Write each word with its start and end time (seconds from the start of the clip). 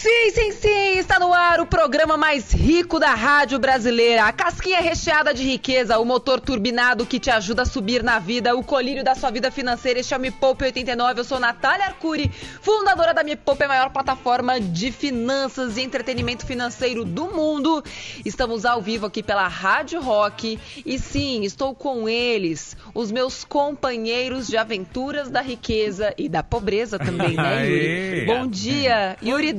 Sim, 0.00 0.30
sim, 0.30 0.52
sim, 0.52 0.98
está 1.00 1.18
no 1.18 1.34
ar 1.34 1.58
o 1.60 1.66
programa 1.66 2.16
mais 2.16 2.52
rico 2.52 3.00
da 3.00 3.14
rádio 3.14 3.58
brasileira. 3.58 4.26
A 4.26 4.32
casquinha 4.32 4.80
recheada 4.80 5.34
de 5.34 5.42
riqueza, 5.42 5.98
o 5.98 6.04
motor 6.04 6.40
turbinado 6.40 7.04
que 7.04 7.18
te 7.18 7.32
ajuda 7.32 7.62
a 7.62 7.66
subir 7.66 8.04
na 8.04 8.20
vida, 8.20 8.54
o 8.54 8.62
colírio 8.62 9.02
da 9.02 9.16
sua 9.16 9.32
vida 9.32 9.50
financeira. 9.50 9.98
Este 9.98 10.14
é 10.14 10.16
o 10.16 10.20
Me 10.20 10.30
Poupe 10.30 10.64
89. 10.64 11.18
Eu 11.18 11.24
sou 11.24 11.40
Natália 11.40 11.86
Arcuri, 11.86 12.30
fundadora 12.62 13.12
da 13.12 13.24
Me 13.24 13.34
Poupe, 13.34 13.64
a 13.64 13.68
maior 13.68 13.90
plataforma 13.90 14.60
de 14.60 14.92
finanças 14.92 15.76
e 15.76 15.82
entretenimento 15.82 16.46
financeiro 16.46 17.04
do 17.04 17.34
mundo. 17.34 17.82
Estamos 18.24 18.64
ao 18.64 18.80
vivo 18.80 19.06
aqui 19.06 19.20
pela 19.20 19.48
Rádio 19.48 20.00
Rock 20.00 20.60
e 20.86 20.96
sim, 21.00 21.42
estou 21.42 21.74
com 21.74 22.08
eles, 22.08 22.76
os 22.94 23.10
meus 23.10 23.42
companheiros 23.42 24.46
de 24.46 24.56
aventuras 24.56 25.28
da 25.28 25.40
riqueza 25.40 26.14
e 26.16 26.28
da 26.28 26.44
pobreza 26.44 27.00
também, 27.00 27.34
né, 27.34 27.66
Yuri? 27.66 28.26
Bom 28.26 28.46
dia, 28.46 29.16
Yuri 29.20 29.52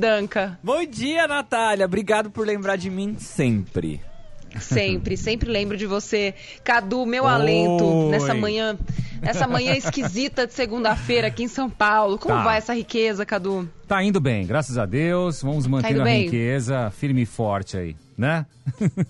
Bom 0.62 0.84
dia, 0.84 1.26
Natália. 1.26 1.86
Obrigado 1.86 2.30
por 2.30 2.46
lembrar 2.46 2.76
de 2.76 2.88
mim 2.90 3.16
sempre. 3.18 4.00
Sempre, 4.58 5.16
sempre 5.16 5.48
lembro 5.48 5.76
de 5.76 5.86
você. 5.86 6.34
Cadu, 6.64 7.06
meu 7.06 7.24
Oi. 7.24 7.30
alento 7.30 8.08
nessa 8.10 8.34
manhã, 8.34 8.76
nessa 9.20 9.46
manhã 9.46 9.74
esquisita 9.76 10.46
de 10.46 10.52
segunda-feira 10.52 11.28
aqui 11.28 11.44
em 11.44 11.48
São 11.48 11.70
Paulo. 11.70 12.18
Como 12.18 12.34
tá. 12.34 12.42
vai 12.42 12.58
essa 12.58 12.74
riqueza, 12.74 13.24
Cadu? 13.24 13.68
Tá 13.86 14.02
indo 14.02 14.20
bem, 14.20 14.46
graças 14.46 14.76
a 14.76 14.86
Deus. 14.86 15.42
Vamos 15.42 15.64
tá 15.64 15.70
manter 15.70 15.94
tá 15.94 16.00
a 16.00 16.04
bem? 16.04 16.24
riqueza 16.24 16.90
firme 16.90 17.22
e 17.22 17.26
forte 17.26 17.76
aí 17.76 17.96
né? 18.20 18.44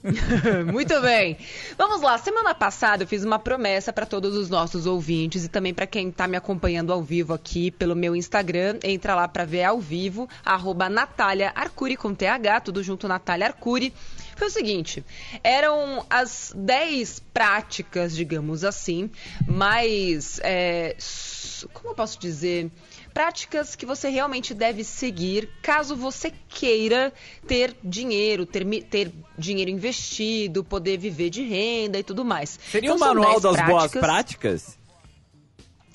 Muito 0.73 1.01
bem. 1.01 1.37
Vamos 1.77 2.01
lá. 2.01 2.17
Semana 2.17 2.55
passada 2.55 3.03
eu 3.03 3.09
fiz 3.09 3.25
uma 3.25 3.41
promessa 3.41 3.93
para 3.93 4.07
todos 4.07 4.37
os 4.37 4.49
nossos 4.49 4.87
ouvintes 4.87 5.45
e 5.45 5.49
também 5.49 5.75
para 5.75 5.85
quem 5.85 6.11
está 6.11 6.29
me 6.29 6.37
acompanhando 6.37 6.93
ao 6.93 7.03
vivo 7.03 7.35
aqui 7.35 7.73
pelo 7.73 7.97
meu 7.97 8.15
Instagram. 8.15 8.79
Entra 8.85 9.17
lá 9.17 9.27
para 9.27 9.45
ver 9.45 9.65
ao 9.65 9.81
vivo, 9.81 10.29
arroba 10.45 10.89
Natália 10.89 11.51
Arcuri 11.57 11.97
com 11.97 12.15
TH, 12.15 12.61
tudo 12.61 12.85
junto 12.85 13.09
Natália 13.09 13.49
Arcuri. 13.49 13.93
Foi 14.37 14.47
o 14.47 14.51
seguinte, 14.51 15.05
eram 15.43 16.07
as 16.09 16.53
10 16.57 17.21
práticas, 17.35 18.15
digamos 18.15 18.63
assim, 18.63 19.11
mais. 19.47 20.41
É, 20.45 20.97
como 21.75 21.91
eu 21.91 21.95
posso 21.97 22.19
dizer? 22.19 22.71
Práticas 23.13 23.77
que 23.77 23.85
você 23.85 24.09
realmente 24.09 24.55
deve 24.55 24.85
seguir 24.85 25.49
caso 25.63 25.97
você 25.97 26.33
queira 26.49 27.13
ter 27.47 27.77
dinheiro, 27.83 28.47
ter, 28.47 28.65
ter 28.85 29.13
dinheiro 29.37 29.71
investido, 29.71 30.65
poder 30.65 30.97
viver 30.99 31.31
de 31.31 31.43
renda 31.43 31.99
e 31.99 32.03
tudo 32.03 32.25
mais. 32.25 32.59
Seria 32.71 32.89
então, 32.91 32.97
o 32.97 33.01
manual 33.01 33.41
das 33.41 33.53
práticas... 33.53 33.69
boas 33.69 33.93
práticas? 33.93 34.80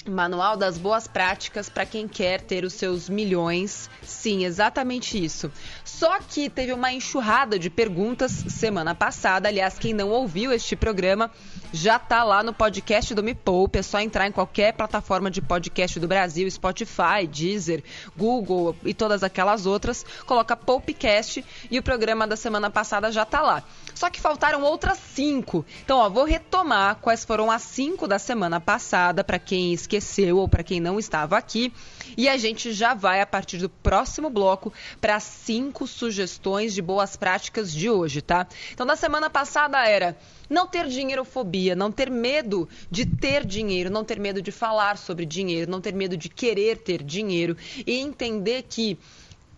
Manual 0.08 0.56
das 0.56 0.78
boas 0.78 1.08
práticas 1.08 1.68
para 1.68 1.84
quem 1.84 2.08
quer 2.08 2.40
ter 2.40 2.64
os 2.64 2.74
seus 2.74 3.10
milhões. 3.10 3.90
Sim, 4.04 4.46
exatamente 4.46 5.24
isso. 5.24 5.52
Só 5.84 6.20
que 6.20 6.48
teve 6.48 6.74
uma 6.74 6.94
enxurrada 6.94 7.58
de 7.58 7.72
perguntas 7.72 8.32
semana 8.32 8.94
passada. 8.94 9.50
Aliás, 9.50 9.80
quem 9.80 9.94
não 9.94 10.10
ouviu 10.10 10.52
este 10.52 10.76
programa 10.76 11.32
já 11.74 11.96
está 11.96 12.24
lá 12.24 12.44
no 12.44 12.54
podcast 12.54 13.16
do 13.16 13.24
Me 13.24 13.34
Poupe. 13.34 13.80
É 13.80 13.82
só 13.82 14.00
entrar 14.00 14.28
em 14.28 14.32
qualquer 14.32 14.74
plataforma 14.74 15.32
de 15.32 15.42
podcast 15.42 16.00
do 16.00 16.08
Brasil, 16.08 16.50
Spotify, 16.52 17.26
Deezer, 17.28 17.84
Google 18.16 18.76
e 18.84 18.94
todas 18.94 19.24
aquelas 19.24 19.66
outras. 19.66 20.06
Coloca 20.28 20.56
Poupecast 20.56 21.44
e 21.72 21.80
o 21.80 21.84
programa 21.84 22.28
da 22.28 22.36
semana 22.36 22.70
passada 22.70 23.12
já 23.12 23.24
está 23.24 23.42
lá. 23.42 23.64
Só 23.96 24.12
que 24.12 24.22
faltaram 24.22 24.62
outras 24.62 25.00
cinco. 25.00 25.66
Então, 25.84 25.98
ó, 25.98 26.10
vou 26.10 26.26
retomar 26.26 26.98
quais 26.98 27.26
foram 27.26 27.50
as 27.50 27.64
cinco 27.64 28.08
da 28.08 28.20
semana 28.20 28.60
passada, 28.60 29.24
para 29.24 29.40
quem 29.40 29.74
esqueceu 29.74 29.95
ou 30.34 30.48
para 30.48 30.64
quem 30.64 30.80
não 30.80 31.00
estava 31.00 31.38
aqui. 31.38 31.74
E 32.18 32.30
a 32.30 32.38
gente 32.38 32.72
já 32.74 32.94
vai, 32.94 33.22
a 33.22 33.26
partir 33.26 33.58
do 33.58 33.70
próximo 33.70 34.30
bloco, 34.30 34.72
para 35.00 35.20
cinco 35.20 35.88
sugestões 35.88 36.74
de 36.74 36.82
boas 36.82 37.16
práticas 37.16 37.74
de 37.74 37.90
hoje, 37.90 38.22
tá? 38.22 38.48
Então, 38.74 38.86
na 38.86 38.96
semana 38.96 39.30
passada 39.30 39.86
era 39.86 40.18
não 40.50 40.68
ter 40.68 40.88
dinheirofobia, 40.88 41.76
não 41.76 41.92
ter 41.92 42.10
medo 42.10 42.68
de 42.90 43.06
ter 43.06 43.46
dinheiro, 43.46 43.90
não 43.90 44.04
ter 44.04 44.20
medo 44.20 44.42
de 44.42 44.52
falar 44.52 44.98
sobre 44.98 45.26
dinheiro, 45.26 45.70
não 45.70 45.82
ter 45.82 45.94
medo 45.94 46.16
de 46.16 46.30
querer 46.30 46.78
ter 46.78 47.04
dinheiro 47.04 47.58
e 47.86 48.00
entender 48.00 48.64
que 48.64 48.98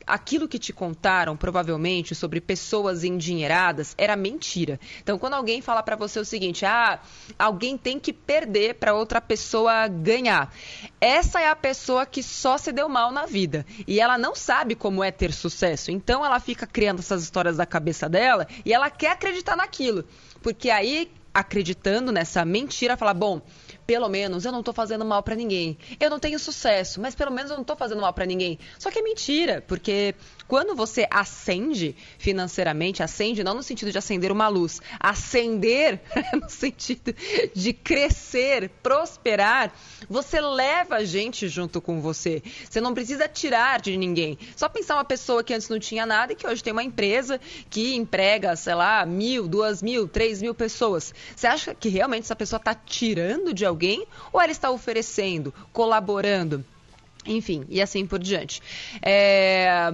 aquilo 0.08 0.48
que 0.48 0.58
te 0.58 0.72
contaram, 0.72 1.36
provavelmente, 1.36 2.16
sobre 2.16 2.40
pessoas 2.40 3.04
endinheiradas, 3.04 3.94
era 3.98 4.16
mentira. 4.16 4.80
Então, 5.04 5.20
quando 5.20 5.34
alguém 5.34 5.62
fala 5.62 5.84
para 5.84 5.98
você 5.98 6.20
o 6.20 6.26
seguinte, 6.26 6.66
ah, 6.66 7.00
alguém 7.38 7.78
tem 7.78 8.00
que 8.00 8.14
perder 8.14 8.76
para 8.76 8.94
outra 8.94 9.20
pessoa 9.20 9.88
ganhar. 9.88 10.54
Essa 11.02 11.42
é 11.42 11.50
a 11.50 11.56
pessoa 11.56 12.06
que 12.06 12.24
só 12.24 12.58
se 12.58 12.72
deu 12.72 12.88
mal 12.88 13.12
na 13.12 13.26
vida. 13.26 13.66
E 13.86 14.00
ela 14.00 14.18
não 14.18 14.34
sabe 14.34 14.74
como 14.74 15.04
é 15.04 15.12
ter 15.12 15.34
sucesso. 15.34 15.92
Então, 15.92 16.26
ela 16.26 16.40
fica 16.40 16.66
criando 16.66 17.00
essas 17.00 17.22
histórias 17.22 17.58
da 17.58 17.66
cabeça 17.66 18.08
dela 18.08 18.48
e 18.66 18.74
ela 18.74 18.90
quer 18.90 19.12
acreditar 19.12 19.58
naquilo. 19.58 20.06
Porque 20.42 20.70
aí, 20.70 21.12
acreditando 21.34 22.12
nessa 22.12 22.46
mentira, 22.46 22.96
fala, 22.96 23.14
bom 23.14 23.42
pelo 23.88 24.10
menos 24.10 24.44
eu 24.44 24.52
não 24.52 24.60
estou 24.60 24.74
fazendo 24.74 25.06
mal 25.06 25.24
para 25.24 25.34
ninguém. 25.34 25.78
Eu 25.98 26.10
não 26.10 26.20
tenho 26.20 26.38
sucesso, 26.38 27.00
mas 27.00 27.16
pelo 27.16 27.32
menos 27.32 27.50
eu 27.50 27.56
não 27.56 27.62
estou 27.62 27.78
fazendo 27.78 28.02
mal 28.02 28.14
para 28.14 28.26
ninguém. 28.26 28.60
Só 28.78 28.92
que 28.92 29.00
é 29.00 29.02
mentira, 29.02 29.64
porque 29.66 30.14
quando 30.48 30.76
você 30.76 31.08
acende 31.12 31.96
financeiramente, 32.18 33.04
acende 33.04 33.44
não 33.44 33.56
no 33.56 33.64
sentido 33.64 33.92
de 33.92 33.98
acender 33.98 34.32
uma 34.32 34.48
luz, 34.48 34.82
acender 35.00 36.00
no 36.42 36.50
sentido 36.50 37.14
de 37.54 37.74
crescer, 37.74 38.70
prosperar, 38.82 39.74
você 40.10 40.40
leva 40.40 40.98
a 40.98 41.04
gente 41.04 41.48
junto 41.48 41.82
com 41.82 42.00
você. 42.00 42.42
Você 42.70 42.80
não 42.80 42.94
precisa 42.94 43.28
tirar 43.28 43.82
de 43.82 43.98
ninguém. 43.98 44.38
Só 44.56 44.70
pensar 44.70 44.96
uma 44.96 45.06
pessoa 45.06 45.44
que 45.44 45.54
antes 45.54 45.70
não 45.70 45.80
tinha 45.80 46.06
nada 46.06 46.34
e 46.34 46.36
que 46.36 46.48
hoje 46.48 46.64
tem 46.64 46.74
uma 46.74 46.84
empresa 46.84 47.40
que 47.70 47.96
emprega, 47.96 48.56
sei 48.56 48.76
lá, 48.76 49.06
mil, 49.06 49.48
duas 49.48 49.82
mil, 49.82 50.08
três 50.08 50.42
mil 50.42 50.56
pessoas. 50.56 51.14
Você 51.36 51.48
acha 51.48 51.76
que 51.76 51.90
realmente 51.90 52.24
essa 52.24 52.36
pessoa 52.36 52.58
está 52.58 52.74
tirando 52.74 53.54
de 53.54 53.66
alguém 53.66 54.06
ou 54.32 54.42
ela 54.42 54.52
está 54.52 54.70
oferecendo, 54.72 55.54
colaborando? 55.74 56.64
Enfim, 57.26 57.66
e 57.70 57.82
assim 57.82 58.06
por 58.06 58.20
diante. 58.20 58.62
É, 59.02 59.94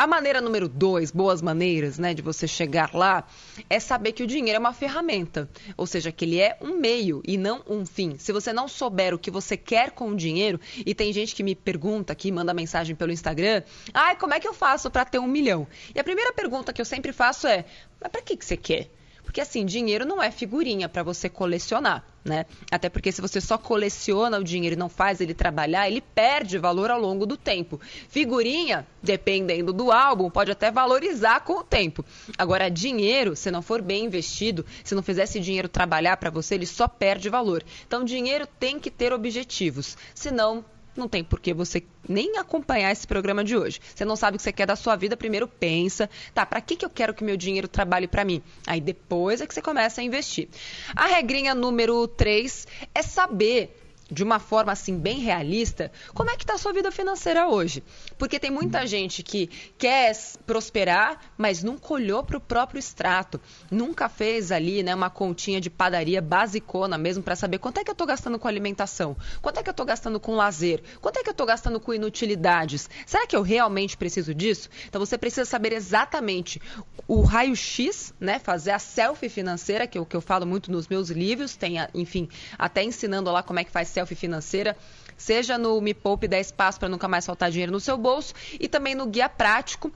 a 0.00 0.06
maneira 0.06 0.40
número 0.40 0.66
dois, 0.66 1.10
boas 1.10 1.42
maneiras, 1.42 1.98
né, 1.98 2.14
de 2.14 2.22
você 2.22 2.48
chegar 2.48 2.94
lá, 2.94 3.22
é 3.68 3.78
saber 3.78 4.12
que 4.12 4.22
o 4.22 4.26
dinheiro 4.26 4.56
é 4.56 4.58
uma 4.58 4.72
ferramenta, 4.72 5.46
ou 5.76 5.86
seja, 5.86 6.10
que 6.10 6.24
ele 6.24 6.40
é 6.40 6.56
um 6.58 6.78
meio 6.78 7.20
e 7.22 7.36
não 7.36 7.62
um 7.68 7.84
fim. 7.84 8.16
Se 8.16 8.32
você 8.32 8.50
não 8.50 8.66
souber 8.66 9.12
o 9.12 9.18
que 9.18 9.30
você 9.30 9.58
quer 9.58 9.90
com 9.90 10.08
o 10.08 10.16
dinheiro, 10.16 10.58
e 10.86 10.94
tem 10.94 11.12
gente 11.12 11.34
que 11.34 11.42
me 11.42 11.54
pergunta 11.54 12.14
aqui, 12.14 12.32
manda 12.32 12.54
mensagem 12.54 12.96
pelo 12.96 13.12
Instagram, 13.12 13.62
ai, 13.92 14.16
como 14.16 14.32
é 14.32 14.40
que 14.40 14.48
eu 14.48 14.54
faço 14.54 14.90
para 14.90 15.04
ter 15.04 15.18
um 15.18 15.26
milhão? 15.26 15.66
E 15.94 16.00
a 16.00 16.04
primeira 16.04 16.32
pergunta 16.32 16.72
que 16.72 16.80
eu 16.80 16.86
sempre 16.86 17.12
faço 17.12 17.46
é, 17.46 17.66
mas 18.00 18.10
para 18.10 18.22
que, 18.22 18.38
que 18.38 18.44
você 18.46 18.56
quer? 18.56 18.88
Porque 19.30 19.40
assim, 19.40 19.64
dinheiro 19.64 20.04
não 20.04 20.20
é 20.20 20.28
figurinha 20.28 20.88
para 20.88 21.04
você 21.04 21.28
colecionar, 21.28 22.04
né? 22.24 22.46
Até 22.68 22.88
porque 22.88 23.12
se 23.12 23.20
você 23.20 23.40
só 23.40 23.56
coleciona 23.56 24.40
o 24.40 24.42
dinheiro 24.42 24.74
e 24.74 24.76
não 24.76 24.88
faz 24.88 25.20
ele 25.20 25.32
trabalhar, 25.32 25.88
ele 25.88 26.00
perde 26.00 26.58
valor 26.58 26.90
ao 26.90 27.00
longo 27.00 27.24
do 27.24 27.36
tempo. 27.36 27.80
Figurinha, 28.08 28.84
dependendo 29.00 29.72
do 29.72 29.92
álbum, 29.92 30.28
pode 30.28 30.50
até 30.50 30.72
valorizar 30.72 31.44
com 31.44 31.60
o 31.60 31.62
tempo. 31.62 32.04
Agora, 32.36 32.68
dinheiro, 32.68 33.36
se 33.36 33.52
não 33.52 33.62
for 33.62 33.80
bem 33.80 34.06
investido, 34.06 34.66
se 34.82 34.96
não 34.96 35.02
fizer 35.02 35.22
esse 35.22 35.38
dinheiro 35.38 35.68
trabalhar 35.68 36.16
para 36.16 36.28
você, 36.28 36.56
ele 36.56 36.66
só 36.66 36.88
perde 36.88 37.28
valor. 37.28 37.62
Então, 37.86 38.02
dinheiro 38.04 38.48
tem 38.58 38.80
que 38.80 38.90
ter 38.90 39.12
objetivos. 39.12 39.96
Senão, 40.12 40.64
não 41.00 41.08
tem 41.08 41.24
por 41.24 41.40
que 41.40 41.52
você 41.52 41.82
nem 42.08 42.36
acompanhar 42.38 42.92
esse 42.92 43.06
programa 43.06 43.42
de 43.42 43.56
hoje. 43.56 43.80
Você 43.94 44.04
não 44.04 44.14
sabe 44.14 44.36
o 44.36 44.38
que 44.38 44.42
você 44.42 44.52
quer 44.52 44.66
da 44.66 44.76
sua 44.76 44.94
vida, 44.94 45.16
primeiro 45.16 45.48
pensa, 45.48 46.08
tá, 46.34 46.46
para 46.46 46.60
que, 46.60 46.76
que 46.76 46.84
eu 46.84 46.90
quero 46.90 47.14
que 47.14 47.24
meu 47.24 47.36
dinheiro 47.36 47.66
trabalhe 47.66 48.06
para 48.06 48.24
mim? 48.24 48.42
Aí 48.66 48.80
depois 48.80 49.40
é 49.40 49.46
que 49.46 49.54
você 49.54 49.62
começa 49.62 50.00
a 50.00 50.04
investir. 50.04 50.48
A 50.94 51.06
regrinha 51.06 51.54
número 51.54 52.06
3 52.06 52.66
é 52.94 53.02
saber 53.02 53.79
de 54.10 54.22
uma 54.22 54.38
forma 54.38 54.72
assim 54.72 54.98
bem 54.98 55.20
realista, 55.20 55.92
como 56.14 56.30
é 56.30 56.36
que 56.36 56.42
está 56.42 56.54
a 56.54 56.58
sua 56.58 56.72
vida 56.72 56.90
financeira 56.90 57.48
hoje? 57.48 57.82
Porque 58.18 58.38
tem 58.38 58.50
muita 58.50 58.86
gente 58.86 59.22
que 59.22 59.48
quer 59.78 60.16
prosperar, 60.46 61.20
mas 61.38 61.62
nunca 61.62 61.92
olhou 61.92 62.22
para 62.22 62.36
o 62.36 62.40
próprio 62.40 62.78
extrato, 62.78 63.40
nunca 63.70 64.08
fez 64.08 64.50
ali, 64.50 64.82
né, 64.82 64.94
uma 64.94 65.10
continha 65.10 65.60
de 65.60 65.70
padaria 65.70 66.20
basicona 66.20 66.98
mesmo 66.98 67.22
para 67.22 67.36
saber 67.36 67.58
quanto 67.58 67.78
é 67.78 67.84
que 67.84 67.90
eu 67.90 67.92
estou 67.92 68.06
gastando 68.06 68.38
com 68.38 68.48
alimentação, 68.48 69.16
quanto 69.40 69.58
é 69.58 69.62
que 69.62 69.68
eu 69.68 69.72
estou 69.72 69.86
gastando 69.86 70.18
com 70.18 70.34
lazer, 70.34 70.82
quanto 71.00 71.18
é 71.18 71.22
que 71.22 71.28
eu 71.28 71.32
estou 71.32 71.46
gastando 71.46 71.78
com 71.78 71.94
inutilidades. 71.94 72.88
Será 73.06 73.26
que 73.26 73.36
eu 73.36 73.42
realmente 73.42 73.96
preciso 73.96 74.34
disso? 74.34 74.68
Então 74.88 75.00
você 75.00 75.16
precisa 75.16 75.44
saber 75.44 75.72
exatamente 75.72 76.60
o 77.06 77.20
raio-x, 77.20 78.12
né, 78.18 78.38
fazer 78.38 78.72
a 78.72 78.78
selfie 78.78 79.28
financeira, 79.28 79.86
que 79.86 79.96
é 79.96 80.00
o 80.00 80.06
que 80.06 80.16
eu 80.16 80.20
falo 80.20 80.46
muito 80.46 80.70
nos 80.70 80.88
meus 80.88 81.10
livros, 81.10 81.56
tem, 81.56 81.76
enfim, 81.94 82.28
até 82.58 82.82
ensinando 82.82 83.30
lá 83.30 83.42
como 83.42 83.58
é 83.60 83.64
que 83.64 83.70
faz 83.70 83.88
selfie 83.88 83.99
financeira, 84.06 84.76
seja 85.16 85.56
no 85.58 85.80
Me 85.80 85.94
Poupe 85.94 86.26
10 86.26 86.52
Passos 86.52 86.78
para 86.78 86.88
nunca 86.88 87.08
mais 87.08 87.26
faltar 87.26 87.50
dinheiro 87.50 87.72
no 87.72 87.80
seu 87.80 87.96
bolso 87.96 88.34
e 88.58 88.68
também 88.68 88.94
no 88.94 89.06
Guia 89.06 89.28
Prático 89.28 89.92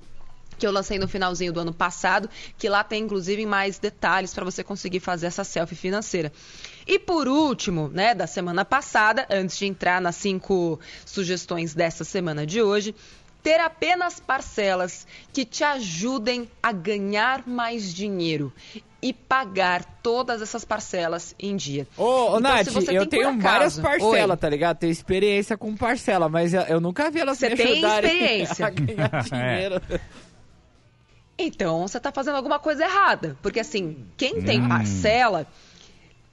que 0.58 0.66
eu 0.66 0.72
lancei 0.72 0.98
no 0.98 1.08
finalzinho 1.08 1.52
do 1.52 1.60
ano 1.60 1.74
passado, 1.74 2.30
que 2.56 2.68
lá 2.68 2.84
tem 2.84 3.02
inclusive 3.02 3.44
mais 3.44 3.78
detalhes 3.78 4.32
para 4.32 4.44
você 4.44 4.62
conseguir 4.62 5.00
fazer 5.00 5.26
essa 5.26 5.44
selfie 5.44 5.74
financeira. 5.74 6.32
E 6.86 6.98
por 6.98 7.26
último, 7.26 7.88
né, 7.88 8.14
da 8.14 8.26
semana 8.26 8.64
passada, 8.64 9.26
antes 9.30 9.58
de 9.58 9.66
entrar 9.66 10.00
nas 10.00 10.16
cinco 10.16 10.78
sugestões 11.04 11.74
dessa 11.74 12.04
semana 12.04 12.46
de 12.46 12.62
hoje, 12.62 12.94
ter 13.44 13.60
apenas 13.60 14.18
parcelas 14.18 15.06
que 15.30 15.44
te 15.44 15.62
ajudem 15.62 16.50
a 16.62 16.72
ganhar 16.72 17.46
mais 17.46 17.92
dinheiro 17.92 18.50
e 19.02 19.12
pagar 19.12 19.84
todas 20.02 20.40
essas 20.40 20.64
parcelas 20.64 21.34
em 21.38 21.54
dia. 21.54 21.86
Ô, 21.94 22.04
ô 22.04 22.38
então, 22.38 22.40
Nath, 22.40 22.88
eu 22.90 23.06
tenho 23.06 23.28
acaso, 23.28 23.42
várias 23.42 23.78
parcelas, 23.78 24.40
tá 24.40 24.48
ligado? 24.48 24.78
Tenho 24.78 24.90
experiência 24.90 25.58
com 25.58 25.76
parcela, 25.76 26.26
mas 26.26 26.54
eu 26.54 26.80
nunca 26.80 27.10
vi 27.10 27.20
elas 27.20 27.36
você 27.36 27.50
me 27.50 27.62
ajudarem 27.62 28.10
experiência. 28.10 28.64
a 28.66 28.70
ganhar 28.70 29.22
dinheiro. 29.30 29.82
É. 29.90 30.00
Então, 31.36 31.86
você 31.86 31.98
está 31.98 32.10
fazendo 32.10 32.36
alguma 32.36 32.58
coisa 32.58 32.84
errada. 32.84 33.36
Porque, 33.42 33.60
assim, 33.60 34.06
quem 34.16 34.40
tem 34.40 34.62
hum. 34.62 34.68
parcela 34.68 35.46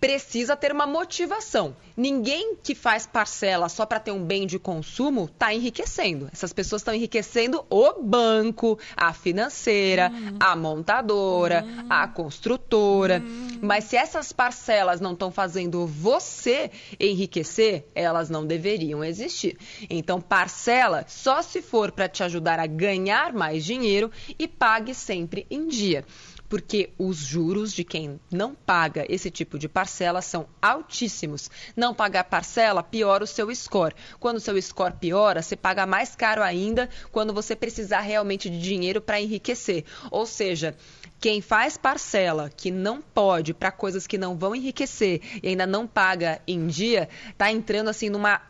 precisa 0.02 0.56
ter 0.58 0.72
uma 0.72 0.88
motivação. 0.88 1.76
Ninguém 1.96 2.56
que 2.56 2.74
faz 2.74 3.06
parcela 3.06 3.70
só 3.70 3.86
para 3.86 4.00
ter 4.00 4.12
um 4.12 4.26
bem 4.26 4.48
de 4.48 4.58
consumo 4.58 5.26
está 5.26 5.54
enriquecendo. 5.54 6.28
Essas 6.34 6.52
pessoas 6.52 6.82
estão 6.82 6.96
enriquecendo 6.96 7.64
o 7.70 8.02
banco, 8.02 8.80
a 8.98 9.14
financeira, 9.14 10.12
uhum. 10.12 10.38
a 10.40 10.56
montadora, 10.56 11.64
uhum. 11.64 11.86
a 11.88 12.08
construtora. 12.08 13.22
Uhum. 13.24 13.60
Mas 13.62 13.84
se 13.84 13.96
essas 13.96 14.32
parcelas 14.32 15.00
não 15.00 15.14
estão 15.14 15.30
fazendo 15.30 15.86
você 15.86 16.72
enriquecer, 17.00 17.86
elas 17.94 18.28
não 18.28 18.44
deveriam 18.44 19.04
existir. 19.04 19.56
Então, 19.88 20.20
parcela 20.20 21.06
só 21.08 21.44
se 21.44 21.62
for 21.62 21.92
para 21.92 22.10
te 22.10 22.24
ajudar 22.24 22.60
a 22.60 22.66
ganhar 22.66 23.34
mais 23.34 23.64
dinheiro 23.64 24.10
e 24.40 24.48
pague 24.48 24.96
sempre 24.96 25.46
em 25.52 25.68
dia 25.68 26.04
porque 26.52 26.90
os 27.00 27.16
juros 27.16 27.72
de 27.72 27.82
quem 27.82 28.20
não 28.30 28.54
paga 28.54 29.06
esse 29.08 29.32
tipo 29.32 29.58
de 29.58 29.70
parcela 29.70 30.22
são 30.22 30.46
altíssimos. 30.62 31.50
Não 31.78 31.96
pagar 31.96 32.26
parcela 32.26 32.84
piora 32.84 33.24
o 33.24 33.28
seu 33.28 33.56
score. 33.56 33.96
Quando 34.20 34.36
o 34.36 34.42
seu 34.42 34.62
score 34.62 34.94
piora, 35.00 35.42
você 35.42 35.56
paga 35.56 35.86
mais 35.86 36.14
caro 36.14 36.44
ainda 36.44 36.90
quando 37.10 37.34
você 37.34 37.56
precisar 37.56 38.02
realmente 38.02 38.50
de 38.50 38.60
dinheiro 38.60 39.00
para 39.00 39.22
enriquecer. 39.22 39.86
Ou 40.12 40.26
seja, 40.26 40.76
quem 41.22 41.40
faz 41.40 41.78
parcela 41.78 42.50
que 42.50 42.70
não 42.70 43.02
pode 43.02 43.54
para 43.54 43.72
coisas 43.72 44.06
que 44.06 44.18
não 44.18 44.38
vão 44.38 44.54
enriquecer 44.54 45.22
e 45.42 45.48
ainda 45.48 45.66
não 45.66 45.88
paga 45.88 46.42
em 46.46 46.68
dia, 46.68 47.08
está 47.30 47.50
entrando 47.50 47.90
assim 47.90 48.10
numa 48.10 48.42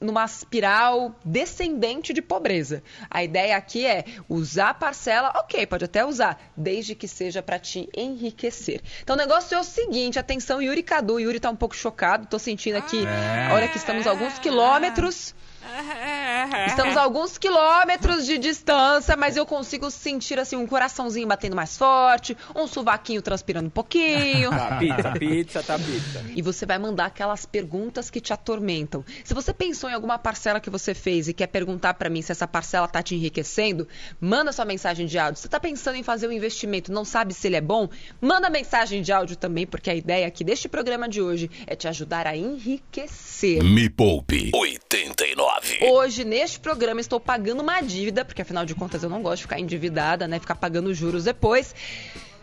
numa 0.00 0.24
espiral 0.24 1.14
descendente 1.24 2.12
de 2.12 2.22
pobreza. 2.22 2.82
A 3.10 3.22
ideia 3.22 3.56
aqui 3.56 3.86
é 3.86 4.04
usar 4.28 4.74
parcela, 4.74 5.32
ok, 5.36 5.66
pode 5.66 5.84
até 5.84 6.04
usar, 6.04 6.40
desde 6.56 6.94
que 6.94 7.06
seja 7.06 7.42
para 7.42 7.58
te 7.58 7.88
enriquecer. 7.96 8.80
Então 9.02 9.14
o 9.14 9.18
negócio 9.18 9.54
é 9.54 9.60
o 9.60 9.64
seguinte, 9.64 10.18
atenção, 10.18 10.62
Yuri 10.62 10.82
Cadu, 10.82 11.20
Yuri 11.20 11.38
tá 11.38 11.50
um 11.50 11.56
pouco 11.56 11.76
chocado, 11.76 12.26
tô 12.26 12.38
sentindo 12.38 12.76
aqui, 12.76 13.04
é. 13.06 13.52
olha 13.52 13.68
que 13.68 13.76
estamos 13.76 14.06
a 14.06 14.10
alguns 14.10 14.38
quilômetros 14.38 15.34
Estamos 16.66 16.96
a 16.96 17.02
alguns 17.02 17.38
quilômetros 17.38 18.24
de 18.26 18.38
distância, 18.38 19.16
mas 19.16 19.36
eu 19.36 19.44
consigo 19.46 19.90
sentir 19.90 20.38
assim 20.38 20.56
um 20.56 20.66
coraçãozinho 20.66 21.26
batendo 21.26 21.54
mais 21.54 21.76
forte, 21.76 22.36
um 22.54 22.66
sovaquinho 22.66 23.22
transpirando 23.22 23.66
um 23.66 23.70
pouquinho. 23.70 24.50
Tá 24.50 24.76
pizza, 24.76 25.12
pizza, 25.12 25.62
tá 25.62 25.78
pizza. 25.78 26.24
E 26.34 26.42
você 26.42 26.64
vai 26.66 26.78
mandar 26.78 27.06
aquelas 27.06 27.44
perguntas 27.44 28.10
que 28.10 28.20
te 28.20 28.32
atormentam. 28.32 29.04
Se 29.24 29.34
você 29.34 29.52
pensou 29.52 29.90
em 29.90 29.94
alguma 29.94 30.18
parcela 30.18 30.60
que 30.60 30.70
você 30.70 30.94
fez 30.94 31.28
e 31.28 31.32
quer 31.32 31.46
perguntar 31.48 31.94
para 31.94 32.08
mim 32.08 32.22
se 32.22 32.32
essa 32.32 32.46
parcela 32.46 32.88
tá 32.88 33.02
te 33.02 33.14
enriquecendo, 33.14 33.86
manda 34.20 34.52
sua 34.52 34.64
mensagem 34.64 35.06
de 35.06 35.18
áudio. 35.18 35.40
Você 35.40 35.48
tá 35.48 35.60
pensando 35.60 35.96
em 35.96 36.02
fazer 36.02 36.28
um 36.28 36.32
investimento, 36.32 36.92
não 36.92 37.04
sabe 37.04 37.34
se 37.34 37.46
ele 37.46 37.56
é 37.56 37.60
bom? 37.60 37.88
Manda 38.20 38.48
mensagem 38.48 39.02
de 39.02 39.12
áudio 39.12 39.36
também, 39.36 39.66
porque 39.66 39.90
a 39.90 39.94
ideia 39.94 40.26
aqui 40.26 40.42
deste 40.44 40.68
programa 40.68 41.08
de 41.08 41.20
hoje 41.20 41.50
é 41.66 41.76
te 41.76 41.88
ajudar 41.88 42.26
a 42.26 42.36
enriquecer. 42.36 43.62
Me 43.62 43.88
poupe 43.88 44.50
89. 44.54 45.59
Hoje, 45.80 46.24
neste 46.24 46.58
programa, 46.60 47.00
estou 47.00 47.20
pagando 47.20 47.62
uma 47.62 47.80
dívida, 47.80 48.24
porque 48.24 48.42
afinal 48.42 48.64
de 48.64 48.74
contas 48.74 49.02
eu 49.02 49.10
não 49.10 49.22
gosto 49.22 49.36
de 49.36 49.42
ficar 49.42 49.60
endividada, 49.60 50.26
né? 50.26 50.38
Ficar 50.38 50.54
pagando 50.54 50.92
juros 50.94 51.24
depois. 51.24 51.74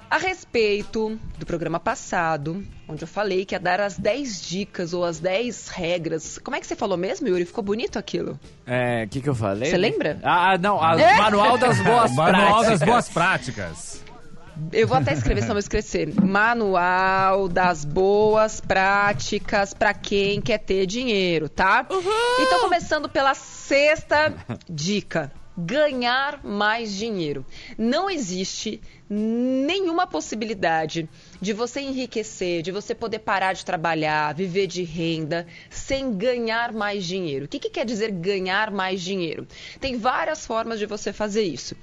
A 0.09 0.17
respeito 0.17 1.19
do 1.37 1.45
programa 1.45 1.81
passado, 1.81 2.65
onde 2.87 3.03
eu 3.03 3.07
falei 3.07 3.43
que 3.43 3.53
ia 3.53 3.59
dar 3.59 3.81
as 3.81 3.97
10 3.97 4.41
dicas 4.41 4.93
ou 4.93 5.03
as 5.03 5.19
10 5.19 5.67
regras. 5.67 6.37
Como 6.37 6.55
é 6.55 6.61
que 6.61 6.67
você 6.67 6.77
falou 6.77 6.97
mesmo, 6.97 7.27
Yuri? 7.27 7.43
Ficou 7.43 7.61
bonito 7.61 7.99
aquilo? 7.99 8.39
É, 8.65 9.03
o 9.03 9.09
que, 9.09 9.19
que 9.19 9.27
eu 9.27 9.35
falei? 9.35 9.69
Você 9.69 9.75
lembra? 9.75 10.17
Ah, 10.23 10.57
não, 10.57 10.81
a, 10.81 10.97
é? 10.97 11.17
Manual 11.17 11.57
das 11.57 11.77
Boas 11.81 12.15
Práticas. 12.15 12.15
Manual 12.15 12.63
das 12.63 12.81
Boas 12.81 13.09
Práticas. 13.09 14.03
Eu 14.71 14.88
vou 14.88 14.98
até 14.98 15.13
escrever, 15.13 15.42
senão 15.42 15.51
eu 15.51 15.56
vou 15.56 15.59
esquecer. 15.59 16.13
Manual 16.21 17.48
das 17.48 17.86
boas 17.86 18.59
práticas 18.59 19.74
para 19.74 19.94
quem 19.94 20.42
quer 20.42 20.57
ter 20.59 20.86
dinheiro, 20.86 21.48
tá? 21.50 21.86
Uhum. 21.89 22.01
Então, 22.39 22.62
começando 22.62 23.09
pela 23.09 23.33
sexta 23.33 24.33
dica 24.69 25.31
ganhar 25.57 26.44
mais 26.44 26.94
dinheiro. 26.94 27.44
Não 27.77 28.09
existe 28.09 28.80
nenhuma 29.09 30.06
possibilidade 30.06 31.10
de 31.42 31.54
você 31.54 31.81
enriquecer, 31.81 32.62
de 32.62 32.72
você 32.72 32.94
poder 32.95 33.19
parar 33.19 33.54
de 33.54 33.66
trabalhar, 33.66 34.34
viver 34.34 34.68
de 34.68 34.84
renda, 34.84 35.48
sem 35.69 36.13
ganhar 36.16 36.74
mais 36.74 37.06
dinheiro. 37.06 37.45
O 37.45 37.48
que, 37.48 37.60
que 37.60 37.69
quer 37.69 37.86
dizer 37.86 38.12
ganhar 38.12 38.72
mais 38.72 39.01
dinheiro? 39.01 39.48
Tem 39.80 39.98
várias 39.98 40.45
formas 40.45 40.80
de 40.80 40.86
você 40.86 41.13
fazer 41.13 41.44
isso. 41.44 41.75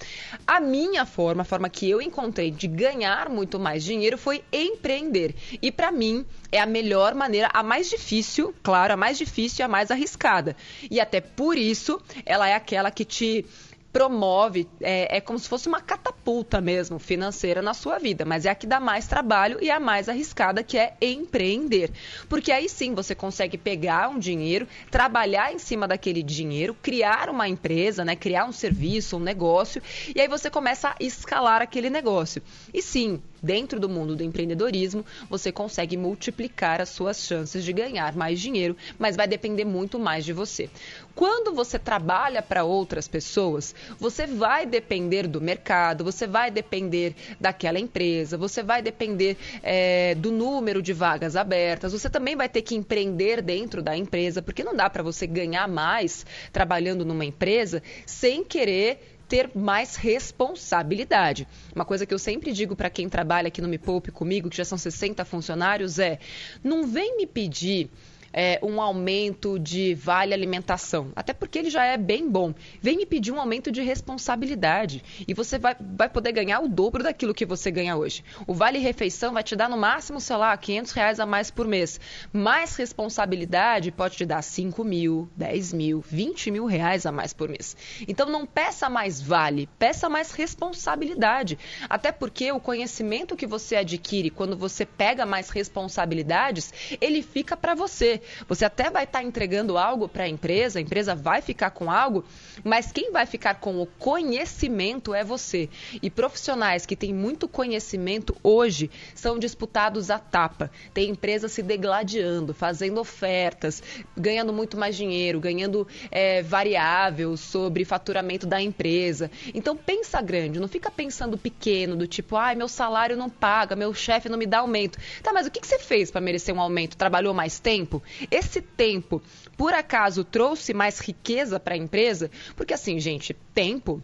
A 0.47 0.61
minha 0.61 1.07
forma, 1.07 1.43
a 1.43 1.45
forma 1.45 1.69
que 1.69 1.89
eu 1.89 2.01
encontrei 2.01 2.51
de 2.51 2.67
ganhar 2.67 3.29
muito 3.29 3.59
mais 3.59 3.85
dinheiro 3.85 4.19
foi 4.19 4.43
empreender. 4.53 5.35
E 5.61 5.71
para 5.71 5.91
mim 5.93 6.25
é 6.51 6.61
a 6.61 6.67
melhor 6.67 7.15
maneira, 7.15 7.49
a 7.53 7.63
mais 7.63 7.91
difícil, 7.91 8.55
claro, 8.63 8.95
a 8.95 8.97
mais 8.97 9.19
difícil 9.19 9.63
e 9.63 9.65
a 9.65 9.69
mais 9.69 9.91
arriscada. 9.91 10.57
E 10.91 11.01
até 11.01 11.21
por 11.21 11.57
isso 11.57 12.01
ela 12.25 12.49
é 12.49 12.55
aquela 12.55 12.91
que 12.91 13.05
te 13.05 13.45
promove, 13.95 14.69
é, 14.81 15.19
é, 15.19 15.21
como 15.21 15.39
se 15.39 15.49
fosse 15.49 15.69
uma 15.69 15.81
catapulta 15.81 16.61
mesmo 16.61 16.99
financeira 16.99 17.63
na 17.63 17.73
sua 17.73 17.97
vida, 17.97 18.25
mas 18.25 18.45
é 18.45 18.51
a 18.51 18.55
que 18.55 18.67
dá 18.67 18.81
mais 18.81 19.07
trabalho 19.07 19.59
e 19.63 19.71
a 19.71 19.79
mais 19.79 20.09
arriscada, 20.09 20.65
que 20.65 20.77
é 20.77 20.95
empreender. 21.01 21.93
Porque 22.29 22.51
aí 22.51 22.69
sim 22.69 22.93
você 22.93 23.15
consegue 23.15 23.57
pegar 23.57 24.09
um 24.09 24.19
dinheiro, 24.19 24.67
trabalhar 24.91 25.53
em 25.53 25.61
cima 25.61 25.87
daquele 25.87 26.25
dinheiro, 26.25 26.77
criar 26.83 27.31
uma 27.31 27.49
empresa, 27.49 28.05
né, 28.05 28.17
criar 28.17 28.47
um 28.47 28.53
serviço, 28.53 29.17
um 29.17 29.21
negócio, 29.21 29.81
e 30.13 30.21
aí 30.21 30.27
você 30.27 30.51
começa 30.51 30.89
a 30.89 30.97
escalar 30.99 31.63
aquele 31.63 31.89
negócio. 31.89 32.43
E 32.75 32.83
sim, 32.83 33.23
dentro 33.45 33.79
do 33.79 33.89
mundo 33.89 34.17
do 34.17 34.25
empreendedorismo, 34.25 35.05
você 35.29 35.53
consegue 35.53 35.97
multiplicar 35.97 36.81
as 36.81 36.89
suas 36.89 37.19
chances 37.25 37.63
de 37.63 37.73
ganhar 37.73 38.17
mais 38.17 38.41
dinheiro, 38.41 38.77
mas 38.99 39.17
vai 39.17 39.29
depender 39.29 39.65
muito 39.65 39.99
mais 39.99 40.25
de 40.25 40.33
você. 40.33 40.71
Quando 41.15 41.55
você 41.55 41.79
trabalha 41.79 42.43
para 42.43 42.65
outras 42.65 43.07
pessoas, 43.07 43.75
você 44.01 44.27
vai 44.27 44.67
depender 44.67 45.29
do 45.29 45.41
mercado, 45.41 46.03
você 46.03 46.27
vai 46.27 46.51
depender 46.51 47.15
daquela 47.39 47.79
empresa, 47.79 48.39
você 48.39 48.63
vai 48.63 48.81
depender 48.83 49.37
é, 49.63 50.15
do 50.15 50.33
número 50.33 50.83
de 50.83 50.93
vagas 50.93 51.37
abertas, 51.37 51.93
você 51.93 52.09
também 52.09 52.35
vai 52.35 52.49
ter 52.49 52.63
que 52.63 52.75
empreender 52.75 53.43
dentro 53.43 53.83
da 53.83 53.97
empresa, 53.97 54.41
porque 54.41 54.65
não 54.65 54.75
dá 54.75 54.89
para 54.89 55.03
você 55.03 55.27
ganhar 55.27 55.69
mais 55.69 56.25
trabalhando 56.51 57.05
numa 57.05 57.25
empresa 57.25 57.83
sem 58.07 58.43
querer 58.43 59.14
ter 59.35 59.51
mais 59.53 59.97
responsabilidade. 59.97 61.49
Uma 61.75 61.85
coisa 61.85 62.07
que 62.07 62.15
eu 62.15 62.21
sempre 62.21 62.53
digo 62.53 62.77
para 62.77 62.89
quem 62.89 63.09
trabalha 63.09 63.49
aqui 63.49 63.61
no 63.61 63.67
Me 63.67 63.79
Poupe 63.79 64.13
comigo, 64.13 64.49
que 64.49 64.57
já 64.57 64.65
são 64.65 64.79
60 64.79 65.25
funcionários, 65.25 65.99
é: 65.99 66.21
não 66.63 66.87
vem 66.87 67.17
me 67.17 67.27
pedir 67.27 67.91
é, 68.35 68.59
um 68.61 68.83
aumento 68.83 69.61
de 69.61 69.95
vale 69.95 70.35
alimentação, 70.35 71.13
até 71.15 71.33
porque 71.33 71.57
ele 71.57 71.71
já 71.71 71.85
é 71.85 71.97
bem 71.97 72.29
bom. 72.29 72.53
Vem 72.83 72.97
me 72.97 73.07
pedir 73.07 73.31
um 73.31 73.39
aumento 73.39 73.71
de 73.71 73.81
responsabilidade 73.81 75.05
e 75.27 75.33
você 75.33 75.57
vai, 75.57 75.77
vai 75.79 76.09
poder 76.09 76.33
ganhar 76.33 76.59
o 76.59 76.69
dobro 76.69 77.05
daquilo 77.05 77.33
que 77.33 77.47
você 77.47 77.71
ganha 77.71 77.97
hoje. 77.97 78.25
O 78.45 78.53
vale 78.53 78.79
refeição 78.79 79.33
vai 79.33 79.45
te 79.45 79.55
dar 79.55 79.69
no 79.69 79.77
máximo, 79.77 80.21
sei 80.21 80.37
lá, 80.37 80.57
500 80.57 80.93
reais 80.93 81.21
a 81.21 81.27
mais 81.27 81.49
por 81.49 81.69
mês. 81.69 82.01
Mais 82.33 82.75
responsabilidade 82.75 83.93
pode 83.93 84.17
te 84.17 84.27
dar 84.27 84.43
5 84.43 84.83
mil, 84.83 85.29
10 85.37 85.73
mil, 85.73 86.01
20 86.01 86.51
mil 86.51 86.67
reais 86.67 87.07
a 87.07 87.13
mais 87.13 87.33
por 87.33 87.49
mês. 87.49 87.77
Então 88.09 88.29
não 88.29 88.45
peça 88.45 88.91
mais 88.91 89.23
vale, 89.23 89.69
peça 89.79 90.09
mais 90.09 90.33
responsabilidade. 90.33 91.57
Até 91.89 92.11
porque 92.11 92.51
o 92.51 92.59
conhecimento 92.59 93.37
que 93.37 93.47
você 93.47 93.77
adquire 93.77 94.31
quando 94.31 94.57
você 94.57 94.85
pega 94.85 95.25
mais 95.25 95.51
responsabilidades, 95.51 96.73
ele 97.01 97.23
fica 97.23 97.57
para 97.57 97.77
você. 97.77 98.24
Você 98.49 98.65
até 98.65 98.91
vai 98.91 99.05
estar 99.05 99.21
tá 99.21 99.25
entregando 99.25 99.79
algo 99.79 100.09
para 100.09 100.25
a 100.25 100.29
empresa, 100.29 100.79
a 100.79 100.83
empresa 100.83 101.15
vai 101.15 101.43
ficar 101.43 101.71
com 101.71 101.91
algo, 101.91 102.25
mas 102.63 102.93
quem 102.93 103.11
vai 103.13 103.27
ficar 103.27 103.55
com 103.55 103.81
o 103.81 103.87
conhecimento 103.87 105.15
é 105.15 105.25
você. 105.25 105.69
E 106.03 106.11
profissionais 106.11 106.87
que 106.87 106.97
têm 106.97 107.13
muito 107.13 107.49
conhecimento 107.49 108.37
hoje 108.43 108.91
são 109.15 109.39
disputados 109.39 110.11
à 110.11 110.19
tapa. 110.19 110.71
Tem 110.93 111.11
empresas 111.11 111.53
se 111.53 111.63
degladiando, 111.63 112.55
fazendo 112.55 113.01
ofertas, 113.01 113.83
ganhando 114.17 114.53
muito 114.53 114.77
mais 114.77 114.97
dinheiro, 114.97 115.41
ganhando 115.41 115.87
é, 116.11 116.43
variável 116.43 117.37
sobre 117.37 117.85
faturamento 117.85 118.47
da 118.47 118.61
empresa. 118.61 119.31
Então 119.55 119.77
pensa 119.77 120.21
grande, 120.21 120.61
não 120.61 120.69
fica 120.69 120.91
pensando 120.91 121.37
pequeno, 121.37 121.97
do 121.97 122.07
tipo, 122.07 122.37
ai, 122.37 122.55
meu 122.55 122.69
salário 122.69 123.17
não 123.17 123.29
paga, 123.29 123.77
meu 123.77 123.93
chefe 123.95 124.29
não 124.29 124.39
me 124.39 124.47
dá 124.47 124.59
aumento. 124.59 124.99
Tá, 125.23 125.33
mas 125.33 125.47
o 125.47 125.51
que, 125.51 125.61
que 125.61 125.67
você 125.67 125.79
fez 125.79 126.11
para 126.11 126.21
merecer 126.21 126.55
um 126.55 126.61
aumento? 126.61 126.97
Trabalhou 126.97 127.35
mais 127.35 127.59
tempo? 127.59 128.03
Esse 128.31 128.61
tempo, 128.61 129.23
por 129.57 129.73
acaso, 129.75 130.25
trouxe 130.25 130.75
mais 130.75 131.01
riqueza 131.01 131.59
para 131.59 131.75
a 131.75 131.79
empresa? 131.79 132.31
Porque 132.57 132.75
assim, 132.75 132.99
gente, 132.99 133.35
tempo 133.55 134.03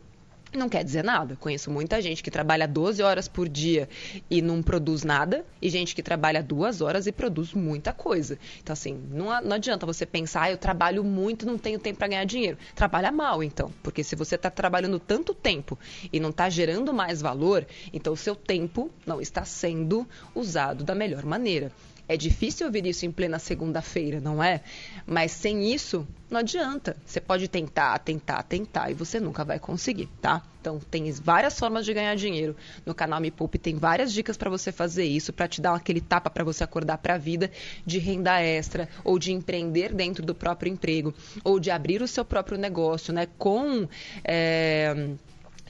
não 0.58 0.68
quer 0.68 0.84
dizer 0.84 1.04
nada. 1.04 1.36
Conheço 1.36 1.70
muita 1.70 2.00
gente 2.00 2.22
que 2.22 2.30
trabalha 2.30 2.66
12 2.66 3.02
horas 3.02 3.28
por 3.28 3.48
dia 3.48 3.88
e 4.28 4.42
não 4.42 4.62
produz 4.62 5.04
nada, 5.04 5.44
e 5.60 5.68
gente 5.68 5.94
que 5.94 6.02
trabalha 6.02 6.42
duas 6.42 6.80
horas 6.80 7.06
e 7.06 7.12
produz 7.12 7.52
muita 7.52 7.92
coisa. 7.92 8.38
Então, 8.62 8.72
assim, 8.72 9.00
não, 9.10 9.30
adianta 9.30 9.86
você 9.86 10.04
pensar, 10.04 10.42
ah, 10.42 10.50
eu 10.50 10.58
trabalho 10.58 11.04
muito 11.04 11.46
não 11.46 11.58
tenho 11.58 11.78
tempo 11.78 11.98
para 11.98 12.08
ganhar 12.08 12.24
dinheiro. 12.24 12.58
Trabalha 12.74 13.12
mal, 13.12 13.42
então. 13.42 13.72
Porque 13.82 14.02
se 14.02 14.16
você 14.16 14.34
está 14.34 14.50
trabalhando 14.50 14.98
tanto 14.98 15.34
tempo 15.34 15.78
e 16.12 16.18
não 16.18 16.30
está 16.30 16.48
gerando 16.48 16.92
mais 16.92 17.20
valor, 17.20 17.66
então 17.92 18.12
o 18.12 18.16
seu 18.16 18.34
tempo 18.34 18.90
não 19.06 19.20
está 19.20 19.44
sendo 19.44 20.06
usado 20.34 20.84
da 20.84 20.94
melhor 20.94 21.24
maneira. 21.24 21.70
É 22.10 22.16
difícil 22.16 22.66
ouvir 22.66 22.84
isso 22.86 23.06
em 23.06 23.12
plena 23.12 23.38
segunda-feira, 23.38 24.20
não 24.20 24.42
é? 24.42 24.62
Mas 25.06 25.30
sem 25.30 25.72
isso, 25.72 26.04
não 26.28 26.40
adianta. 26.40 26.96
Você 27.06 27.20
pode 27.20 27.46
tentar, 27.46 27.96
tentar, 28.00 28.42
tentar 28.42 28.90
e 28.90 28.94
você 28.94 29.20
nunca 29.20 29.44
vai 29.44 29.60
conseguir, 29.60 30.08
tá? 30.20 30.42
Então, 30.60 30.80
tem 30.90 31.08
várias 31.12 31.56
formas 31.56 31.86
de 31.86 31.94
ganhar 31.94 32.16
dinheiro. 32.16 32.56
No 32.84 32.96
canal 32.96 33.20
Me 33.20 33.30
Poupe 33.30 33.60
tem 33.60 33.76
várias 33.76 34.12
dicas 34.12 34.36
para 34.36 34.50
você 34.50 34.72
fazer 34.72 35.04
isso, 35.04 35.32
para 35.32 35.46
te 35.46 35.60
dar 35.60 35.72
aquele 35.72 36.00
tapa 36.00 36.28
para 36.28 36.42
você 36.42 36.64
acordar 36.64 36.98
para 36.98 37.14
a 37.14 37.18
vida 37.18 37.48
de 37.86 38.00
renda 38.00 38.42
extra 38.42 38.88
ou 39.04 39.16
de 39.16 39.30
empreender 39.30 39.94
dentro 39.94 40.26
do 40.26 40.34
próprio 40.34 40.72
emprego 40.72 41.14
ou 41.44 41.60
de 41.60 41.70
abrir 41.70 42.02
o 42.02 42.08
seu 42.08 42.24
próprio 42.24 42.58
negócio, 42.58 43.14
né? 43.14 43.28
Com 43.38 43.86
é 44.24 45.14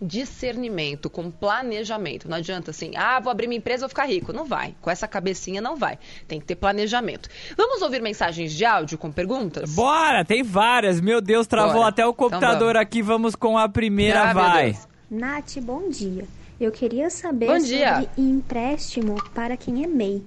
discernimento, 0.01 1.11
com 1.11 1.31
planejamento. 1.31 2.29
Não 2.29 2.39
adianta 2.39 2.71
assim, 2.71 2.93
ah, 2.97 3.21
vou 3.21 3.31
abrir 3.31 3.47
minha 3.47 3.59
empresa, 3.59 3.81
vou 3.81 3.89
ficar 3.89 4.07
rico. 4.07 4.33
Não 4.33 4.45
vai. 4.45 4.75
Com 4.81 4.91
essa 4.91 5.07
cabecinha 5.07 5.61
não 5.61 5.77
vai. 5.77 5.99
Tem 6.27 6.41
que 6.41 6.47
ter 6.47 6.57
planejamento. 6.57 7.29
Vamos 7.57 7.83
ouvir 7.83 8.01
mensagens 8.01 8.53
de 8.53 8.65
áudio 8.65 8.97
com 8.97 9.13
perguntas? 9.13 9.75
Bora, 9.75 10.25
tem 10.25 10.43
várias. 10.43 11.01
Meu 11.01 11.21
Deus, 11.21 11.47
travou 11.47 11.75
Bora. 11.75 11.89
até 11.89 12.07
o 12.07 12.11
então 12.11 12.15
computador 12.15 12.71
então 12.71 12.83
aqui. 12.83 13.03
Vamos 13.03 13.35
com 13.35 13.59
a 13.59 13.69
primeira, 13.69 14.31
ah, 14.31 14.33
vai. 14.33 14.79
Nath, 15.11 15.59
bom 15.61 15.89
dia. 15.89 16.25
Eu 16.61 16.71
queria 16.71 17.09
saber 17.11 17.47
bom 17.47 17.61
sobre 17.61 18.09
empréstimo 18.17 19.17
para 19.35 19.57
quem 19.57 19.85
é 19.85 19.87
MEI 19.87 20.23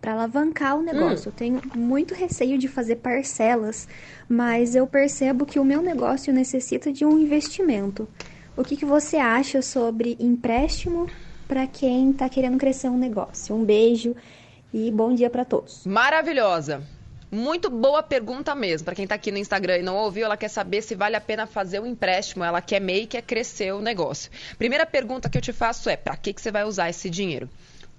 para 0.00 0.12
alavancar 0.12 0.76
o 0.76 0.82
negócio. 0.82 1.28
Hum. 1.28 1.32
Eu 1.32 1.32
tenho 1.32 1.60
muito 1.74 2.14
receio 2.14 2.56
de 2.58 2.68
fazer 2.68 2.96
parcelas, 2.96 3.88
mas 4.28 4.76
eu 4.76 4.86
percebo 4.86 5.44
que 5.44 5.58
o 5.58 5.64
meu 5.64 5.82
negócio 5.82 6.32
necessita 6.32 6.92
de 6.92 7.04
um 7.04 7.18
investimento. 7.18 8.08
O 8.56 8.64
que, 8.64 8.74
que 8.74 8.86
você 8.86 9.18
acha 9.18 9.60
sobre 9.60 10.16
empréstimo 10.18 11.06
para 11.46 11.66
quem 11.66 12.10
está 12.10 12.26
querendo 12.26 12.56
crescer 12.56 12.88
um 12.88 12.96
negócio? 12.96 13.54
Um 13.54 13.62
beijo 13.62 14.16
e 14.72 14.90
bom 14.90 15.14
dia 15.14 15.28
para 15.28 15.44
todos. 15.44 15.84
Maravilhosa. 15.84 16.82
Muito 17.30 17.68
boa 17.68 18.02
pergunta 18.02 18.54
mesmo. 18.54 18.86
Para 18.86 18.94
quem 18.94 19.02
está 19.02 19.14
aqui 19.14 19.30
no 19.30 19.36
Instagram 19.36 19.78
e 19.78 19.82
não 19.82 19.96
ouviu, 19.96 20.24
ela 20.24 20.38
quer 20.38 20.48
saber 20.48 20.80
se 20.80 20.94
vale 20.94 21.16
a 21.16 21.20
pena 21.20 21.46
fazer 21.46 21.80
um 21.80 21.86
empréstimo. 21.86 22.42
Ela 22.44 22.62
quer 22.62 22.80
meio 22.80 23.06
quer 23.06 23.20
crescer 23.20 23.74
o 23.74 23.82
negócio. 23.82 24.30
Primeira 24.56 24.86
pergunta 24.86 25.28
que 25.28 25.36
eu 25.36 25.42
te 25.42 25.52
faço 25.52 25.90
é: 25.90 25.96
para 25.96 26.16
que, 26.16 26.32
que 26.32 26.40
você 26.40 26.50
vai 26.50 26.64
usar 26.64 26.88
esse 26.88 27.10
dinheiro? 27.10 27.50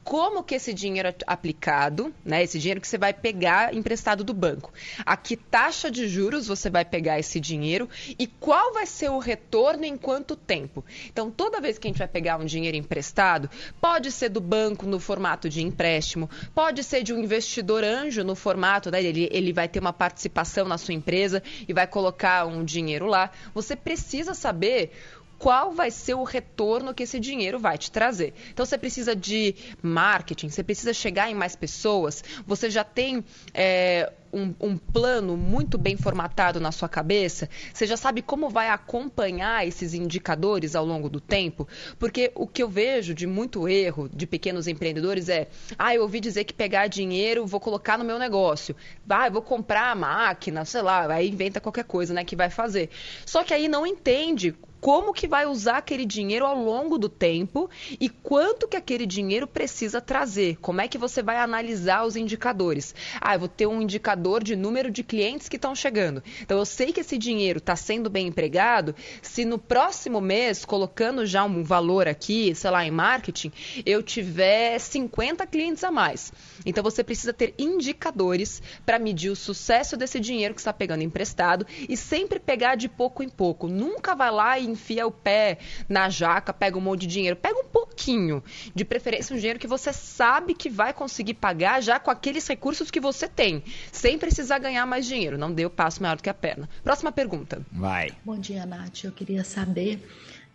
Como 0.08 0.42
que 0.42 0.56
esse 0.56 0.74
dinheiro 0.74 1.10
é 1.10 1.16
aplicado, 1.28 2.14
né? 2.24 2.42
Esse 2.42 2.58
dinheiro 2.58 2.80
que 2.80 2.88
você 2.88 2.98
vai 2.98 3.12
pegar 3.12 3.76
emprestado 3.76 4.24
do 4.24 4.34
banco. 4.34 4.72
A 5.06 5.18
que 5.18 5.36
taxa 5.36 5.92
de 5.92 6.08
juros 6.08 6.48
você 6.48 6.70
vai 6.70 6.86
pegar 6.86 7.20
esse 7.20 7.42
dinheiro 7.42 7.90
e 8.18 8.26
qual 8.26 8.74
vai 8.74 8.86
ser 8.86 9.10
o 9.10 9.20
retorno 9.20 9.84
em 9.84 9.98
quanto 9.98 10.38
tempo. 10.38 10.86
Então, 11.08 11.30
toda 11.30 11.60
vez 11.60 11.78
que 11.78 11.88
a 11.88 11.90
gente 11.90 11.98
vai 11.98 12.08
pegar 12.08 12.38
um 12.38 12.46
dinheiro 12.46 12.78
emprestado, 12.78 13.50
pode 13.82 14.10
ser 14.10 14.30
do 14.30 14.40
banco 14.40 14.86
no 14.86 14.98
formato 14.98 15.50
de 15.50 15.62
empréstimo, 15.62 16.30
pode 16.56 16.86
ser 16.86 17.04
de 17.04 17.14
um 17.14 17.20
investidor 17.20 17.84
anjo 17.84 18.24
no 18.24 18.34
formato, 18.34 18.90
né? 18.90 19.04
Ele, 19.04 19.28
ele 19.30 19.52
vai 19.52 19.68
ter 19.68 19.82
uma 19.82 19.92
participação 19.92 20.66
na 20.66 20.78
sua 20.78 20.94
empresa 20.94 21.44
e 21.68 21.74
vai 21.74 21.86
colocar 21.86 22.46
um 22.46 22.64
dinheiro 22.64 23.08
lá. 23.08 23.30
Você 23.54 23.76
precisa 23.76 24.34
saber 24.34 24.94
qual 25.38 25.72
vai 25.72 25.91
ser 25.91 26.15
o 26.15 26.24
retorno 26.24 26.94
que 26.94 27.03
esse 27.03 27.20
dinheiro 27.20 27.60
vai 27.60 27.77
te 27.77 27.91
trazer. 27.91 28.34
Então 28.51 28.65
você 28.65 28.77
precisa 28.77 29.15
de 29.15 29.56
marketing, 29.82 30.50
você 30.50 30.63
precisa 30.63 30.94
chegar 30.94 31.29
em 31.29 31.36
mais 31.36 31.56
pessoas, 31.56 32.24
você 32.46 32.70
já 32.70 32.84
tem 32.84 33.24
é, 33.53 34.12
um, 34.34 34.53
um, 34.60 34.77
plano 34.77 35.38
muito 35.38 35.77
bem 35.77 35.96
formatado 35.96 36.60
na 36.60 36.72
sua 36.72 36.89
cabeça, 36.89 37.50
você 37.74 37.86
já 37.86 37.98
sabe 37.98 38.22
como 38.22 38.50
vai 38.50 38.70
acompanhar 38.70 39.67
esses 39.67 39.94
indicadores 39.94 40.75
ao 40.75 40.86
longo 40.86 41.10
do 41.10 41.20
tempo, 41.20 41.67
porque 42.00 42.32
o 42.36 42.48
que 42.48 42.63
eu 42.63 42.70
vejo 42.70 43.13
de 43.13 43.27
muito 43.27 43.67
erro 43.67 44.10
de 44.10 44.25
pequenos 44.25 44.67
empreendedores 44.67 45.29
é, 45.29 45.48
ah, 45.77 45.94
eu 45.94 46.01
ouvi 46.01 46.20
dizer 46.20 46.44
que 46.44 46.53
pegar 46.53 46.88
dinheiro 46.88 47.46
vou 47.46 47.60
colocar 47.60 47.98
no 47.98 48.03
meu 48.03 48.20
negócio, 48.20 48.75
ah, 49.10 49.29
vou 49.29 49.41
comprar 49.41 49.91
a 49.91 49.96
máquina, 49.96 50.65
sei 50.65 50.82
lá, 50.82 51.12
aí 51.12 51.29
inventa 51.29 51.60
qualquer 51.60 51.86
coisa, 51.86 52.13
né, 52.13 52.24
que 52.24 52.36
vai 52.36 52.50
fazer. 52.50 52.89
Só 53.25 53.44
que 53.44 53.53
aí 53.53 53.67
não 53.67 53.86
entende 53.86 54.56
como 54.79 55.13
que 55.13 55.27
vai 55.27 55.46
usar 55.46 55.77
aquele 55.77 56.05
dinheiro 56.05 56.46
ao 56.46 56.55
longo 56.55 56.98
do 56.98 57.10
tempo 57.10 57.69
e 58.00 58.10
quanto 58.10 58.67
que 58.67 58.77
aquele 58.77 59.05
dinheiro 59.05 59.48
precisa 59.48 60.00
trazer. 60.00 60.57
Como 60.62 60.81
é 60.81 60.88
que 60.88 60.98
você 60.98 61.22
vai 61.22 61.38
analisar 61.38 62.05
os 62.05 62.15
indicadores? 62.15 62.93
Ah, 63.19 63.36
eu 63.36 63.39
vou 63.39 63.48
ter 63.48 63.67
um 63.67 63.81
indicador 63.81 64.43
de 64.43 64.55
número 64.55 64.91
de 64.91 65.03
clientes 65.03 65.50
que 65.50 65.55
estão 65.55 65.75
chegando. 65.75 66.24
Então 66.41 66.57
eu 66.57 66.65
sei 66.65 66.93
que 66.93 67.01
esse 67.01 67.17
dinheiro 67.17 67.60
está 67.60 67.75
sendo 67.75 68.10
bem 68.10 68.27
empregado 68.27 68.96
se 69.22 69.46
no 69.46 69.57
próximo 69.57 70.22
mês, 70.22 70.63
colocando 70.65 71.25
já 71.25 71.43
um 71.43 71.63
valor 71.63 72.07
aqui, 72.07 72.53
sei 72.55 72.72
lá, 72.72 72.86
em 72.86 72.91
marketing, 72.91 73.51
eu 73.86 74.03
tiver 74.03 74.79
50 74.79 75.46
clientes 75.48 75.84
a 75.84 75.91
mais. 75.91 76.31
Então 76.65 76.84
você 76.84 77.03
precisa 77.03 77.34
ter 77.34 77.53
indicadores 77.57 78.62
para 78.86 79.00
medir 79.00 79.29
o 79.29 79.36
sucesso 79.36 79.98
desse 79.98 80.19
dinheiro 80.19 80.53
que 80.53 80.62
está 80.62 80.74
pegando 80.74 81.03
emprestado 81.03 81.65
e 81.88 81.96
sempre 81.96 82.39
pegar 82.39 82.75
de 82.75 82.88
pouco 82.88 83.24
em 83.24 83.29
pouco. 83.29 83.67
Nunca 83.67 84.15
vai 84.15 84.31
lá 84.31 84.60
e 84.60 84.67
enfia 84.70 85.06
o 85.08 85.12
pé 85.12 85.58
na 85.88 86.10
jaca, 86.10 86.54
pega 86.54 86.78
um 86.78 86.82
monte 86.82 87.02
de 87.02 87.08
dinheiro. 87.08 87.36
Pega 87.36 87.60
um 87.60 87.66
pouquinho. 87.66 88.44
De 88.74 88.86
preferência, 88.86 89.36
um 89.36 89.38
dinheiro 89.38 89.60
que 89.60 89.68
você 89.68 89.92
sabe 89.92 90.54
que 90.54 90.70
vai 90.70 90.94
conseguir 90.94 91.36
pagar 91.36 91.82
já 91.82 92.00
com 92.00 92.12
aqueles 92.12 92.48
recursos 92.48 92.92
que 92.92 93.00
você 93.00 93.28
tem, 93.28 93.64
sem 93.92 94.18
precisar 94.18 94.60
ganhar 94.60 94.86
mais 94.86 95.06
dinheiro. 95.06 95.38
Não 95.38 95.52
dê 95.52 95.66
o 95.66 95.70
passo 95.70 96.02
maior 96.02 96.18
do 96.18 96.24
que 96.24 96.30
a 96.30 96.34
perna. 96.34 96.70
Próxima 96.84 97.12
pergunta. 97.12 97.62
Vai. 97.72 98.12
Bom 98.24 98.38
dia, 98.38 98.66
Nath. 98.66 99.04
Eu 99.04 99.12
queria 99.12 99.44
saber 99.44 100.02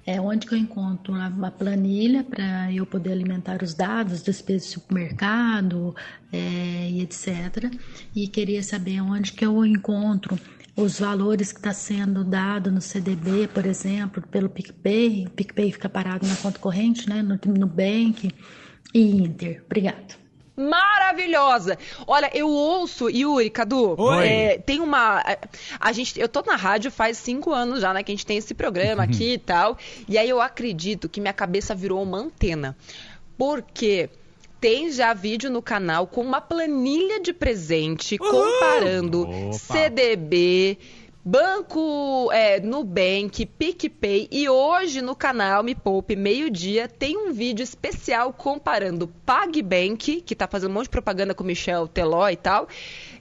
é 0.05 0.21
onde 0.21 0.47
que 0.47 0.55
eu 0.55 0.59
encontro 0.59 1.15
uma 1.15 1.51
planilha 1.51 2.25
para 2.25 2.73
eu 2.73 2.85
poder 2.85 3.13
alimentar 3.13 3.63
os 3.63 3.73
dados, 3.73 4.23
despesas 4.23 4.67
de 4.67 4.75
supermercado 4.75 5.95
é, 6.33 6.91
e 6.91 7.01
etc. 7.03 7.73
E 8.15 8.27
queria 8.27 8.63
saber 8.63 9.01
onde 9.01 9.33
que 9.33 9.47
eu 9.47 9.65
encontro 9.65 10.39
os 10.77 11.01
valores 11.01 11.53
que 11.53 11.59
está 11.59 11.73
sendo 11.73 12.25
dado 12.25 12.71
no 12.71 12.81
CDB, 12.81 13.49
por 13.49 13.67
exemplo, 13.67 14.23
pelo 14.29 14.49
PicPay, 14.49 15.27
o 15.27 15.31
PicPay 15.31 15.73
fica 15.73 15.89
parado 15.89 16.27
na 16.27 16.37
conta 16.37 16.59
corrente, 16.59 17.09
né, 17.09 17.23
no 17.23 17.39
Nubank 17.59 18.31
e 18.95 19.01
Inter. 19.01 19.63
Obrigado. 19.67 20.23
Maravilhosa! 20.55 21.79
Olha, 22.07 22.31
eu 22.35 22.49
ouço, 22.49 23.09
Yuri, 23.09 23.49
Cadu, 23.49 23.97
é, 24.23 24.59
tem 24.59 24.81
uma. 24.81 25.23
A, 25.81 25.93
gente, 25.93 26.21
eu 26.21 26.29
tô 26.29 26.43
na 26.43 26.57
rádio 26.57 26.91
faz 26.91 27.17
cinco 27.17 27.53
anos 27.53 27.81
já, 27.81 27.93
né? 27.95 28.03
Que 28.03 28.13
a 28.13 28.15
gente 28.15 28.27
tem 28.27 28.37
esse 28.37 28.53
programa 28.53 29.03
aqui 29.03 29.33
e 29.35 29.39
tal. 29.39 29.79
E 30.07 30.19
aí 30.19 30.29
eu 30.29 30.43
acredito 30.43 31.09
que 31.09 31.23
minha 31.23 31.33
cabeça 31.33 31.75
virou 31.75 32.03
uma 32.03 32.19
antena. 32.19 32.77
Porque 33.39 34.11
tem 34.63 34.93
já 34.93 35.13
vídeo 35.13 35.51
no 35.51 35.61
canal 35.61 36.07
com 36.07 36.21
uma 36.21 36.41
planilha 36.41 37.19
de 37.21 37.33
presente 37.33 38.17
Uhul! 38.21 38.31
comparando 38.31 39.23
Opa. 39.23 39.53
CDB, 39.55 40.79
Banco 41.25 42.31
é, 42.31 42.61
Nubank, 42.61 43.45
PicPay 43.45 44.29
e 44.31 44.49
hoje 44.49 45.03
no 45.03 45.17
canal 45.17 45.65
Me 45.65 45.75
Poupe 45.75 46.15
Meio-Dia 46.15 46.87
tem 46.87 47.17
um 47.17 47.33
vídeo 47.33 47.65
especial 47.65 48.33
comparando 48.33 49.09
PagBank, 49.27 50.21
que 50.21 50.33
está 50.33 50.47
fazendo 50.47 50.71
um 50.71 50.75
monte 50.75 50.85
de 50.85 50.91
propaganda 50.91 51.35
com 51.35 51.43
Michel 51.43 51.89
Teló 51.89 52.29
e 52.29 52.37
tal, 52.37 52.69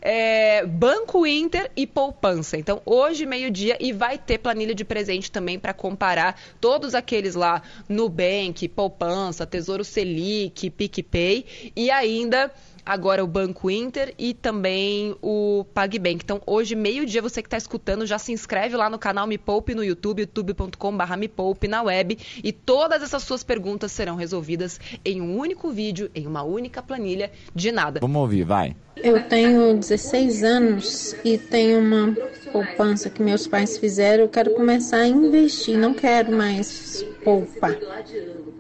é, 0.01 0.65
Banco 0.65 1.25
Inter 1.25 1.69
e 1.75 1.85
poupança. 1.85 2.57
Então, 2.57 2.81
hoje, 2.85 3.25
meio-dia, 3.25 3.77
e 3.79 3.93
vai 3.93 4.17
ter 4.17 4.39
planilha 4.39 4.73
de 4.73 4.83
presente 4.83 5.31
também 5.31 5.59
para 5.59 5.73
comparar 5.73 6.39
todos 6.59 6.95
aqueles 6.95 7.35
lá, 7.35 7.61
Nubank, 7.87 8.67
poupança, 8.69 9.45
Tesouro 9.45 9.83
Selic, 9.83 10.69
PicPay 10.69 11.45
e 11.75 11.91
ainda 11.91 12.51
agora 12.85 13.23
o 13.23 13.27
Banco 13.27 13.69
Inter 13.69 14.13
e 14.17 14.33
também 14.33 15.15
o 15.21 15.65
PagBank. 15.73 16.19
Então, 16.23 16.41
hoje, 16.45 16.75
meio-dia, 16.75 17.21
você 17.21 17.41
que 17.41 17.47
está 17.47 17.57
escutando, 17.57 18.05
já 18.05 18.17
se 18.17 18.31
inscreve 18.31 18.75
lá 18.75 18.89
no 18.89 18.99
canal 18.99 19.27
Me 19.27 19.37
Poupe 19.37 19.75
no 19.75 19.83
YouTube, 19.83 20.21
youtube.com.br 20.21 21.17
Me 21.17 21.27
Poupe 21.27 21.67
na 21.67 21.81
web, 21.81 22.17
e 22.43 22.51
todas 22.51 23.01
essas 23.01 23.23
suas 23.23 23.43
perguntas 23.43 23.91
serão 23.91 24.15
resolvidas 24.15 24.79
em 25.03 25.21
um 25.21 25.37
único 25.37 25.69
vídeo, 25.69 26.09
em 26.13 26.27
uma 26.27 26.43
única 26.43 26.81
planilha, 26.81 27.31
de 27.53 27.71
nada. 27.71 27.99
Vamos 27.99 28.21
ouvir, 28.21 28.43
vai. 28.43 28.75
Eu 28.97 29.23
tenho 29.23 29.75
16 29.77 30.43
anos 30.43 31.15
e 31.23 31.37
tenho 31.37 31.79
uma 31.79 32.15
poupança 32.51 33.09
que 33.09 33.23
meus 33.23 33.47
pais 33.47 33.77
fizeram. 33.77 34.25
Eu 34.25 34.29
quero 34.29 34.53
começar 34.53 34.97
a 34.97 35.07
investir, 35.07 35.77
não 35.77 35.93
quero 35.93 36.31
mais 36.35 37.03
poupar. 37.23 37.77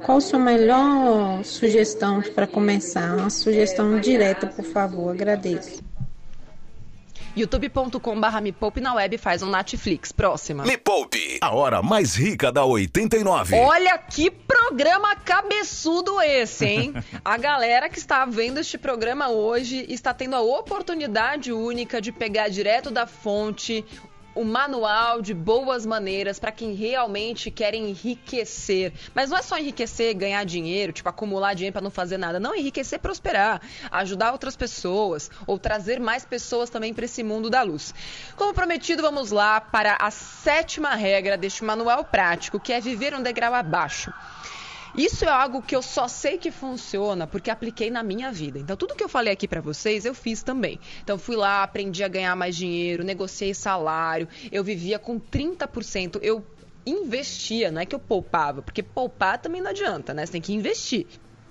Qual 0.03 0.17
a 0.17 0.21
sua 0.21 0.39
melhor 0.39 1.43
sugestão 1.43 2.21
para 2.33 2.47
começar? 2.47 3.15
Uma 3.15 3.29
sugestão 3.29 3.99
direta, 3.99 4.47
por 4.47 4.65
favor, 4.65 5.11
agradeço 5.11 5.81
youtube.com.br 7.35 8.41
Me 8.41 8.51
Poupe 8.51 8.81
na 8.81 8.93
web 8.93 9.17
faz 9.17 9.41
um 9.41 9.49
Netflix. 9.49 10.11
Próxima. 10.11 10.63
Me 10.63 10.77
Poupe, 10.77 11.37
a 11.41 11.53
hora 11.53 11.81
mais 11.81 12.15
rica 12.15 12.51
da 12.51 12.65
89. 12.65 13.55
Olha 13.55 13.97
que 13.97 14.29
programa 14.29 15.15
cabeçudo 15.15 16.21
esse, 16.21 16.65
hein? 16.65 16.93
a 17.23 17.37
galera 17.37 17.89
que 17.89 17.97
está 17.97 18.25
vendo 18.25 18.59
este 18.59 18.77
programa 18.77 19.29
hoje 19.29 19.85
está 19.89 20.13
tendo 20.13 20.35
a 20.35 20.41
oportunidade 20.41 21.51
única 21.51 22.01
de 22.01 22.11
pegar 22.11 22.49
direto 22.49 22.91
da 22.91 23.05
fonte 23.05 23.85
o 24.33 24.43
manual 24.43 25.21
de 25.21 25.33
boas 25.33 25.85
maneiras 25.85 26.39
para 26.39 26.51
quem 26.51 26.73
realmente 26.73 27.51
quer 27.51 27.73
enriquecer. 27.73 28.93
Mas 29.13 29.29
não 29.29 29.37
é 29.37 29.41
só 29.41 29.57
enriquecer, 29.57 30.13
ganhar 30.13 30.43
dinheiro, 30.45 30.93
tipo 30.93 31.09
acumular 31.09 31.53
dinheiro 31.53 31.73
para 31.73 31.81
não 31.81 31.91
fazer 31.91 32.17
nada. 32.17 32.39
Não, 32.39 32.55
enriquecer, 32.55 32.99
prosperar, 32.99 33.61
ajudar 33.91 34.31
outras 34.31 34.55
pessoas 34.55 35.29
ou 35.45 35.59
trazer 35.59 35.99
mais 35.99 36.25
pessoas 36.25 36.69
também 36.69 36.93
para 36.93 37.05
esse 37.05 37.23
mundo 37.23 37.49
da 37.49 37.61
luz. 37.61 37.93
Como 38.35 38.53
prometido, 38.53 39.01
vamos 39.01 39.31
lá 39.31 39.59
para 39.59 39.97
a 39.99 40.11
sétima 40.11 40.95
regra 40.95 41.37
deste 41.37 41.63
manual 41.63 42.05
prático, 42.05 42.59
que 42.59 42.73
é 42.73 42.79
viver 42.79 43.13
um 43.13 43.21
degrau 43.21 43.53
abaixo. 43.53 44.13
Isso 44.95 45.23
é 45.25 45.29
algo 45.29 45.61
que 45.61 45.75
eu 45.75 45.81
só 45.81 46.07
sei 46.07 46.37
que 46.37 46.51
funciona 46.51 47.25
porque 47.25 47.49
apliquei 47.49 47.89
na 47.89 48.03
minha 48.03 48.31
vida. 48.31 48.59
Então, 48.59 48.75
tudo 48.75 48.95
que 48.95 49.03
eu 49.03 49.09
falei 49.09 49.31
aqui 49.31 49.47
para 49.47 49.61
vocês, 49.61 50.05
eu 50.05 50.13
fiz 50.13 50.43
também. 50.43 50.79
Então, 51.03 51.17
fui 51.17 51.35
lá, 51.35 51.63
aprendi 51.63 52.03
a 52.03 52.07
ganhar 52.07 52.35
mais 52.35 52.55
dinheiro, 52.55 53.03
negociei 53.03 53.53
salário, 53.53 54.27
eu 54.51 54.63
vivia 54.63 54.99
com 54.99 55.19
30%. 55.19 56.19
Eu 56.21 56.45
investia, 56.85 57.71
não 57.71 57.81
é 57.81 57.85
que 57.85 57.95
eu 57.95 57.99
poupava, 57.99 58.61
porque 58.61 58.83
poupar 58.83 59.37
também 59.37 59.61
não 59.61 59.69
adianta, 59.69 60.13
né? 60.13 60.25
Você 60.25 60.33
tem 60.33 60.41
que 60.41 60.53
investir. 60.53 61.05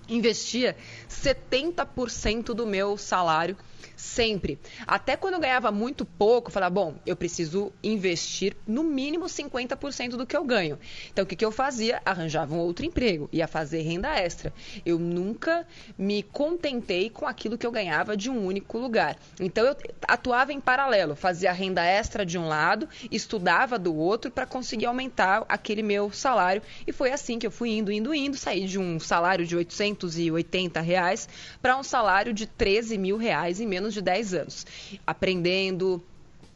Investia 0.09 0.77
70% 1.09 2.47
do 2.47 2.67
meu 2.67 2.97
salário 2.97 3.57
Sempre. 4.01 4.59
Até 4.87 5.15
quando 5.15 5.35
eu 5.35 5.41
ganhava 5.41 5.71
muito 5.71 6.07
pouco, 6.07 6.49
eu 6.49 6.53
falava, 6.53 6.75
bom, 6.75 6.95
eu 7.05 7.15
preciso 7.15 7.71
investir 7.85 8.57
no 8.67 8.83
mínimo 8.83 9.27
50% 9.27 10.17
do 10.17 10.27
que 10.27 10.35
eu 10.35 10.43
ganho. 10.43 10.79
Então, 11.13 11.23
o 11.23 11.27
que, 11.27 11.37
que 11.37 11.45
eu 11.45 11.53
fazia? 11.53 12.01
Arranjava 12.03 12.55
um 12.55 12.59
outro 12.59 12.87
emprego, 12.87 13.29
ia 13.31 13.47
fazer 13.47 13.83
renda 13.83 14.09
extra. 14.19 14.55
Eu 14.87 14.99
nunca 14.99 15.67
me 15.99 16.23
contentei 16.23 17.11
com 17.11 17.27
aquilo 17.27 17.59
que 17.59 17.67
eu 17.67 17.71
ganhava 17.71 18.17
de 18.17 18.31
um 18.31 18.47
único 18.47 18.79
lugar. 18.79 19.19
Então, 19.39 19.67
eu 19.67 19.77
atuava 20.09 20.51
em 20.51 20.61
paralelo, 20.61 21.15
fazia 21.15 21.53
renda 21.53 21.85
extra 21.85 22.25
de 22.25 22.39
um 22.39 22.49
lado, 22.49 22.89
estudava 23.11 23.79
do 23.79 23.95
outro 23.95 24.31
para 24.31 24.47
conseguir 24.47 24.87
aumentar 24.87 25.45
aquele 25.47 25.83
meu 25.83 26.11
salário. 26.11 26.63
E 26.87 26.93
foi 26.93 27.13
assim 27.13 27.39
que 27.39 27.47
eu 27.47 27.51
fui 27.51 27.77
indo, 27.77 27.93
indo, 27.93 28.15
indo, 28.15 28.37
saí 28.39 28.65
de 28.65 28.79
um 28.79 28.99
salário 28.99 29.47
de 29.47 29.55
880 29.55 30.81
reais 30.81 31.29
para 31.61 31.77
um 31.77 31.83
salário 31.83 32.33
de 32.33 32.47
13 32.47 32.97
mil 32.97 33.19
reais 33.19 33.61
em 33.61 33.67
menos 33.67 33.90
menos 33.91 33.95
de 33.95 34.03
10 34.03 34.35
anos, 34.35 34.67
aprendendo, 35.07 36.03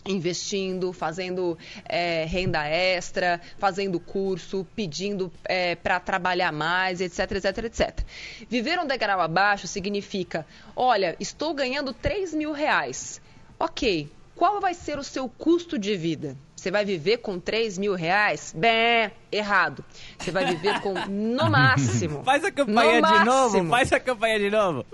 investindo, 0.07 0.93
fazendo 0.93 1.59
é, 1.87 2.25
renda 2.25 2.67
extra, 2.67 3.41
fazendo 3.59 3.99
curso, 3.99 4.67
pedindo 4.77 5.33
é, 5.45 5.75
para 5.75 5.99
trabalhar 5.99 6.53
mais, 6.53 7.01
etc, 7.01 7.33
etc, 7.33 7.65
etc. 7.65 8.01
Viver 8.49 8.79
um 8.79 8.87
degrau 8.87 9.21
abaixo 9.21 9.67
significa, 9.67 10.47
olha, 10.77 11.17
estou 11.19 11.53
ganhando 11.55 11.93
3 11.93 12.35
mil 12.35 12.53
reais. 12.53 13.21
Ok, 13.59 14.11
qual 14.35 14.61
vai 14.61 14.75
ser 14.75 14.99
o 14.99 15.05
seu 15.05 15.29
custo 15.29 15.79
de 15.79 15.97
vida? 15.97 16.37
Você 16.57 16.71
vai 16.71 16.85
viver 16.85 17.19
com 17.19 17.39
3 17.39 17.77
mil 17.79 17.95
reais? 17.95 18.55
Bem, 18.57 19.11
errado. 19.31 19.85
Você 20.19 20.31
vai 20.31 20.47
viver 20.47 20.81
com, 20.81 20.95
no 21.09 21.49
máximo. 21.51 22.23
Faz 22.25 22.45
a 22.45 22.51
campanha 22.51 22.97
de 22.97 23.01
máximo, 23.03 23.25
novo, 23.25 23.69
faz 23.69 23.93
a 23.93 24.01
campanha 24.01 24.39
de 24.39 24.51
novo 24.51 24.87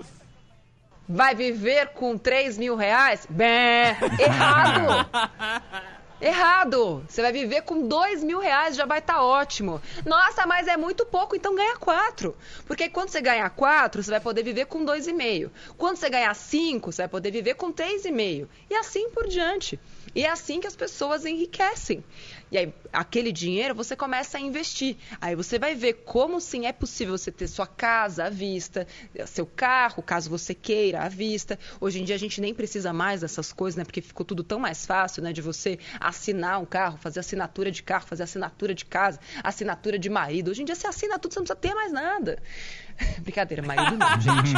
vai 1.11 1.35
viver 1.35 1.89
com 1.89 2.17
3 2.17 2.57
mil 2.57 2.75
reais? 2.75 3.27
Bé, 3.29 3.97
errado! 4.19 5.09
Errado! 6.21 7.03
Você 7.09 7.19
vai 7.19 7.31
viver 7.31 7.63
com 7.63 7.87
2 7.87 8.23
mil 8.23 8.37
reais, 8.37 8.75
já 8.75 8.85
vai 8.85 8.99
estar 8.99 9.15
tá 9.15 9.23
ótimo. 9.23 9.81
Nossa, 10.05 10.45
mas 10.45 10.67
é 10.67 10.77
muito 10.77 11.03
pouco, 11.03 11.35
então 11.35 11.55
ganha 11.55 11.75
4. 11.77 12.37
Porque 12.67 12.87
quando 12.89 13.09
você 13.09 13.19
ganhar 13.19 13.49
4, 13.49 14.03
você 14.03 14.11
vai 14.11 14.19
poder 14.19 14.43
viver 14.43 14.65
com 14.65 14.85
2,5. 14.85 15.49
Quando 15.79 15.95
você 15.95 16.11
ganhar 16.11 16.35
5, 16.35 16.91
você 16.91 17.01
vai 17.01 17.09
poder 17.09 17.31
viver 17.31 17.55
com 17.55 17.73
3,5. 17.73 18.47
E 18.69 18.75
assim 18.75 19.09
por 19.09 19.27
diante. 19.27 19.79
E 20.13 20.23
é 20.23 20.29
assim 20.29 20.59
que 20.59 20.67
as 20.67 20.75
pessoas 20.75 21.25
enriquecem. 21.25 22.03
E 22.51 22.57
aí, 22.57 22.73
aquele 22.91 23.31
dinheiro 23.31 23.73
você 23.73 23.95
começa 23.95 24.37
a 24.37 24.41
investir. 24.41 24.97
Aí 25.21 25.35
você 25.35 25.57
vai 25.57 25.73
ver 25.73 25.93
como 26.03 26.41
sim 26.41 26.65
é 26.65 26.73
possível 26.73 27.17
você 27.17 27.31
ter 27.31 27.47
sua 27.47 27.65
casa 27.65 28.25
à 28.25 28.29
vista, 28.29 28.85
seu 29.25 29.45
carro, 29.45 30.03
caso 30.03 30.29
você 30.29 30.53
queira, 30.53 31.01
à 31.01 31.07
vista. 31.07 31.57
Hoje 31.79 32.01
em 32.01 32.03
dia 32.03 32.15
a 32.15 32.19
gente 32.19 32.41
nem 32.41 32.53
precisa 32.53 32.91
mais 32.91 33.21
dessas 33.21 33.53
coisas, 33.53 33.77
né? 33.77 33.85
Porque 33.85 34.01
ficou 34.01 34.25
tudo 34.25 34.43
tão 34.43 34.59
mais 34.59 34.85
fácil, 34.85 35.23
né? 35.23 35.31
De 35.31 35.41
você 35.41 35.79
assinar 35.97 36.59
um 36.59 36.65
carro, 36.65 36.97
fazer 36.97 37.21
assinatura 37.21 37.71
de 37.71 37.81
carro, 37.81 38.05
fazer 38.05 38.23
assinatura 38.23 38.75
de 38.75 38.83
casa, 38.83 39.17
assinatura 39.41 39.97
de 39.97 40.09
marido. 40.09 40.51
Hoje 40.51 40.61
em 40.61 40.65
dia 40.65 40.75
você 40.75 40.87
assina 40.87 41.17
tudo, 41.17 41.33
você 41.33 41.39
não 41.39 41.45
precisa 41.45 41.61
ter 41.61 41.73
mais 41.73 41.93
nada. 41.93 42.37
Brincadeira, 43.19 43.63
marido 43.63 43.95
não, 43.95 44.09
gente. 44.19 44.53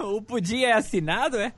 o 0.00 0.20
pudim 0.20 0.64
é 0.64 0.72
assinado, 0.72 1.36
é? 1.36 1.52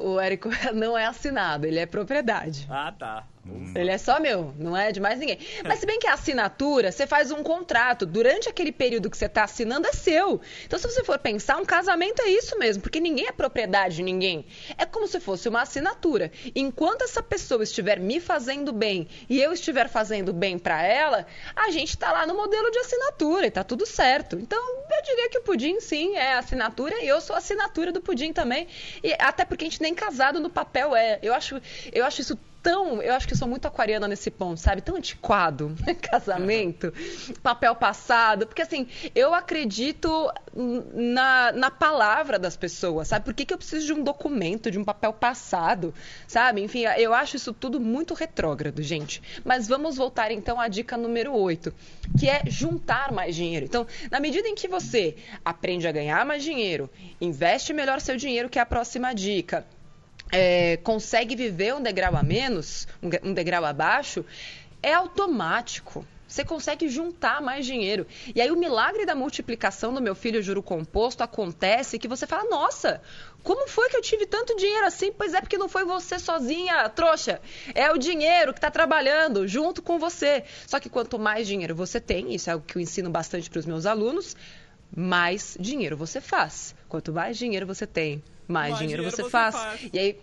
O 0.00 0.18
Érico 0.20 0.48
não 0.74 0.96
é 0.96 1.06
assinado, 1.06 1.66
ele 1.66 1.78
é 1.78 1.86
propriedade. 1.86 2.66
Ah, 2.70 2.92
tá. 2.96 3.26
Ele 3.74 3.90
é 3.90 3.98
só 3.98 4.18
meu, 4.20 4.54
não 4.58 4.76
é 4.76 4.90
de 4.90 5.00
mais 5.00 5.18
ninguém. 5.18 5.38
Mas 5.64 5.78
se 5.78 5.86
bem 5.86 5.98
que 5.98 6.06
a 6.06 6.14
assinatura, 6.14 6.90
você 6.90 7.06
faz 7.06 7.30
um 7.30 7.42
contrato. 7.42 8.06
Durante 8.06 8.48
aquele 8.48 8.72
período 8.72 9.10
que 9.10 9.16
você 9.16 9.26
está 9.26 9.44
assinando, 9.44 9.86
é 9.86 9.92
seu. 9.92 10.40
Então, 10.64 10.78
se 10.78 10.88
você 10.88 11.04
for 11.04 11.18
pensar, 11.18 11.56
um 11.58 11.64
casamento 11.64 12.20
é 12.22 12.28
isso 12.28 12.58
mesmo, 12.58 12.82
porque 12.82 13.00
ninguém 13.00 13.26
é 13.26 13.32
propriedade 13.32 13.96
de 13.96 14.02
ninguém. 14.02 14.46
É 14.76 14.84
como 14.84 15.06
se 15.06 15.20
fosse 15.20 15.48
uma 15.48 15.62
assinatura. 15.62 16.30
Enquanto 16.54 17.02
essa 17.02 17.22
pessoa 17.22 17.62
estiver 17.62 17.98
me 17.98 18.20
fazendo 18.20 18.72
bem 18.72 19.08
e 19.28 19.40
eu 19.40 19.52
estiver 19.52 19.88
fazendo 19.88 20.32
bem 20.32 20.58
para 20.58 20.82
ela, 20.82 21.26
a 21.54 21.70
gente 21.70 21.90
está 21.90 22.12
lá 22.12 22.26
no 22.26 22.34
modelo 22.34 22.70
de 22.70 22.78
assinatura 22.78 23.46
e 23.46 23.50
tá 23.50 23.62
tudo 23.64 23.86
certo. 23.86 24.38
Então, 24.38 24.58
eu 24.58 25.02
diria 25.04 25.28
que 25.30 25.38
o 25.38 25.42
pudim, 25.42 25.80
sim, 25.80 26.16
é 26.16 26.34
assinatura 26.34 26.94
e 27.02 27.08
eu 27.08 27.20
sou 27.20 27.36
assinatura 27.36 27.92
do 27.92 28.00
pudim 28.00 28.32
também. 28.32 28.66
E 29.02 29.14
até 29.18 29.44
porque 29.44 29.64
a 29.64 29.68
gente 29.68 29.82
nem 29.82 29.94
casado 29.94 30.40
no 30.40 30.50
papel 30.50 30.96
é. 30.96 31.18
Eu 31.22 31.34
acho, 31.34 31.60
eu 31.92 32.04
acho 32.04 32.20
isso 32.20 32.38
tão. 32.62 33.02
Eu 33.02 33.14
acho 33.14 33.26
que 33.26 33.34
eu 33.34 33.38
sou 33.38 33.48
muito 33.48 33.66
aquariana 33.66 34.08
nesse 34.08 34.30
ponto, 34.30 34.58
sabe? 34.58 34.80
Tão 34.80 34.96
antiquado. 34.96 35.74
Casamento, 36.02 36.92
papel 37.42 37.74
passado. 37.74 38.46
Porque 38.46 38.62
assim, 38.62 38.86
eu 39.14 39.34
acredito 39.34 40.30
na, 40.54 41.52
na 41.52 41.70
palavra 41.70 42.38
das 42.38 42.56
pessoas, 42.56 43.08
sabe? 43.08 43.24
Por 43.24 43.34
que, 43.34 43.44
que 43.44 43.54
eu 43.54 43.58
preciso 43.58 43.86
de 43.86 43.92
um 43.92 44.02
documento, 44.02 44.70
de 44.70 44.78
um 44.78 44.84
papel 44.84 45.12
passado, 45.12 45.94
sabe? 46.26 46.62
Enfim, 46.62 46.84
eu 46.96 47.14
acho 47.14 47.36
isso 47.36 47.52
tudo 47.52 47.80
muito 47.80 48.14
retrógrado, 48.14 48.82
gente. 48.82 49.22
Mas 49.44 49.68
vamos 49.68 49.96
voltar 49.96 50.30
então 50.30 50.60
à 50.60 50.68
dica 50.68 50.96
número 50.96 51.34
8, 51.34 51.72
que 52.18 52.28
é 52.28 52.42
juntar 52.46 53.12
mais 53.12 53.34
dinheiro. 53.34 53.66
Então, 53.66 53.86
na 54.10 54.20
medida 54.20 54.48
em 54.48 54.54
que 54.54 54.68
você 54.68 55.16
aprende 55.44 55.86
a 55.86 55.92
ganhar 55.92 56.24
mais 56.24 56.42
dinheiro, 56.42 56.90
investe 57.20 57.72
melhor 57.72 58.00
seu 58.00 58.16
dinheiro, 58.16 58.48
que 58.48 58.58
é 58.58 58.62
a 58.62 58.66
próxima 58.66 59.14
dica 59.14 59.64
é, 60.32 60.76
consegue 60.78 61.34
viver 61.34 61.74
um 61.74 61.82
degrau 61.82 62.16
a 62.16 62.22
menos, 62.22 62.86
um 63.22 63.32
degrau 63.32 63.64
abaixo, 63.64 64.24
é 64.82 64.92
automático. 64.92 66.04
Você 66.28 66.44
consegue 66.44 66.90
juntar 66.90 67.40
mais 67.40 67.64
dinheiro. 67.64 68.06
E 68.34 68.40
aí 68.42 68.50
o 68.50 68.56
milagre 68.56 69.06
da 69.06 69.14
multiplicação 69.14 69.94
do 69.94 70.02
meu 70.02 70.14
filho 70.14 70.42
juro 70.42 70.62
composto 70.62 71.22
acontece 71.22 71.98
que 71.98 72.06
você 72.06 72.26
fala: 72.26 72.44
"Nossa, 72.50 73.00
como 73.42 73.66
foi 73.66 73.88
que 73.88 73.96
eu 73.96 74.02
tive 74.02 74.26
tanto 74.26 74.54
dinheiro 74.54 74.86
assim?" 74.86 75.10
Pois 75.10 75.32
é 75.32 75.40
porque 75.40 75.56
não 75.56 75.70
foi 75.70 75.86
você 75.86 76.18
sozinha, 76.18 76.86
trouxa. 76.90 77.40
É 77.74 77.90
o 77.90 77.96
dinheiro 77.96 78.52
que 78.52 78.58
está 78.58 78.70
trabalhando 78.70 79.48
junto 79.48 79.80
com 79.80 79.98
você. 79.98 80.44
Só 80.66 80.78
que 80.78 80.90
quanto 80.90 81.18
mais 81.18 81.46
dinheiro 81.46 81.74
você 81.74 81.98
tem, 81.98 82.34
isso 82.34 82.50
é 82.50 82.52
algo 82.52 82.66
que 82.66 82.76
eu 82.76 82.82
ensino 82.82 83.08
bastante 83.08 83.48
para 83.48 83.60
os 83.60 83.66
meus 83.66 83.86
alunos, 83.86 84.36
mais 84.94 85.56
dinheiro 85.58 85.96
você 85.96 86.20
faz. 86.20 86.74
Quanto 86.90 87.10
mais 87.10 87.38
dinheiro 87.38 87.66
você 87.66 87.86
tem, 87.86 88.22
mais, 88.48 88.70
mais 88.70 88.78
dinheiro, 88.78 89.02
dinheiro, 89.02 89.16
você, 89.16 89.22
você 89.22 89.30
faz. 89.30 89.54
faz. 89.54 89.90
E 89.92 89.98
aí 89.98 90.18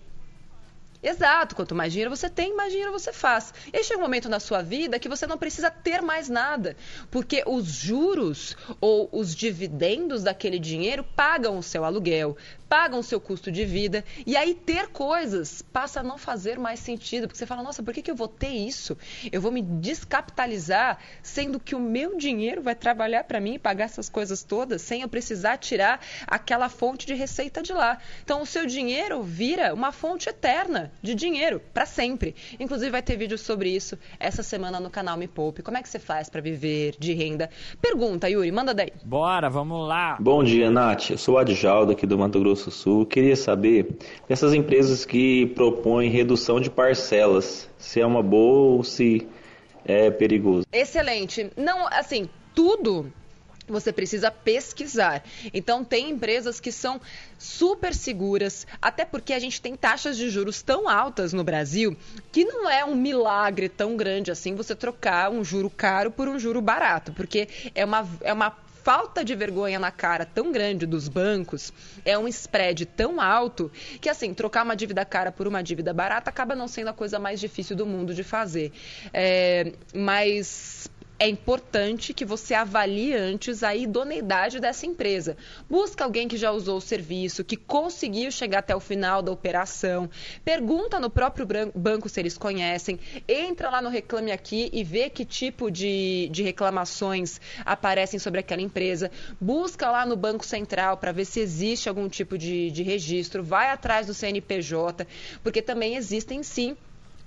Exato, 1.05 1.55
quanto 1.55 1.75
mais 1.75 1.91
dinheiro 1.91 2.09
você 2.09 2.27
tem, 2.27 2.55
mais 2.55 2.71
dinheiro 2.71 2.91
você 2.91 3.13
faz. 3.13 3.53
E 3.71 3.77
aí 3.77 3.83
chega 3.83 3.99
um 3.99 4.01
momento 4.01 4.27
na 4.27 4.39
sua 4.39 4.63
vida 4.63 4.97
que 4.97 5.07
você 5.07 5.27
não 5.27 5.37
precisa 5.37 5.69
ter 5.69 6.01
mais 6.01 6.27
nada, 6.27 6.75
porque 7.11 7.43
os 7.45 7.67
juros 7.67 8.57
ou 8.81 9.07
os 9.11 9.35
dividendos 9.35 10.23
daquele 10.23 10.57
dinheiro 10.57 11.03
pagam 11.03 11.59
o 11.59 11.63
seu 11.63 11.85
aluguel, 11.85 12.35
pagam 12.75 12.99
o 12.99 13.03
seu 13.03 13.21
custo 13.21 13.49
de 13.49 13.63
vida. 13.63 14.03
E 14.27 14.35
aí 14.35 14.53
ter 14.53 14.89
coisas 14.89 15.61
passa 15.61 16.01
a 16.01 16.03
não 16.03 16.17
fazer 16.17 16.59
mais 16.59 16.77
sentido, 16.77 17.25
porque 17.25 17.37
você 17.37 17.45
fala, 17.45 17.63
nossa, 17.63 17.81
por 17.81 17.93
que, 17.93 18.01
que 18.01 18.11
eu 18.11 18.15
vou 18.15 18.27
ter 18.27 18.49
isso? 18.49 18.97
Eu 19.31 19.39
vou 19.39 19.49
me 19.49 19.61
descapitalizar, 19.61 20.99
sendo 21.23 21.57
que 21.57 21.73
o 21.73 21.79
meu 21.79 22.17
dinheiro 22.17 22.61
vai 22.61 22.75
trabalhar 22.75 23.23
para 23.23 23.39
mim 23.39 23.53
e 23.53 23.59
pagar 23.59 23.85
essas 23.85 24.09
coisas 24.09 24.43
todas, 24.43 24.81
sem 24.81 25.03
eu 25.03 25.07
precisar 25.07 25.55
tirar 25.55 26.01
aquela 26.27 26.67
fonte 26.67 27.07
de 27.07 27.13
receita 27.13 27.63
de 27.63 27.71
lá. 27.71 27.97
Então 28.25 28.41
o 28.41 28.45
seu 28.45 28.65
dinheiro 28.65 29.23
vira 29.23 29.73
uma 29.73 29.93
fonte 29.93 30.27
eterna 30.27 30.91
de 31.01 31.15
dinheiro 31.15 31.61
para 31.73 31.85
sempre. 31.85 32.35
Inclusive 32.59 32.91
vai 32.91 33.01
ter 33.01 33.15
vídeo 33.15 33.37
sobre 33.37 33.69
isso 33.69 33.97
essa 34.19 34.43
semana 34.43 34.81
no 34.81 34.89
canal 34.89 35.15
Me 35.15 35.29
Poupe. 35.29 35.63
Como 35.63 35.77
é 35.77 35.81
que 35.81 35.87
você 35.87 35.97
faz 35.97 36.27
para 36.29 36.41
viver 36.41 36.97
de 36.99 37.13
renda? 37.13 37.49
Pergunta, 37.81 38.29
Yuri, 38.29 38.51
manda 38.51 38.73
daí. 38.73 38.91
Bora, 39.05 39.49
vamos 39.49 39.87
lá. 39.87 40.17
Bom 40.19 40.43
dia, 40.43 40.69
Nath. 40.69 41.11
Eu 41.11 41.17
sou 41.17 41.35
o 41.35 41.37
Adjaldo 41.37 41.93
aqui 41.93 42.05
do 42.05 42.17
Mato 42.17 42.37
Grosso 42.37 42.64
Sul. 42.71 43.05
Queria 43.05 43.35
saber 43.35 43.87
dessas 44.27 44.53
empresas 44.53 45.05
que 45.05 45.47
propõem 45.47 46.09
redução 46.09 46.59
de 46.59 46.69
parcelas, 46.69 47.69
se 47.77 47.99
é 47.99 48.05
uma 48.05 48.23
boa 48.23 48.77
ou 48.77 48.83
se 48.83 49.27
é 49.85 50.09
perigoso. 50.09 50.65
Excelente. 50.71 51.51
Não, 51.55 51.87
assim, 51.87 52.27
tudo 52.53 53.11
você 53.67 53.91
precisa 53.91 54.29
pesquisar. 54.29 55.23
Então, 55.53 55.83
tem 55.83 56.11
empresas 56.11 56.59
que 56.59 56.71
são 56.71 57.01
super 57.37 57.93
seguras, 57.93 58.65
até 58.81 59.05
porque 59.05 59.33
a 59.33 59.39
gente 59.39 59.61
tem 59.61 59.75
taxas 59.75 60.17
de 60.17 60.29
juros 60.29 60.61
tão 60.61 60.87
altas 60.87 61.33
no 61.33 61.43
Brasil 61.43 61.95
que 62.31 62.45
não 62.45 62.69
é 62.69 62.85
um 62.85 62.95
milagre 62.95 63.67
tão 63.69 63.97
grande 63.97 64.31
assim 64.31 64.55
você 64.55 64.75
trocar 64.75 65.31
um 65.31 65.43
juro 65.43 65.69
caro 65.69 66.11
por 66.11 66.27
um 66.27 66.37
juro 66.37 66.61
barato, 66.61 67.11
porque 67.13 67.47
é 67.73 67.83
uma, 67.83 68.07
é 68.21 68.33
uma 68.33 68.55
falta 68.85 69.25
de 69.25 69.33
vergonha 69.33 69.79
na 69.79 69.89
cara 69.89 70.27
tão 70.27 70.51
grande 70.51 70.85
dos 70.85 71.07
bancos, 71.07 71.73
é 72.05 72.15
um 72.15 72.27
spread 72.27 72.85
tão 72.85 73.19
alto, 73.19 73.71
que 73.99 74.07
assim, 74.07 74.31
trocar 74.31 74.63
uma 74.63 74.75
dívida 74.75 75.03
cara 75.03 75.31
por 75.31 75.47
uma 75.47 75.63
dívida 75.63 75.91
barata 75.91 76.29
acaba 76.29 76.55
não 76.55 76.67
sendo 76.67 76.89
a 76.91 76.93
coisa 76.93 77.17
mais 77.17 77.39
difícil 77.39 77.75
do 77.75 77.83
mundo 77.83 78.13
de 78.13 78.23
fazer. 78.23 78.71
É, 79.11 79.73
mas 79.91 80.87
é 81.17 81.27
importante 81.27 82.13
que 82.13 82.25
você 82.25 82.53
avalie 82.53 83.13
antes 83.13 83.63
a 83.63 83.73
idoneidade 83.73 84.59
dessa 84.59 84.85
empresa. 84.85 85.37
Busca 85.69 86.03
alguém 86.03 86.27
que 86.27 86.35
já 86.35 86.51
usou 86.51 86.77
o 86.77 86.81
serviço, 86.81 87.43
que 87.43 87.55
conseguiu 87.55 88.29
chegar 88.31 88.59
até 88.59 88.75
o 88.75 88.79
final 88.81 89.21
da 89.21 89.31
operação. 89.31 90.09
Pergunta 90.43 90.99
no 90.99 91.09
próprio 91.09 91.47
banco 91.73 92.09
se 92.09 92.19
eles 92.19 92.37
conhecem. 92.37 92.99
Entra 93.27 93.69
lá 93.69 93.81
no 93.81 93.89
Reclame 93.89 94.31
Aqui 94.31 94.69
e 94.73 94.83
vê 94.83 95.09
que 95.09 95.23
tipo 95.23 95.71
de, 95.71 96.27
de 96.31 96.43
reclamações 96.43 97.39
aparecem 97.63 98.19
sobre 98.19 98.41
aquela 98.41 98.61
empresa. 98.61 99.09
Busca 99.39 99.89
lá 99.89 100.05
no 100.05 100.17
Banco 100.17 100.45
Central 100.45 100.97
para 100.97 101.13
ver 101.13 101.25
se 101.25 101.39
existe 101.39 101.87
algum 101.87 102.09
tipo 102.09 102.37
de, 102.37 102.69
de 102.71 102.83
registro. 102.83 103.41
Vai 103.41 103.69
atrás 103.69 104.07
do 104.07 104.13
CNPJ, 104.13 105.07
porque 105.41 105.61
também 105.61 105.95
existem 105.95 106.43
sim 106.43 106.75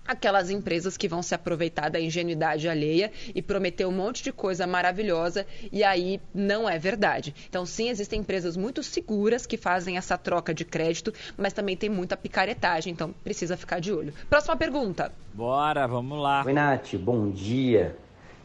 aquelas 0.09 0.49
empresas 0.49 0.97
que 0.97 1.07
vão 1.07 1.23
se 1.23 1.35
aproveitar 1.35 1.90
da 1.90 2.01
ingenuidade 2.01 2.66
alheia 2.66 3.12
e 3.35 3.42
prometer 3.42 3.87
um 3.87 3.92
monte 3.92 4.25
de 4.25 4.33
coisa 4.33 4.66
maravilhosa 4.66 5.47
e 5.71 5.85
aí 5.85 6.18
não 6.35 6.66
é 6.68 6.79
verdade. 6.79 7.35
Então, 7.49 7.66
sim, 7.66 7.90
existem 7.90 8.21
empresas 8.21 8.57
muito 8.57 8.83
seguras 8.83 9.44
que 9.44 9.59
fazem 9.59 9.99
essa 9.99 10.16
troca 10.16 10.55
de 10.55 10.64
crédito, 10.64 11.12
mas 11.37 11.53
também 11.53 11.77
tem 11.77 11.90
muita 11.90 12.16
picaretagem, 12.16 12.90
então 12.90 13.14
precisa 13.23 13.57
ficar 13.57 13.81
de 13.81 13.92
olho. 13.92 14.14
Próxima 14.31 14.57
pergunta. 14.57 15.12
Bora, 15.35 15.87
vamos 15.87 16.18
lá. 16.18 16.42
Oi, 16.47 16.53
Nath, 16.55 16.94
bom 16.94 17.31
dia. 17.31 17.94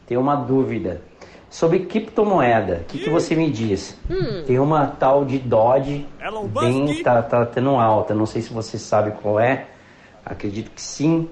Tenho 0.06 0.20
uma 0.20 0.36
dúvida. 0.36 1.00
Sobre 1.48 1.86
criptomoeda, 1.86 2.80
o 2.82 2.84
que, 2.86 2.98
que, 2.98 3.08
você 3.08 3.36
me 3.36 3.48
diz? 3.48 3.96
Hum. 4.10 4.42
Tem 4.44 4.58
uma 4.58 4.88
tal 4.88 5.24
de 5.24 5.38
Dodge, 5.38 6.04
bem, 6.52 7.00
tá, 7.00 7.22
tá 7.22 7.46
tendo 7.46 7.70
alta, 7.76 8.12
não 8.12 8.26
sei 8.26 8.42
se 8.42 8.52
você 8.52 8.76
sabe 8.76 9.12
qual 9.22 9.38
é, 9.38 9.68
acredito 10.24 10.72
que 10.72 10.82
sim. 10.82 11.30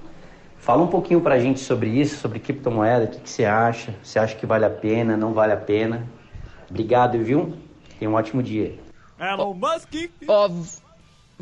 Fala 0.62 0.81
um 0.81 0.87
pouquinho 0.87 1.20
para 1.20 1.35
a 1.35 1.38
gente 1.40 1.59
sobre 1.59 1.90
isso, 1.90 2.20
sobre 2.20 2.38
criptomoeda, 2.38 3.07
o 3.07 3.09
que, 3.09 3.18
que, 3.18 3.29
você 3.29 3.44
acha? 3.44 3.92
Você 4.01 4.16
acha 4.16 4.37
que 4.37 4.46
vale 4.46 4.64
a 4.64 4.70
pena, 4.70 5.16
não 5.16 5.33
vale 5.33 5.53
a 5.53 5.57
pena? 5.57 6.07
Obrigado, 6.70 7.18
viu? 7.18 7.57
Tenha 7.98 8.09
um 8.09 8.14
ótimo 8.14 8.40
dia. 8.40 8.79
Elon 9.18 9.55
Musk! 9.55 9.92
Ó, 10.29 10.48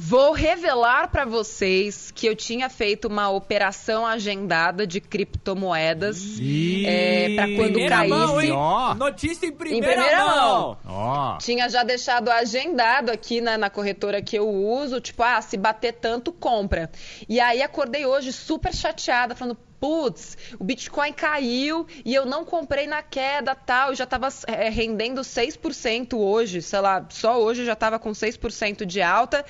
Vou 0.02 0.32
revelar 0.32 1.08
para 1.08 1.26
vocês 1.26 2.10
que 2.10 2.26
eu 2.26 2.34
tinha 2.34 2.70
feito 2.70 3.06
uma 3.06 3.28
operação 3.28 4.06
agendada 4.06 4.86
de 4.86 4.98
criptomoedas 4.98 6.38
é, 6.86 7.34
para 7.36 7.46
quando 7.48 7.72
primeira 7.74 7.96
caísse. 7.96 8.14
Mão, 8.16 8.40
hein? 8.40 8.52
Oh. 8.52 8.94
Notícia 8.94 9.46
em 9.46 9.52
primeira, 9.52 9.86
em 9.86 9.94
primeira 9.94 10.24
mão. 10.24 10.78
mão. 10.82 11.34
Oh. 11.34 11.38
Tinha 11.38 11.68
já 11.68 11.82
deixado 11.82 12.30
agendado 12.30 13.10
aqui 13.10 13.42
na, 13.42 13.58
na, 13.58 13.68
corretora 13.68 14.22
que 14.22 14.38
eu 14.38 14.48
uso, 14.48 15.02
tipo, 15.02 15.22
ah, 15.22 15.42
se 15.42 15.58
bater 15.58 15.92
tanto, 15.92 16.32
compra. 16.32 16.90
E 17.28 17.38
aí 17.38 17.62
acordei 17.62 18.06
hoje 18.06 18.32
super 18.32 18.74
chateada, 18.74 19.36
falando, 19.36 19.58
putz, 19.80 20.36
o 20.58 20.64
Bitcoin 20.64 21.12
caiu 21.12 21.86
e 22.04 22.14
eu 22.14 22.26
não 22.26 22.44
comprei 22.44 22.86
na 22.86 23.02
queda 23.02 23.54
tal, 23.54 23.94
já 23.94 24.04
estava 24.04 24.28
é, 24.46 24.68
rendendo 24.68 25.22
6% 25.22 26.14
hoje, 26.18 26.60
sei 26.60 26.80
lá, 26.80 27.06
só 27.08 27.40
hoje 27.40 27.64
já 27.64 27.72
estava 27.72 27.98
com 27.98 28.10
6% 28.10 28.84
de 28.84 29.00
alta. 29.00 29.44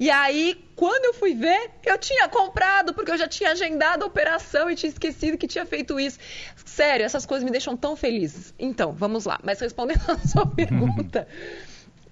E 0.00 0.10
aí, 0.10 0.64
quando 0.74 1.04
eu 1.04 1.14
fui 1.14 1.34
ver, 1.34 1.70
eu 1.84 1.98
tinha 1.98 2.28
comprado, 2.28 2.94
porque 2.94 3.10
eu 3.10 3.18
já 3.18 3.28
tinha 3.28 3.50
agendado 3.50 4.04
a 4.04 4.06
operação 4.06 4.70
e 4.70 4.74
tinha 4.74 4.90
esquecido 4.90 5.36
que 5.36 5.46
tinha 5.46 5.66
feito 5.66 6.00
isso. 6.00 6.18
Sério, 6.64 7.04
essas 7.04 7.26
coisas 7.26 7.44
me 7.44 7.50
deixam 7.50 7.76
tão 7.76 7.94
felizes. 7.94 8.54
Então, 8.58 8.92
vamos 8.92 9.26
lá. 9.26 9.38
Mas 9.42 9.60
respondendo 9.60 10.02
a 10.08 10.18
sua 10.26 10.46
pergunta. 10.46 11.28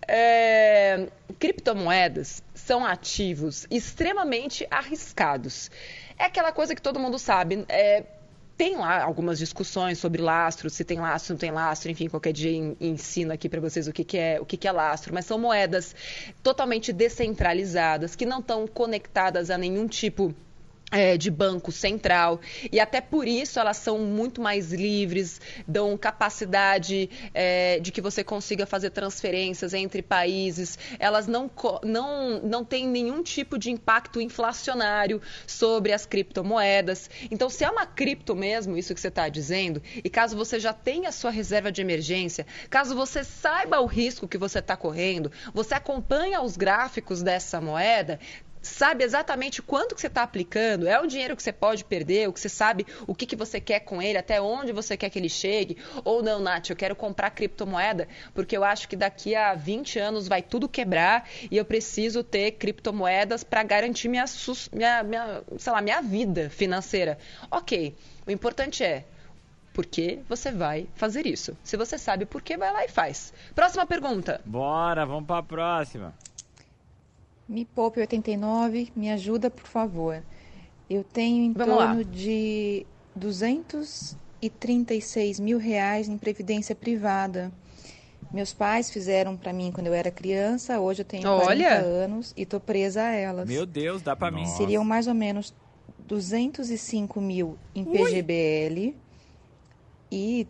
É, 0.06 1.06
criptomoedas 1.38 2.42
são 2.54 2.84
ativos 2.84 3.66
extremamente 3.70 4.66
arriscados. 4.70 5.70
É 6.22 6.26
aquela 6.26 6.52
coisa 6.52 6.72
que 6.72 6.80
todo 6.80 7.00
mundo 7.00 7.18
sabe. 7.18 7.64
É, 7.68 8.04
tem 8.56 8.76
lá 8.76 9.02
algumas 9.02 9.40
discussões 9.40 9.98
sobre 9.98 10.22
lastro, 10.22 10.70
se 10.70 10.84
tem 10.84 11.00
lastro, 11.00 11.32
não 11.32 11.38
tem 11.40 11.50
lastro, 11.50 11.90
enfim, 11.90 12.08
qualquer 12.08 12.32
dia 12.32 12.76
ensino 12.80 13.32
aqui 13.32 13.48
para 13.48 13.60
vocês 13.60 13.88
o 13.88 13.92
que, 13.92 14.04
que, 14.04 14.16
é, 14.16 14.40
o 14.40 14.46
que, 14.46 14.56
que 14.56 14.68
é 14.68 14.70
lastro, 14.70 15.12
mas 15.12 15.26
são 15.26 15.36
moedas 15.36 15.96
totalmente 16.40 16.92
descentralizadas, 16.92 18.14
que 18.14 18.24
não 18.24 18.38
estão 18.38 18.68
conectadas 18.68 19.50
a 19.50 19.58
nenhum 19.58 19.88
tipo 19.88 20.32
é, 20.92 21.16
de 21.16 21.30
banco 21.30 21.72
central 21.72 22.40
e 22.70 22.78
até 22.78 23.00
por 23.00 23.26
isso 23.26 23.58
elas 23.58 23.78
são 23.78 23.98
muito 23.98 24.40
mais 24.40 24.72
livres, 24.72 25.40
dão 25.66 25.96
capacidade 25.96 27.08
é, 27.32 27.80
de 27.80 27.90
que 27.90 28.00
você 28.00 28.22
consiga 28.22 28.66
fazer 28.66 28.90
transferências 28.90 29.72
entre 29.72 30.02
países, 30.02 30.78
elas 30.98 31.26
não, 31.26 31.50
não, 31.82 32.40
não 32.40 32.64
têm 32.64 32.86
nenhum 32.86 33.22
tipo 33.22 33.58
de 33.58 33.70
impacto 33.70 34.20
inflacionário 34.20 35.20
sobre 35.46 35.92
as 35.92 36.04
criptomoedas. 36.04 37.08
Então, 37.30 37.48
se 37.48 37.64
é 37.64 37.70
uma 37.70 37.86
cripto 37.86 38.36
mesmo, 38.36 38.76
isso 38.76 38.94
que 38.94 39.00
você 39.00 39.08
está 39.08 39.28
dizendo, 39.28 39.82
e 40.04 40.10
caso 40.10 40.36
você 40.36 40.60
já 40.60 40.72
tenha 40.72 41.08
a 41.08 41.12
sua 41.12 41.30
reserva 41.30 41.72
de 41.72 41.80
emergência, 41.80 42.46
caso 42.68 42.94
você 42.94 43.24
saiba 43.24 43.80
o 43.80 43.86
risco 43.86 44.28
que 44.28 44.36
você 44.36 44.58
está 44.58 44.76
correndo, 44.76 45.32
você 45.54 45.74
acompanha 45.74 46.42
os 46.42 46.56
gráficos 46.56 47.22
dessa 47.22 47.60
moeda, 47.60 48.20
sabe 48.62 49.04
exatamente 49.04 49.60
quanto 49.60 49.94
que 49.94 50.00
você 50.00 50.06
está 50.06 50.22
aplicando, 50.22 50.86
é 50.86 51.00
o 51.00 51.06
dinheiro 51.06 51.36
que 51.36 51.42
você 51.42 51.52
pode 51.52 51.84
perder, 51.84 52.28
o 52.28 52.32
que 52.32 52.40
você 52.40 52.48
sabe 52.48 52.86
o 53.06 53.14
que, 53.14 53.26
que 53.26 53.36
você 53.36 53.60
quer 53.60 53.80
com 53.80 54.00
ele, 54.00 54.16
até 54.16 54.40
onde 54.40 54.72
você 54.72 54.96
quer 54.96 55.10
que 55.10 55.18
ele 55.18 55.28
chegue, 55.28 55.76
ou 56.04 56.22
não, 56.22 56.40
Nath, 56.40 56.70
eu 56.70 56.76
quero 56.76 56.94
comprar 56.94 57.30
criptomoeda, 57.30 58.08
porque 58.32 58.56
eu 58.56 58.64
acho 58.64 58.88
que 58.88 58.96
daqui 58.96 59.34
a 59.34 59.54
20 59.54 59.98
anos 59.98 60.28
vai 60.28 60.40
tudo 60.42 60.68
quebrar 60.68 61.28
e 61.50 61.56
eu 61.56 61.64
preciso 61.64 62.22
ter 62.22 62.52
criptomoedas 62.52 63.42
para 63.42 63.62
garantir 63.62 64.08
minha, 64.08 64.24
minha, 64.72 65.02
minha, 65.02 65.42
sei 65.58 65.72
lá, 65.72 65.80
minha 65.82 66.00
vida 66.00 66.48
financeira. 66.50 67.18
Ok, 67.50 67.94
o 68.26 68.30
importante 68.30 68.84
é 68.84 69.04
por 69.72 69.86
que 69.86 70.20
você 70.28 70.52
vai 70.52 70.86
fazer 70.94 71.26
isso. 71.26 71.56
Se 71.62 71.76
você 71.76 71.98
sabe 71.98 72.26
por 72.26 72.42
que, 72.42 72.56
vai 72.56 72.72
lá 72.72 72.84
e 72.84 72.88
faz. 72.88 73.32
Próxima 73.54 73.86
pergunta. 73.86 74.40
Bora, 74.44 75.06
vamos 75.06 75.26
para 75.26 75.38
a 75.38 75.42
próxima. 75.42 76.14
Me 77.48 77.64
Poupe 77.64 78.00
89, 78.00 78.92
me 78.94 79.10
ajuda, 79.10 79.50
por 79.50 79.66
favor. 79.66 80.22
Eu 80.88 81.02
tenho 81.04 81.42
em 81.44 81.52
Vamos 81.52 81.74
torno 81.74 81.96
lá. 81.98 82.02
de 82.02 82.86
236 83.14 85.38
mil 85.40 85.58
reais 85.58 86.08
em 86.08 86.16
previdência 86.16 86.74
privada. 86.74 87.52
Meus 88.32 88.52
pais 88.52 88.90
fizeram 88.90 89.36
para 89.36 89.52
mim 89.52 89.70
quando 89.72 89.88
eu 89.88 89.94
era 89.94 90.10
criança, 90.10 90.80
hoje 90.80 91.02
eu 91.02 91.04
tenho 91.04 91.28
Olha. 91.28 91.82
40 91.82 91.84
anos 91.84 92.32
e 92.36 92.46
tô 92.46 92.58
presa 92.58 93.02
a 93.02 93.12
elas. 93.12 93.46
Meu 93.48 93.66
Deus, 93.66 94.00
dá 94.00 94.16
para 94.16 94.30
mim. 94.30 94.46
Seriam 94.46 94.82
mais 94.84 95.06
ou 95.06 95.14
menos 95.14 95.52
205 96.06 97.20
mil 97.20 97.58
em 97.74 97.84
PGBL 97.84 98.78
Ui. 98.78 98.94
e 100.10 100.46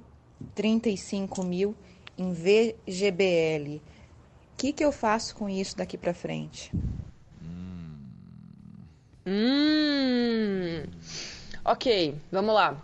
35 0.54 1.44
mil 1.44 1.74
em 2.16 2.32
VGBL 2.32 3.80
que, 4.62 4.72
que 4.72 4.84
eu 4.84 4.92
faço 4.92 5.34
com 5.34 5.48
isso 5.48 5.76
daqui 5.76 5.98
para 5.98 6.14
frente? 6.14 6.70
Hum. 9.26 10.84
Ok, 11.64 12.14
vamos 12.30 12.54
lá. 12.54 12.80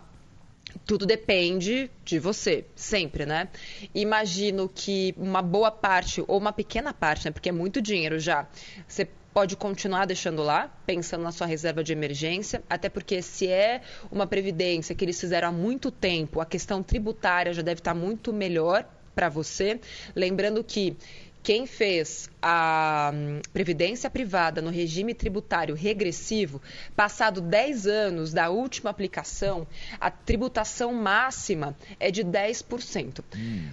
Tudo 0.85 1.05
depende 1.05 1.89
de 2.03 2.19
você, 2.19 2.65
sempre, 2.75 3.25
né? 3.25 3.47
Imagino 3.95 4.67
que 4.67 5.15
uma 5.15 5.41
boa 5.41 5.71
parte, 5.71 6.21
ou 6.27 6.37
uma 6.37 6.51
pequena 6.51 6.93
parte, 6.93 7.25
né? 7.25 7.31
Porque 7.31 7.47
é 7.47 7.53
muito 7.53 7.81
dinheiro 7.81 8.19
já. 8.19 8.45
Você 8.85 9.07
pode 9.33 9.55
continuar 9.55 10.03
deixando 10.03 10.43
lá, 10.43 10.69
pensando 10.85 11.23
na 11.23 11.31
sua 11.31 11.47
reserva 11.47 11.81
de 11.81 11.93
emergência, 11.93 12.61
até 12.69 12.89
porque 12.89 13.21
se 13.21 13.47
é 13.47 13.81
uma 14.11 14.27
previdência 14.27 14.93
que 14.93 15.05
eles 15.05 15.17
fizeram 15.17 15.47
há 15.47 15.51
muito 15.53 15.91
tempo, 15.91 16.41
a 16.41 16.45
questão 16.45 16.83
tributária 16.83 17.53
já 17.53 17.61
deve 17.61 17.79
estar 17.79 17.93
muito 17.93 18.33
melhor 18.33 18.85
para 19.15 19.27
você. 19.27 19.81
Lembrando 20.15 20.63
que 20.63 20.95
quem 21.41 21.65
fez 21.65 22.29
a 22.41 23.11
hum, 23.13 23.41
previdência 23.53 24.09
privada 24.09 24.61
no 24.61 24.69
regime 24.69 25.13
tributário 25.13 25.75
regressivo, 25.75 26.61
passado 26.95 27.41
10 27.41 27.87
anos 27.87 28.33
da 28.33 28.49
última 28.49 28.89
aplicação, 28.89 29.67
a 29.99 30.11
tributação 30.11 30.93
máxima 30.93 31.75
é 31.99 32.11
de 32.11 32.23
10%. 32.23 33.23
Hum. 33.35 33.71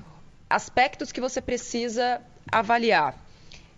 Aspectos 0.49 1.11
que 1.11 1.21
você 1.21 1.41
precisa 1.41 2.21
avaliar 2.51 3.27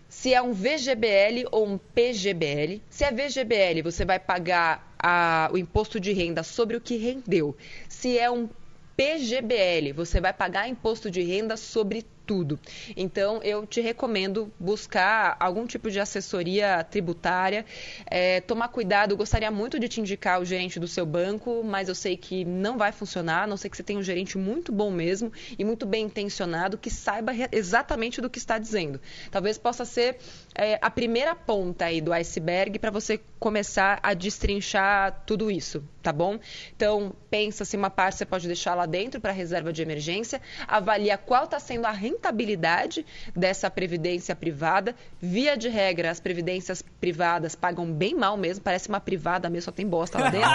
se 0.08 0.32
é 0.32 0.40
um 0.40 0.52
VGBL 0.52 1.46
ou 1.52 1.66
um 1.66 1.78
PGBL. 1.78 2.80
Se 2.88 3.04
é 3.04 3.12
VGBL, 3.12 3.82
você 3.82 4.04
vai 4.04 4.18
pagar 4.18 4.94
a, 4.98 5.50
o 5.52 5.58
imposto 5.58 6.00
de 6.00 6.12
renda 6.12 6.42
sobre 6.42 6.76
o 6.76 6.80
que 6.80 6.96
rendeu. 6.96 7.54
Se 7.88 8.18
é 8.18 8.30
um 8.30 8.48
PGBL, 8.96 9.92
você 9.94 10.20
vai 10.20 10.32
pagar 10.32 10.68
imposto 10.68 11.10
de 11.10 11.22
renda 11.22 11.56
sobre 11.56 12.04
tudo. 12.28 12.60
Então, 12.94 13.40
eu 13.42 13.66
te 13.66 13.80
recomendo 13.80 14.52
buscar 14.60 15.34
algum 15.40 15.66
tipo 15.66 15.90
de 15.90 15.98
assessoria 15.98 16.84
tributária, 16.84 17.64
é, 18.04 18.42
tomar 18.42 18.68
cuidado. 18.68 19.12
Eu 19.12 19.16
gostaria 19.16 19.50
muito 19.50 19.80
de 19.80 19.88
te 19.88 19.98
indicar 19.98 20.38
o 20.38 20.44
gerente 20.44 20.78
do 20.78 20.86
seu 20.86 21.06
banco, 21.06 21.64
mas 21.64 21.88
eu 21.88 21.94
sei 21.94 22.18
que 22.18 22.44
não 22.44 22.76
vai 22.76 22.92
funcionar, 22.92 23.44
a 23.44 23.46
não 23.46 23.56
sei 23.56 23.70
que 23.70 23.76
você 23.78 23.82
tenha 23.82 23.98
um 23.98 24.02
gerente 24.02 24.36
muito 24.36 24.70
bom 24.70 24.90
mesmo 24.90 25.32
e 25.58 25.64
muito 25.64 25.86
bem 25.86 26.04
intencionado, 26.04 26.76
que 26.76 26.90
saiba 26.90 27.32
exatamente 27.50 28.20
do 28.20 28.28
que 28.28 28.38
está 28.38 28.58
dizendo. 28.58 29.00
Talvez 29.30 29.56
possa 29.56 29.86
ser 29.86 30.18
é, 30.58 30.76
a 30.82 30.90
primeira 30.90 31.36
ponta 31.36 31.84
aí 31.84 32.00
do 32.00 32.12
iceberg 32.12 32.80
para 32.80 32.90
você 32.90 33.20
começar 33.38 34.00
a 34.02 34.12
destrinchar 34.12 35.22
tudo 35.24 35.52
isso, 35.52 35.84
tá 36.02 36.12
bom? 36.12 36.36
Então, 36.74 37.14
pensa 37.30 37.64
se 37.64 37.76
uma 37.76 37.88
parte 37.88 38.18
você 38.18 38.26
pode 38.26 38.48
deixar 38.48 38.74
lá 38.74 38.84
dentro 38.84 39.20
para 39.20 39.30
reserva 39.30 39.72
de 39.72 39.80
emergência, 39.80 40.42
avalia 40.66 41.16
qual 41.16 41.44
está 41.44 41.60
sendo 41.60 41.86
a 41.86 41.92
rentabilidade 41.92 43.06
dessa 43.36 43.70
previdência 43.70 44.34
privada. 44.34 44.96
Via 45.22 45.56
de 45.56 45.68
regra, 45.68 46.10
as 46.10 46.18
previdências 46.18 46.82
privadas 47.00 47.54
pagam 47.54 47.92
bem 47.92 48.16
mal 48.16 48.36
mesmo, 48.36 48.64
parece 48.64 48.88
uma 48.88 49.00
privada 49.00 49.48
mesmo, 49.48 49.66
só 49.66 49.72
tem 49.72 49.86
bosta 49.86 50.18
lá 50.18 50.28
dentro. 50.28 50.50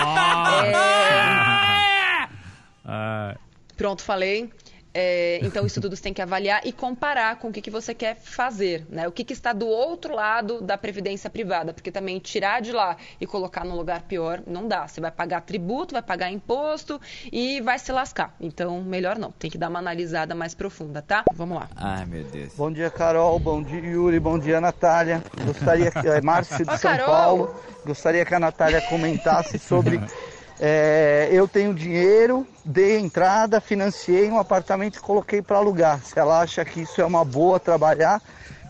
é... 2.86 3.38
Pronto, 3.78 4.04
falei. 4.04 4.52
É, 4.94 5.40
então, 5.42 5.66
isso 5.66 5.82
tudo 5.82 5.96
você 5.96 6.04
tem 6.04 6.14
que 6.14 6.22
avaliar 6.22 6.62
e 6.64 6.72
comparar 6.72 7.38
com 7.38 7.48
o 7.48 7.52
que, 7.52 7.62
que 7.62 7.72
você 7.72 7.96
quer 7.96 8.16
fazer, 8.16 8.86
né? 8.90 9.08
O 9.08 9.12
que, 9.12 9.24
que 9.24 9.34
está 9.34 9.52
do 9.52 9.68
outro 9.68 10.14
lado 10.14 10.62
da 10.62 10.78
previdência 10.78 11.30
privada, 11.30 11.74
porque 11.74 11.92
também 11.92 12.20
tirar 12.20 12.62
de 12.62 12.72
lá 12.72 12.96
e 13.20 13.26
colocar 13.26 13.66
no 13.66 13.76
lugar 13.76 14.04
pior 14.04 14.44
não 14.46 14.68
dá. 14.68 14.88
Você 14.88 15.02
vai 15.02 15.12
pagar 15.12 15.42
tributo, 15.42 15.94
vai 15.94 16.04
pagar 16.04 16.32
imposto 16.32 17.02
e 17.32 17.60
vai 17.62 17.80
se 17.80 17.92
lascar. 17.92 18.36
Então, 18.40 18.82
melhor 18.84 19.18
não. 19.18 19.32
Tem 19.32 19.50
que 19.50 19.58
dar 19.58 19.70
uma 19.70 19.80
analisada 19.80 20.36
mais 20.36 20.54
profunda, 20.54 21.02
tá? 21.02 21.24
Vamos 21.34 21.58
lá. 21.58 21.70
Ai, 21.76 22.06
meu 22.06 22.24
Deus. 22.26 22.54
Bom 22.56 22.72
dia, 22.72 22.90
Carol. 22.90 23.40
Bom 23.40 23.64
dia, 23.64 23.80
Yuri. 23.80 24.20
Bom 24.20 24.38
dia, 24.38 24.62
Natália. 24.62 25.24
Gostaria 25.46 25.90
que. 25.90 26.08
É 26.14 26.22
Márcio 26.22 26.66
de 26.66 26.78
São 26.78 26.92
Carol. 26.92 27.08
Paulo. 27.08 27.56
Gostaria 27.86 28.24
que 28.24 28.36
a 28.36 28.40
Natália 28.40 28.82
comentasse 28.82 29.58
sobre 29.58 30.00
é, 30.60 31.30
eu 31.32 31.48
tenho 31.48 31.74
dinheiro, 31.74 32.48
dei 32.64 33.00
entrada, 33.00 33.60
financiei 33.60 34.30
um 34.30 34.38
apartamento 34.38 34.98
e 34.98 35.00
coloquei 35.00 35.42
para 35.42 35.58
alugar. 35.58 36.00
Se 36.04 36.18
ela 36.18 36.42
acha 36.42 36.64
que 36.64 36.82
isso 36.82 37.02
é 37.02 37.06
uma 37.06 37.26
boa 37.26 37.60
trabalhar 37.60 38.22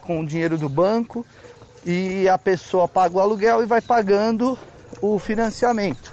com 0.01 0.19
o 0.19 0.25
dinheiro 0.25 0.57
do 0.57 0.69
banco 0.69 1.25
e 1.85 2.27
a 2.29 2.37
pessoa 2.37 2.87
paga 2.87 3.17
o 3.17 3.19
aluguel 3.19 3.63
e 3.63 3.65
vai 3.65 3.81
pagando 3.81 4.57
o 5.01 5.19
financiamento. 5.19 6.12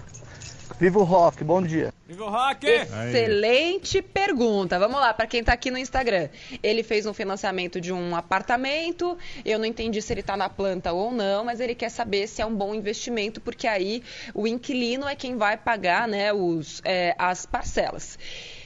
Viva 0.81 0.99
o 0.99 1.05
rock, 1.05 1.45
bom 1.45 1.61
dia. 1.61 1.93
Viva 2.09 2.25
o 2.25 2.31
rock! 2.31 2.67
Excelente 2.67 3.99
Aí. 3.99 4.03
pergunta. 4.03 4.79
Vamos 4.79 4.99
lá, 4.99 5.13
para 5.13 5.27
quem 5.27 5.45
tá 5.45 5.53
aqui 5.53 5.71
no 5.71 5.77
Instagram. 5.77 6.31
Ele 6.63 6.83
fez 6.83 7.05
um 7.05 7.13
financiamento 7.13 7.79
de 7.79 7.93
um 7.93 8.17
apartamento. 8.17 9.19
Eu 9.45 9.59
não 9.59 9.67
entendi 9.67 10.01
se 10.01 10.11
ele 10.11 10.23
tá 10.23 10.39
na 10.39 10.49
planta 10.49 10.91
ou 10.91 11.13
não, 11.13 11.45
mas 11.45 11.61
ele 11.61 11.75
quer 11.75 11.91
saber 11.91 12.27
se 12.27 12.41
é 12.41 12.47
um 12.47 12.55
bom 12.55 12.75
investimento, 12.75 13.43
porque 13.43 13.67
aí 13.67 14.03
o 14.33 14.47
inquilino 14.47 15.07
é 15.07 15.15
quem 15.15 15.37
vai 15.37 15.59
pagar 15.59 16.09
né, 16.09 16.33
os, 16.33 16.81
é, 16.83 17.15
as 17.19 17.45
parcelas. 17.45 18.19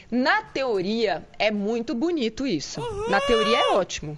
Na 0.09 0.41
teoria, 0.41 1.27
é 1.37 1.51
muito 1.51 1.97
bonito 1.97 2.47
isso. 2.47 2.81
Uhum. 2.81 3.11
Na 3.11 3.21
teoria 3.21 3.59
é 3.59 3.71
ótimo. 3.73 4.17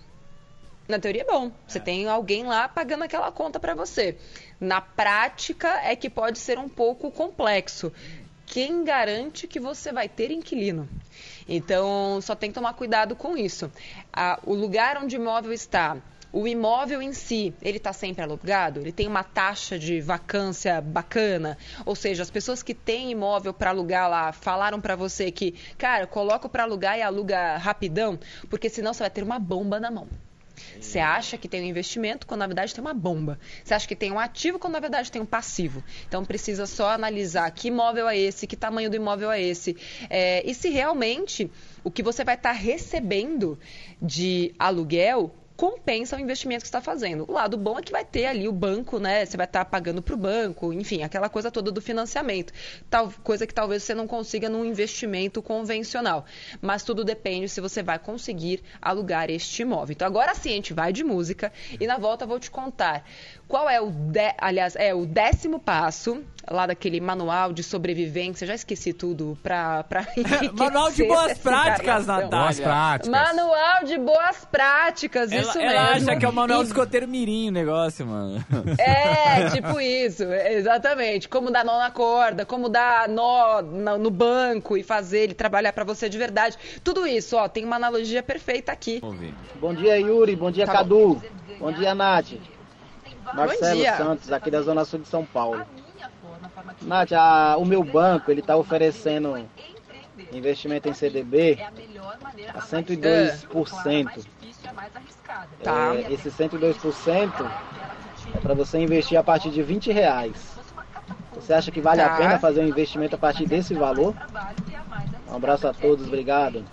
Na 0.89 0.99
teoria 0.99 1.23
é 1.23 1.25
bom. 1.25 1.51
Você 1.67 1.79
é. 1.79 1.81
tem 1.81 2.09
alguém 2.09 2.45
lá 2.45 2.69
pagando 2.69 3.05
aquela 3.05 3.31
conta 3.33 3.59
para 3.59 3.75
você. 3.75 4.17
Na 4.61 4.81
prática 4.81 5.69
é 5.83 5.97
que 5.97 6.09
pode 6.09 6.39
ser 6.39 6.59
um 6.59 6.69
pouco 6.69 7.11
complexo. 7.11 7.93
Quem 8.47 8.85
garante 8.85 9.49
que 9.49 9.59
você 9.59 9.93
vai 9.93 10.09
ter 10.09 10.31
inquilino? 10.31 10.89
Então, 11.49 12.21
só 12.23 12.35
tem 12.37 12.51
que 12.51 12.55
tomar 12.55 12.75
cuidado 12.75 13.17
com 13.17 13.37
isso. 13.37 13.71
Ah, 14.13 14.39
o 14.45 14.55
lugar 14.55 14.99
onde 15.03 15.17
o 15.17 15.21
imóvel 15.21 15.53
está, 15.53 15.97
o 16.33 16.47
imóvel 16.47 17.01
em 17.03 17.13
si, 17.13 17.55
ele 17.63 17.79
está 17.79 17.93
sempre 17.93 18.23
alugado? 18.23 18.81
Ele 18.81 18.93
tem 18.93 19.09
uma 19.09 19.25
taxa 19.25 19.79
de 19.79 20.01
vacância 20.01 20.81
bacana? 20.81 21.57
Ou 21.85 21.97
seja, 21.97 22.23
as 22.23 22.31
pessoas 22.31 22.63
que 22.63 22.75
têm 22.75 23.11
imóvel 23.11 23.53
para 23.53 23.71
alugar 23.71 24.09
lá 24.09 24.33
falaram 24.33 24.81
para 24.81 24.95
você 24.95 25.31
que, 25.31 25.53
cara, 25.79 26.07
coloca 26.07 26.49
para 26.49 26.63
alugar 26.63 26.99
e 26.99 27.03
aluga 27.03 27.57
rapidão, 27.57 28.19
porque 28.49 28.69
senão 28.69 28.93
você 28.93 29.03
vai 29.03 29.11
ter 29.11 29.25
uma 29.25 29.39
bomba 29.39 29.81
na 29.81 29.91
mão. 29.91 30.07
Você 30.81 30.99
acha 30.99 31.37
que 31.37 31.49
tem 31.49 31.63
um 31.63 31.67
investimento 31.67 32.27
quando 32.27 32.41
na 32.41 32.47
verdade 32.47 32.75
tem 32.75 32.83
uma 32.83 32.95
bomba. 32.95 33.39
Você 33.65 33.75
acha 33.75 33.87
que 33.87 33.97
tem 33.97 34.13
um 34.13 34.19
ativo 34.19 34.59
quando 34.59 34.75
na 34.75 34.81
verdade 34.81 35.11
tem 35.11 35.21
um 35.21 35.27
passivo. 35.27 35.83
Então 36.09 36.25
precisa 36.25 36.67
só 36.67 36.91
analisar 36.91 37.51
que 37.51 37.69
imóvel 37.69 38.09
é 38.09 38.19
esse, 38.19 38.47
que 38.47 38.57
tamanho 38.57 38.91
do 38.91 38.97
imóvel 38.97 39.31
é 39.31 39.43
esse. 39.43 39.77
É, 40.09 40.43
e 40.49 40.55
se 40.55 40.69
realmente 40.71 41.51
o 41.85 41.91
que 41.91 42.03
você 42.03 42.25
vai 42.25 42.35
estar 42.35 42.53
tá 42.53 42.59
recebendo 42.59 43.59
de 44.01 44.55
aluguel 44.59 45.35
compensa 45.57 46.17
o 46.17 46.21
investimento 46.21 46.61
que 46.63 46.69
está 46.69 46.81
fazendo. 46.81 47.25
O 47.29 47.33
lado 47.33 47.57
bom 47.57 47.79
é 47.79 47.83
que 47.83 47.91
vai 47.91 48.05
ter 48.05 48.27
ali 48.27 48.47
o 48.47 48.53
banco, 48.53 48.99
né? 48.99 49.25
Você 49.25 49.37
vai 49.37 49.47
estar 49.47 49.65
tá 49.65 49.71
pagando 49.71 50.03
para 50.03 50.15
o 50.15 50.19
banco, 50.19 50.73
enfim, 50.73 51.03
aquela 51.03 51.29
coisa 51.29 51.51
toda 51.51 51.73
do 51.73 51.81
financiamento. 51.81 52.53
Tal 52.91 53.13
coisa 53.25 53.47
que 53.47 53.55
talvez 53.55 53.83
você 53.83 53.95
não 53.95 54.07
consiga 54.07 54.49
num 54.49 54.65
investimento 54.65 55.41
convencional. 55.41 56.27
Mas 56.61 56.83
tudo 56.83 57.05
depende 57.05 57.49
se 57.49 57.61
você 57.61 57.83
vai 57.83 57.99
conseguir 57.99 58.63
alugar 58.81 59.31
este 59.31 59.63
imóvel. 59.63 59.93
Então 59.93 60.07
agora 60.07 60.35
sim, 60.35 60.51
a 60.51 60.55
gente 60.55 60.75
vai 60.75 60.93
de 60.93 61.03
música 61.03 61.53
e 61.81 61.87
na 61.87 61.97
volta 61.97 62.25
eu 62.25 62.29
vou 62.29 62.39
te 62.39 62.51
contar 62.51 63.05
qual 63.49 63.69
é 63.69 63.81
o, 63.81 63.91
de... 63.91 64.35
aliás, 64.39 64.77
é 64.77 64.95
o 64.95 65.07
décimo 65.07 65.59
passo 65.59 66.23
lá 66.51 66.67
daquele 66.67 67.01
manual 67.01 67.53
de 67.53 67.63
sobrevivência, 67.63 68.47
já 68.47 68.55
esqueci 68.55 68.93
tudo 68.93 69.37
pra, 69.43 69.83
pra 69.85 70.07
Manual 70.55 70.91
de 70.91 71.05
boas 71.05 71.39
práticas, 71.39 72.07
Natália. 72.07 72.29
Boas 72.29 72.61
práticas. 72.61 73.09
Manual 73.09 73.85
de 73.85 73.99
boas 73.99 74.45
práticas, 74.45 75.33
ela, 75.33 75.43
isso 75.43 75.59
ela 75.59 75.67
mesmo. 75.67 75.79
Ela 75.79 75.97
acha 75.97 76.17
que 76.17 76.25
é 76.25 76.29
o 76.29 76.33
manual 76.33 76.61
e... 76.61 76.65
do 76.65 76.69
escoteiro 76.71 77.09
mirim 77.09 77.49
o 77.49 77.53
negócio, 77.53 78.07
mano. 78.07 78.45
É, 78.79 79.51
tipo 79.51 79.81
isso, 79.81 80.23
exatamente. 80.25 81.29
Como 81.29 81.51
dar 81.51 81.65
nó 81.65 81.79
na 81.79 81.91
corda, 81.91 82.45
como 82.45 82.69
dar 82.69 83.09
nó 83.09 83.63
no 83.63 84.11
banco 84.11 84.77
e 84.77 84.83
fazer 84.83 85.21
ele 85.21 85.35
trabalhar 85.35 85.73
para 85.73 85.85
você 85.85 86.09
de 86.09 86.19
verdade. 86.19 86.57
Tudo 86.85 87.07
isso, 87.07 87.37
ó, 87.37 87.49
tem 87.49 87.65
uma 87.65 87.77
analogia 87.77 88.23
perfeita 88.23 88.73
aqui. 88.73 89.01
Bom 89.61 89.75
dia, 89.75 89.99
Yuri. 89.99 90.37
Bom 90.37 90.51
dia, 90.51 90.67
tá 90.67 90.73
Cadu. 90.73 91.15
Bom. 91.15 91.21
bom 91.59 91.73
dia, 91.73 91.95
Nath. 91.95 92.35
Marcelo 93.35 93.83
Santos, 93.97 94.33
aqui 94.33 94.51
da 94.51 94.63
Zona 94.63 94.85
Sul 94.85 95.01
de 95.01 95.09
São 95.09 95.25
Paulo. 95.25 95.65
Nath, 96.83 97.13
a, 97.13 97.57
o 97.57 97.65
meu 97.65 97.83
banco, 97.83 98.31
ele 98.31 98.41
está 98.41 98.57
oferecendo 98.57 99.49
investimento 100.33 100.89
em 100.89 100.95
CDB 100.95 101.59
a 102.55 102.61
102%. 102.61 104.27
Tá. 105.63 105.95
É, 105.95 106.13
esse 106.13 106.31
102% 106.31 107.51
é 108.35 108.39
para 108.39 108.55
você 108.55 108.79
investir 108.79 109.19
a 109.19 109.23
partir 109.23 109.51
de 109.51 109.63
20 109.63 109.93
reais. 109.93 110.57
Você 111.35 111.53
acha 111.53 111.71
que 111.71 111.81
vale 111.81 112.03
tá. 112.03 112.15
a 112.15 112.17
pena 112.17 112.39
fazer 112.39 112.61
um 112.61 112.69
investimento 112.69 113.15
a 113.15 113.19
partir 113.19 113.47
desse 113.47 113.75
valor? 113.75 114.15
Um 115.29 115.37
abraço 115.37 115.69
a 115.69 115.75
todos, 115.75 116.07
obrigado. 116.07 116.65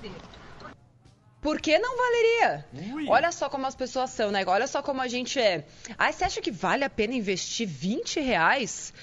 Por 1.44 1.60
que 1.60 1.78
não 1.78 1.98
valeria? 1.98 2.66
Ui. 2.94 3.06
Olha 3.10 3.30
só 3.30 3.50
como 3.50 3.68
as 3.68 3.76
pessoas 3.76 4.12
são, 4.12 4.32
né? 4.32 4.46
Olha 4.48 4.66
só 4.66 4.82
como 4.82 5.02
a 5.02 5.10
gente 5.10 5.38
é. 5.38 5.66
Ah, 5.98 6.10
você 6.10 6.24
acha 6.24 6.42
que 6.42 6.50
vale 6.50 6.86
a 6.86 6.90
pena 6.90 7.14
investir 7.14 7.68
20 7.68 8.22
reais? 8.22 8.94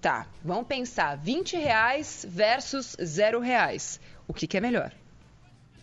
Tá, 0.00 0.26
vamos 0.42 0.66
pensar. 0.66 1.16
20 1.16 1.56
reais 1.56 2.24
versus 2.28 2.96
0 3.02 3.40
reais. 3.40 4.00
O 4.26 4.32
que, 4.32 4.46
que 4.46 4.56
é 4.56 4.60
melhor? 4.60 4.92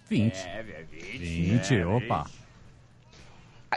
20. 0.10 0.36
É, 0.36 0.64
20. 0.64 1.18
20, 1.18 1.76
é, 1.76 1.86
opa. 1.86 2.30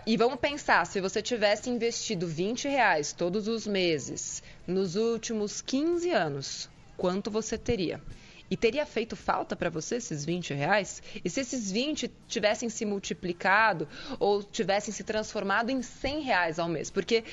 E 0.06 0.16
vamos 0.16 0.38
pensar, 0.38 0.86
se 0.86 1.00
você 1.00 1.20
tivesse 1.20 1.68
investido 1.68 2.26
20 2.26 2.68
reais 2.68 3.12
todos 3.12 3.48
os 3.48 3.66
meses 3.66 4.42
nos 4.66 4.94
últimos 4.94 5.60
15 5.60 6.10
anos, 6.10 6.70
quanto 6.96 7.30
você 7.30 7.58
teria? 7.58 8.00
E 8.48 8.56
teria 8.56 8.86
feito 8.86 9.16
falta 9.16 9.54
para 9.54 9.68
você 9.68 9.96
esses 9.96 10.24
20 10.24 10.54
reais? 10.54 11.02
E 11.24 11.28
se 11.28 11.40
esses 11.40 11.70
20 11.70 12.10
tivessem 12.26 12.68
se 12.68 12.84
multiplicado 12.84 13.86
ou 14.18 14.42
tivessem 14.42 14.92
se 14.92 15.04
transformado 15.04 15.70
em 15.70 15.82
100 15.82 16.20
reais 16.20 16.58
ao 16.58 16.68
mês? 16.68 16.90
Porque 16.90 17.24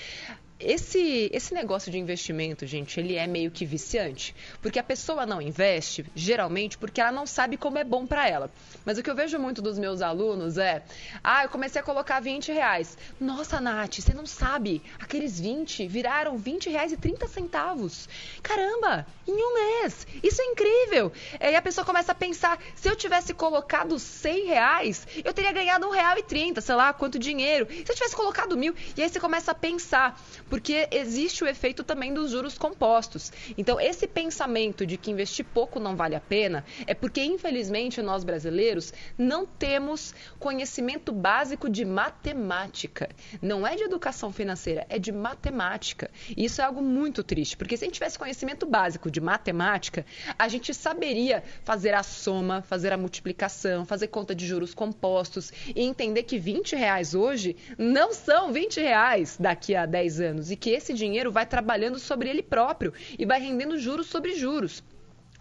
esse, 0.59 1.29
esse 1.31 1.53
negócio 1.53 1.91
de 1.91 1.99
investimento, 1.99 2.65
gente, 2.65 2.99
ele 2.99 3.15
é 3.15 3.27
meio 3.27 3.51
que 3.51 3.63
viciante. 3.63 4.35
Porque 4.61 4.79
a 4.79 4.83
pessoa 4.83 5.25
não 5.25 5.39
investe, 5.39 6.05
geralmente, 6.15 6.77
porque 6.77 6.99
ela 6.99 7.11
não 7.11 7.27
sabe 7.27 7.57
como 7.57 7.77
é 7.77 7.83
bom 7.83 8.07
para 8.07 8.27
ela. 8.27 8.49
Mas 8.83 8.97
o 8.97 9.03
que 9.03 9.09
eu 9.09 9.15
vejo 9.15 9.37
muito 9.37 9.61
dos 9.61 9.77
meus 9.77 10.01
alunos 10.01 10.57
é: 10.57 10.83
ah, 11.23 11.43
eu 11.43 11.49
comecei 11.49 11.79
a 11.79 11.83
colocar 11.83 12.19
20 12.19 12.51
reais. 12.51 12.97
Nossa, 13.19 13.61
Nath, 13.61 13.99
você 13.99 14.13
não 14.13 14.25
sabe. 14.25 14.81
Aqueles 14.99 15.39
20 15.39 15.87
viraram 15.87 16.37
20 16.37 16.69
reais 16.69 16.91
e 16.91 16.97
30 16.97 17.27
centavos. 17.27 18.09
Caramba, 18.41 19.05
em 19.27 19.33
um 19.33 19.53
mês. 19.53 20.07
Isso 20.23 20.41
é 20.41 20.45
incrível. 20.45 21.11
Aí 21.39 21.55
a 21.55 21.61
pessoa 21.61 21.85
começa 21.85 22.13
a 22.13 22.15
pensar: 22.15 22.57
se 22.75 22.89
eu 22.89 22.95
tivesse 22.95 23.31
colocado 23.31 23.99
100 23.99 24.45
reais, 24.45 25.07
eu 25.23 25.33
teria 25.33 25.51
ganhado 25.51 25.85
um 25.85 25.91
real 25.91 26.17
e 26.17 26.23
30, 26.23 26.61
sei 26.61 26.75
lá 26.75 26.91
quanto 26.93 27.19
dinheiro. 27.19 27.67
Se 27.69 27.91
eu 27.91 27.95
tivesse 27.95 28.15
colocado 28.15 28.57
mil. 28.57 28.73
E 28.95 29.03
aí 29.03 29.09
você 29.09 29.19
começa 29.19 29.51
a 29.51 29.55
pensar 29.55 30.19
porque 30.49 30.87
existe 30.91 31.43
o 31.43 31.47
efeito 31.47 31.83
também 31.83 32.13
dos 32.13 32.31
juros 32.31 32.57
compostos. 32.57 33.31
Então, 33.57 33.79
esse 33.79 34.07
pensamento 34.07 34.85
de 34.85 34.97
que 34.97 35.11
investir 35.11 35.45
pouco 35.45 35.79
não 35.79 35.95
vale 35.95 36.15
a 36.15 36.19
pena 36.19 36.63
é 36.85 36.93
porque, 36.93 37.23
infelizmente, 37.23 38.01
nós 38.01 38.23
brasileiros 38.23 38.93
não 39.17 39.45
temos 39.45 40.13
conhecimento 40.39 41.11
básico 41.11 41.69
de 41.69 41.85
matemática. 41.85 43.09
Não 43.41 43.65
é 43.65 43.75
de 43.75 43.83
educação 43.83 44.31
financeira, 44.31 44.85
é 44.89 44.99
de 44.99 45.11
matemática. 45.11 46.09
E 46.35 46.45
isso 46.45 46.61
é 46.61 46.65
algo 46.65 46.81
muito 46.81 47.23
triste, 47.23 47.57
porque 47.57 47.75
se 47.75 47.83
a 47.83 47.87
gente 47.87 47.95
tivesse 47.95 48.19
conhecimento 48.19 48.65
básico 48.65 49.09
de 49.11 49.19
matemática, 49.19 50.05
a 50.37 50.47
gente 50.47 50.73
saberia 50.73 51.43
fazer 51.63 51.93
a 51.93 52.03
soma, 52.03 52.61
fazer 52.61 52.93
a 52.93 52.97
multiplicação, 52.97 53.85
fazer 53.85 54.07
conta 54.07 54.33
de 54.33 54.45
juros 54.45 54.73
compostos 54.73 55.51
e 55.75 55.81
entender 55.81 56.23
que 56.23 56.37
20 56.37 56.75
reais 56.75 57.13
hoje 57.13 57.55
não 57.77 58.13
são 58.13 58.51
20 58.51 58.79
reais 58.79 59.37
daqui 59.39 59.75
a 59.75 59.85
10 59.85 60.21
anos 60.21 60.36
anos 60.37 60.51
e 60.51 60.55
que 60.55 60.69
esse 60.69 60.93
dinheiro 60.93 61.31
vai 61.31 61.45
trabalhando 61.45 61.97
sobre 61.99 62.29
ele 62.29 62.43
próprio 62.43 62.93
e 63.17 63.25
vai 63.25 63.41
rendendo 63.41 63.77
juros 63.77 64.07
sobre 64.07 64.35
juros 64.35 64.83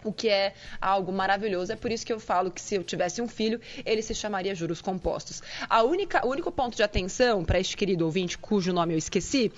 o 0.03 0.13
que 0.13 0.29
é 0.29 0.53
algo 0.79 1.11
maravilhoso. 1.11 1.71
É 1.71 1.75
por 1.75 1.91
isso 1.91 2.05
que 2.05 2.13
eu 2.13 2.19
falo 2.19 2.51
que 2.51 2.61
se 2.61 2.75
eu 2.75 2.83
tivesse 2.83 3.21
um 3.21 3.27
filho, 3.27 3.59
ele 3.85 4.01
se 4.01 4.13
chamaria 4.13 4.55
juros 4.55 4.81
compostos. 4.81 5.41
A 5.67 5.83
única, 5.83 6.25
o 6.25 6.29
único 6.29 6.51
ponto 6.51 6.77
de 6.77 6.83
atenção 6.83 7.43
para 7.43 7.59
este 7.59 7.75
querido 7.75 8.05
ouvinte, 8.05 8.37
cujo 8.37 8.71
nome 8.71 8.93
eu 8.93 8.97
esqueci, 8.97 9.51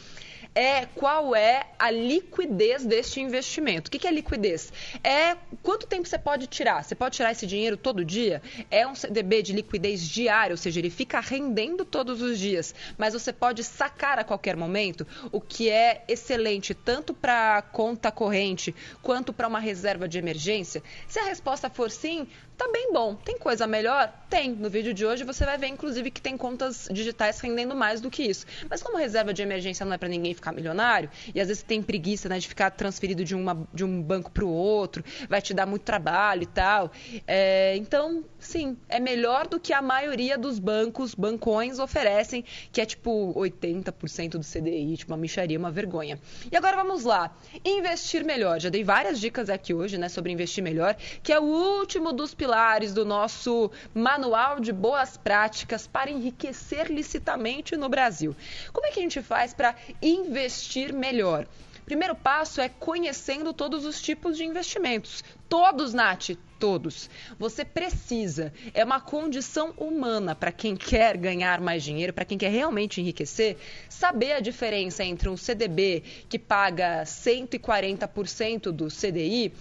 é 0.54 0.86
qual 0.86 1.36
é 1.36 1.68
a 1.78 1.92
liquidez 1.92 2.86
deste 2.86 3.22
investimento. 3.22 3.88
O 3.88 3.92
que 3.92 4.08
é 4.08 4.12
liquidez? 4.12 4.74
É 5.04 5.38
quanto 5.62 5.88
tempo 5.88 6.08
você 6.08 6.18
pode 6.18 6.48
tirar? 6.48 6.84
Você 6.84 6.96
pode 6.96 7.16
tirar 7.16 7.32
esse 7.32 7.46
dinheiro 7.46 7.78
todo 7.78 8.04
dia? 8.04 8.42
É 8.70 8.86
um 8.88 8.96
CDB 8.96 9.42
de 9.42 9.54
liquidez 9.54 10.02
diária, 10.08 10.54
ou 10.54 10.58
seja, 10.58 10.80
ele 10.80 10.90
fica 10.90 11.20
rendendo 11.20 11.86
todos 11.86 12.22
os 12.22 12.40
dias, 12.40 12.74
mas 12.98 13.14
você 13.14 13.32
pode 13.32 13.64
sacar 13.64 14.20
a 14.20 14.24
qualquer 14.24 14.56
momento, 14.56 15.06
o 15.32 15.40
que 15.40 15.70
é 15.70 16.04
excelente 16.08 16.74
tanto 16.74 17.14
para 17.14 17.62
conta 17.62 18.12
corrente 18.12 18.74
quanto 19.02 19.32
para 19.32 19.48
uma 19.48 19.60
reserva 19.60 20.08
de 20.08 20.18
emergência. 20.18 20.84
Se 21.08 21.20
a 21.20 21.24
resposta 21.24 21.70
for 21.70 21.90
sim, 21.92 22.28
tá 22.60 22.70
bem 22.74 22.92
bom. 22.92 23.16
Tem 23.16 23.38
coisa 23.38 23.66
melhor? 23.66 24.14
Tem. 24.30 24.52
No 24.52 24.70
vídeo 24.70 24.94
de 24.94 25.06
hoje 25.06 25.24
você 25.24 25.46
vai 25.46 25.58
ver, 25.58 25.68
inclusive, 25.68 26.12
que 26.12 26.22
tem 26.22 26.36
contas 26.36 26.90
digitais 26.92 27.40
rendendo 27.40 27.74
mais 27.74 28.02
do 28.02 28.12
que 28.12 28.22
isso. 28.22 28.46
Mas 28.70 28.84
como 28.84 28.98
reserva 28.98 29.34
de 29.34 29.42
emergência 29.42 29.86
não 29.86 29.94
é 29.94 29.98
para 29.98 30.10
ninguém 30.10 30.34
ficar 30.34 30.52
milionário, 30.52 31.10
e 31.34 31.40
às 31.40 31.48
vezes 31.48 31.64
tem 31.64 31.82
preguiça 31.82 32.28
né, 32.28 32.38
de 32.38 32.50
ficar 32.50 32.70
transferido 32.72 33.24
de, 33.24 33.34
uma, 33.34 33.66
de 33.74 33.86
um 33.86 34.02
banco 34.02 34.30
para 34.30 34.44
o 34.44 34.50
outro, 34.50 35.06
vai 35.30 35.42
te 35.42 35.54
dar 35.54 35.66
muito 35.66 35.84
trabalho 35.84 36.44
e 36.44 36.48
tal. 36.48 36.92
É, 37.26 37.78
então, 37.78 38.26
sim, 38.38 38.76
é 38.90 39.00
melhor 39.00 39.48
do 39.48 39.58
que 39.58 39.72
a 39.72 39.82
maioria 39.82 40.38
dos 40.38 40.60
bancos, 40.60 41.16
bancões 41.16 41.80
oferecem, 41.80 42.44
que 42.74 42.82
é 42.82 42.86
tipo 42.86 43.34
80% 43.36 44.32
do 44.32 44.44
CDI, 44.44 44.98
tipo 44.98 45.14
uma 45.14 45.18
micharia, 45.18 45.58
uma 45.58 45.72
vergonha. 45.72 46.20
E 46.52 46.58
agora 46.58 46.76
vamos 46.76 47.06
lá. 47.06 47.34
Investir 47.64 48.26
melhor. 48.26 48.60
Já 48.60 48.68
dei 48.68 48.84
várias 48.84 49.18
dicas 49.18 49.50
aqui 49.50 49.74
hoje, 49.74 49.98
né, 49.98 50.10
sobre 50.10 50.34
investir 50.34 50.62
melhor, 50.62 50.98
que 51.24 51.32
é 51.32 51.40
o 51.40 51.44
último 51.44 52.12
dos 52.12 52.34
pilares 52.34 52.49
pilares 52.50 52.96
do 52.96 53.06
nosso 53.06 53.70
manual 53.94 54.60
de 54.60 54.74
boas 54.74 55.16
práticas 55.16 55.86
para 55.86 56.10
enriquecer 56.10 56.88
licitamente 56.92 57.78
no 57.78 57.88
Brasil. 57.88 58.36
Como 58.74 58.88
é 58.88 58.90
que 58.90 59.00
a 59.00 59.04
gente 59.04 59.22
faz 59.22 59.54
para 59.54 59.76
investir 60.02 60.92
melhor? 60.92 61.46
Primeiro 61.86 62.16
passo 62.16 62.60
é 62.60 62.68
conhecendo 62.68 63.54
todos 63.54 63.86
os 63.86 64.02
tipos 64.02 64.36
de 64.36 64.46
investimentos. 64.46 65.24
Todos, 65.48 65.94
Nath, 65.94 66.32
todos. 66.60 67.08
Você 67.38 67.64
precisa. 67.64 68.52
É 68.74 68.84
uma 68.84 69.00
condição 69.00 69.72
humana 69.78 70.34
para 70.34 70.52
quem 70.52 70.76
quer 70.76 71.18
ganhar 71.18 71.62
mais 71.62 71.84
dinheiro, 71.84 72.14
para 72.14 72.26
quem 72.26 72.38
quer 72.38 72.50
realmente 72.50 73.00
enriquecer, 73.00 73.58
saber 73.88 74.34
a 74.34 74.40
diferença 74.40 75.04
entre 75.04 75.30
um 75.30 75.38
CDB 75.38 76.04
que 76.28 76.40
paga 76.40 77.04
140% 77.04 78.72
do 78.72 78.88
CDI 78.88 79.54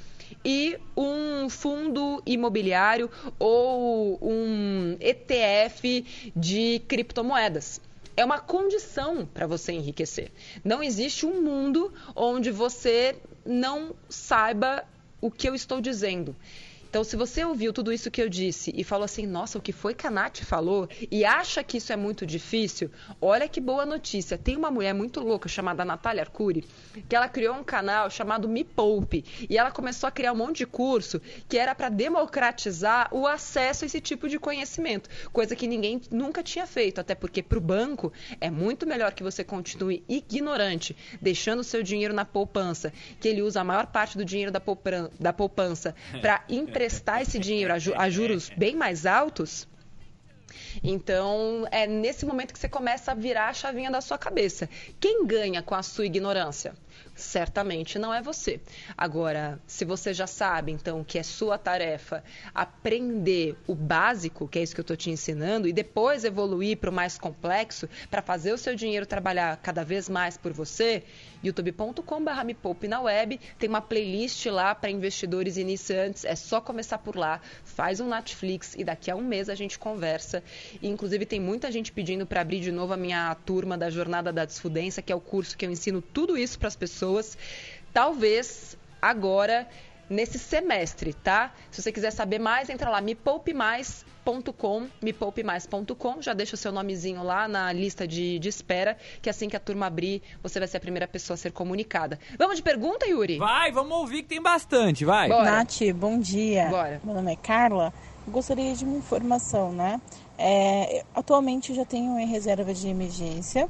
e 0.44 0.78
um 0.96 1.48
fundo 1.48 2.22
imobiliário 2.26 3.10
ou 3.38 4.18
um 4.22 4.96
ETF 5.00 6.32
de 6.34 6.82
criptomoedas 6.86 7.80
é 8.16 8.24
uma 8.24 8.40
condição 8.40 9.24
para 9.24 9.46
você 9.46 9.72
enriquecer. 9.72 10.32
Não 10.64 10.82
existe 10.82 11.24
um 11.24 11.40
mundo 11.40 11.92
onde 12.16 12.50
você 12.50 13.16
não 13.46 13.94
saiba 14.08 14.84
o 15.20 15.30
que 15.30 15.48
eu 15.48 15.54
estou 15.54 15.80
dizendo. 15.80 16.34
Então, 16.88 17.04
se 17.04 17.16
você 17.16 17.44
ouviu 17.44 17.70
tudo 17.70 17.92
isso 17.92 18.10
que 18.10 18.20
eu 18.20 18.30
disse 18.30 18.72
e 18.74 18.82
falou 18.82 19.04
assim, 19.04 19.26
nossa, 19.26 19.58
o 19.58 19.60
que 19.60 19.72
foi 19.72 19.92
que 19.92 20.06
a 20.06 20.10
Nath 20.10 20.38
falou 20.38 20.88
e 21.10 21.22
acha 21.22 21.62
que 21.62 21.76
isso 21.76 21.92
é 21.92 21.96
muito 21.96 22.24
difícil, 22.24 22.90
olha 23.20 23.46
que 23.46 23.60
boa 23.60 23.84
notícia. 23.84 24.38
Tem 24.38 24.56
uma 24.56 24.70
mulher 24.70 24.94
muito 24.94 25.20
louca 25.20 25.48
chamada 25.48 25.84
Natália 25.84 26.22
Arcuri, 26.22 26.64
que 27.06 27.14
ela 27.14 27.28
criou 27.28 27.54
um 27.56 27.62
canal 27.62 28.08
chamado 28.10 28.48
Me 28.48 28.64
Poupe 28.64 29.24
e 29.50 29.58
ela 29.58 29.70
começou 29.70 30.08
a 30.08 30.10
criar 30.10 30.32
um 30.32 30.36
monte 30.36 30.58
de 30.58 30.66
curso 30.66 31.20
que 31.46 31.58
era 31.58 31.74
para 31.74 31.90
democratizar 31.90 33.08
o 33.12 33.26
acesso 33.26 33.84
a 33.84 33.86
esse 33.86 34.00
tipo 34.00 34.26
de 34.26 34.38
conhecimento, 34.38 35.10
coisa 35.30 35.54
que 35.54 35.66
ninguém 35.66 36.00
nunca 36.10 36.42
tinha 36.42 36.66
feito, 36.66 37.00
até 37.00 37.14
porque 37.14 37.42
para 37.42 37.58
o 37.58 37.60
banco 37.60 38.12
é 38.40 38.50
muito 38.50 38.86
melhor 38.86 39.12
que 39.12 39.22
você 39.22 39.44
continue 39.44 40.02
ignorante, 40.08 40.96
deixando 41.20 41.60
o 41.60 41.64
seu 41.64 41.82
dinheiro 41.82 42.14
na 42.14 42.24
poupança, 42.24 42.92
que 43.20 43.28
ele 43.28 43.42
usa 43.42 43.60
a 43.60 43.64
maior 43.64 43.86
parte 43.86 44.16
do 44.16 44.24
dinheiro 44.24 44.50
da 44.50 45.32
poupança 45.32 45.94
para 46.22 46.44
emprestar 46.78 47.22
esse 47.22 47.40
dinheiro 47.40 47.74
a, 47.74 48.08
juros 48.08 48.50
bem 48.56 48.76
mais 48.76 49.04
altos, 49.04 49.66
então, 50.82 51.66
é 51.70 51.86
nesse 51.86 52.24
momento 52.26 52.52
que 52.52 52.58
você 52.58 52.68
começa 52.68 53.12
a 53.12 53.14
virar 53.14 53.48
a 53.48 53.52
chavinha 53.52 53.90
da 53.90 54.00
sua 54.00 54.18
cabeça. 54.18 54.68
Quem 55.00 55.26
ganha 55.26 55.62
com 55.62 55.74
a 55.74 55.82
sua 55.82 56.06
ignorância? 56.06 56.74
certamente 57.18 57.98
não 57.98 58.14
é 58.14 58.22
você. 58.22 58.60
Agora, 58.96 59.60
se 59.66 59.84
você 59.84 60.14
já 60.14 60.26
sabe, 60.26 60.72
então, 60.72 61.02
que 61.02 61.18
é 61.18 61.22
sua 61.22 61.58
tarefa 61.58 62.22
aprender 62.54 63.56
o 63.66 63.74
básico, 63.74 64.46
que 64.48 64.58
é 64.58 64.62
isso 64.62 64.74
que 64.74 64.80
eu 64.80 64.82
estou 64.82 64.96
te 64.96 65.10
ensinando, 65.10 65.68
e 65.68 65.72
depois 65.72 66.24
evoluir 66.24 66.78
para 66.78 66.90
o 66.90 66.92
mais 66.92 67.18
complexo, 67.18 67.88
para 68.10 68.22
fazer 68.22 68.52
o 68.52 68.58
seu 68.58 68.74
dinheiro 68.74 69.04
trabalhar 69.04 69.56
cada 69.58 69.84
vez 69.84 70.08
mais 70.08 70.36
por 70.36 70.52
você, 70.52 71.02
youtube.com.br 71.42 72.44
me 72.44 72.54
poupe 72.54 72.88
na 72.88 73.00
web, 73.00 73.38
tem 73.58 73.68
uma 73.68 73.80
playlist 73.80 74.46
lá 74.46 74.74
para 74.74 74.90
investidores 74.90 75.56
iniciantes, 75.56 76.24
é 76.24 76.36
só 76.36 76.60
começar 76.60 76.98
por 76.98 77.16
lá, 77.16 77.40
faz 77.64 78.00
um 78.00 78.08
Netflix 78.08 78.74
e 78.76 78.84
daqui 78.84 79.10
a 79.10 79.16
um 79.16 79.22
mês 79.22 79.48
a 79.48 79.54
gente 79.54 79.78
conversa. 79.78 80.42
E, 80.82 80.88
inclusive, 80.88 81.26
tem 81.26 81.40
muita 81.40 81.70
gente 81.70 81.92
pedindo 81.92 82.26
para 82.26 82.40
abrir 82.40 82.60
de 82.60 82.72
novo 82.72 82.92
a 82.92 82.96
minha 82.96 83.34
turma 83.46 83.76
da 83.76 83.90
Jornada 83.90 84.32
da 84.32 84.44
Desfudência, 84.44 85.02
que 85.02 85.12
é 85.12 85.16
o 85.16 85.20
curso 85.20 85.56
que 85.56 85.64
eu 85.66 85.70
ensino 85.70 86.00
tudo 86.00 86.36
isso 86.36 86.58
para 86.58 86.68
as 86.68 86.76
pessoas. 86.76 87.36
Talvez 87.92 88.76
agora 89.00 89.66
nesse 90.08 90.38
semestre, 90.38 91.12
tá? 91.12 91.52
Se 91.70 91.82
você 91.82 91.92
quiser 91.92 92.10
saber 92.10 92.38
mais, 92.38 92.70
entra 92.70 92.88
lá 92.90 93.00
mepoupemais.com, 93.00 94.88
mepoupemais.com, 95.02 96.22
já 96.22 96.32
deixa 96.32 96.54
o 96.54 96.58
seu 96.58 96.72
nomezinho 96.72 97.22
lá 97.22 97.46
na 97.46 97.72
lista 97.72 98.08
de, 98.08 98.38
de 98.38 98.48
espera, 98.48 98.96
que 99.20 99.28
assim 99.28 99.48
que 99.48 99.56
a 99.56 99.60
turma 99.60 99.86
abrir, 99.86 100.22
você 100.42 100.58
vai 100.58 100.66
ser 100.68 100.78
a 100.78 100.80
primeira 100.80 101.06
pessoa 101.06 101.34
a 101.34 101.36
ser 101.36 101.52
comunicada. 101.52 102.18
Vamos 102.38 102.56
de 102.56 102.62
pergunta, 102.62 103.06
Yuri? 103.06 103.38
Vai, 103.38 103.70
vamos 103.70 103.92
ouvir 103.92 104.22
que 104.22 104.28
tem 104.28 104.42
bastante, 104.42 105.04
vai. 105.04 105.28
Bora. 105.28 105.44
Nath, 105.44 105.80
bom 105.94 106.18
dia. 106.18 106.68
Bora. 106.68 107.00
Meu 107.04 107.14
nome 107.14 107.32
é 107.32 107.36
Carla. 107.36 107.92
gostaria 108.26 108.74
de 108.74 108.84
uma 108.84 108.96
informação, 108.96 109.72
né? 109.72 110.00
É, 110.38 111.04
atualmente 111.14 111.74
já 111.74 111.84
tenho 111.84 112.18
em 112.18 112.26
reserva 112.26 112.72
de 112.72 112.88
emergência 112.88 113.68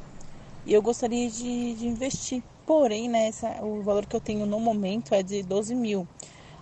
e 0.67 0.75
eu 0.75 0.83
gostaria 0.83 1.31
de, 1.31 1.75
de 1.75 1.87
investir 1.87 2.43
Porém, 2.69 3.09
né, 3.09 3.29
essa, 3.29 3.65
o 3.65 3.83
valor 3.83 4.05
que 4.05 4.15
eu 4.15 4.21
tenho 4.21 4.45
no 4.45 4.61
momento 4.61 5.15
é 5.15 5.23
de 5.23 5.43
12 5.43 5.75
mil. 5.75 6.07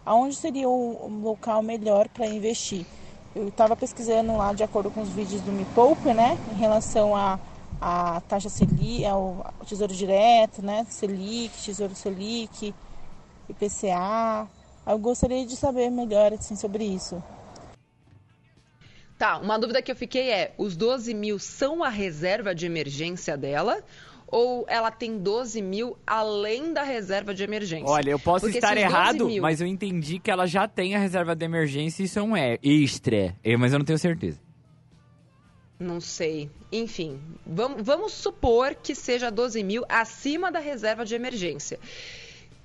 Aonde 0.05 0.37
seria 0.37 0.69
o 0.69 1.09
local 1.21 1.65
melhor 1.65 2.09
para 2.09 2.29
investir? 2.29 2.87
Eu 3.35 3.49
estava 3.49 3.75
pesquisando 3.75 4.37
lá 4.37 4.53
de 4.53 4.63
acordo 4.63 4.89
com 4.89 5.03
os 5.03 5.09
vídeos 5.09 5.43
do 5.43 5.51
Me 5.51 5.65
Poupe, 5.65 6.15
né, 6.15 6.39
em 6.47 6.55
relação 6.55 7.17
a 7.17 7.41
a 7.81 8.21
taxa 8.23 8.49
Selic, 8.49 9.05
é 9.05 9.13
o 9.13 9.43
Tesouro 9.67 9.93
Direto, 9.93 10.65
né? 10.65 10.87
Selic, 10.89 11.51
Tesouro 11.63 11.95
Selic, 11.95 12.73
IPCA. 13.51 14.49
Eu 14.87 14.99
gostaria 14.99 15.45
de 15.45 15.57
saber 15.57 15.91
melhor 15.91 16.33
assim, 16.33 16.57
sobre 16.57 16.85
isso. 16.85 17.23
Tá, 19.19 19.39
uma 19.39 19.59
dúvida 19.59 19.81
que 19.81 19.91
eu 19.91 19.97
fiquei 19.97 20.31
é: 20.31 20.55
os 20.59 20.77
12 20.77 21.15
mil 21.15 21.39
são 21.39 21.83
a 21.83 21.89
reserva 21.89 22.55
de 22.55 22.67
emergência 22.67 23.37
dela? 23.37 23.83
Ou 24.29 24.67
ela 24.69 24.91
tem 24.91 25.19
12 25.19 25.63
mil 25.63 25.97
além 26.05 26.73
da 26.73 26.83
reserva 26.83 27.33
de 27.33 27.45
emergência? 27.45 27.87
Olha, 27.87 28.11
eu 28.11 28.19
posso 28.19 28.47
Porque 28.47 28.59
estar 28.59 28.77
errado, 28.77 29.27
mil... 29.27 29.41
mas 29.41 29.61
eu 29.61 29.69
entendi 29.69 30.19
que 30.19 30.31
ela 30.31 30.47
já 30.47 30.67
tem 30.67 30.97
a 30.97 30.99
reserva 30.99 31.37
de 31.37 31.45
emergência 31.45 32.03
e 32.03 32.07
isso 32.07 32.19
é 32.19 32.23
um 32.23 32.37
extra. 32.37 33.37
Mas 33.57 33.73
eu 33.73 33.79
não 33.79 33.87
tenho 33.87 33.99
certeza. 33.99 34.41
Não 35.79 36.01
sei. 36.01 36.51
Enfim, 36.73 37.21
vamos, 37.47 37.83
vamos 37.83 38.13
supor 38.13 38.75
que 38.75 38.95
seja 38.95 39.31
12 39.31 39.63
mil 39.63 39.85
acima 39.89 40.51
da 40.51 40.59
reserva 40.59 41.05
de 41.05 41.15
emergência. 41.15 41.79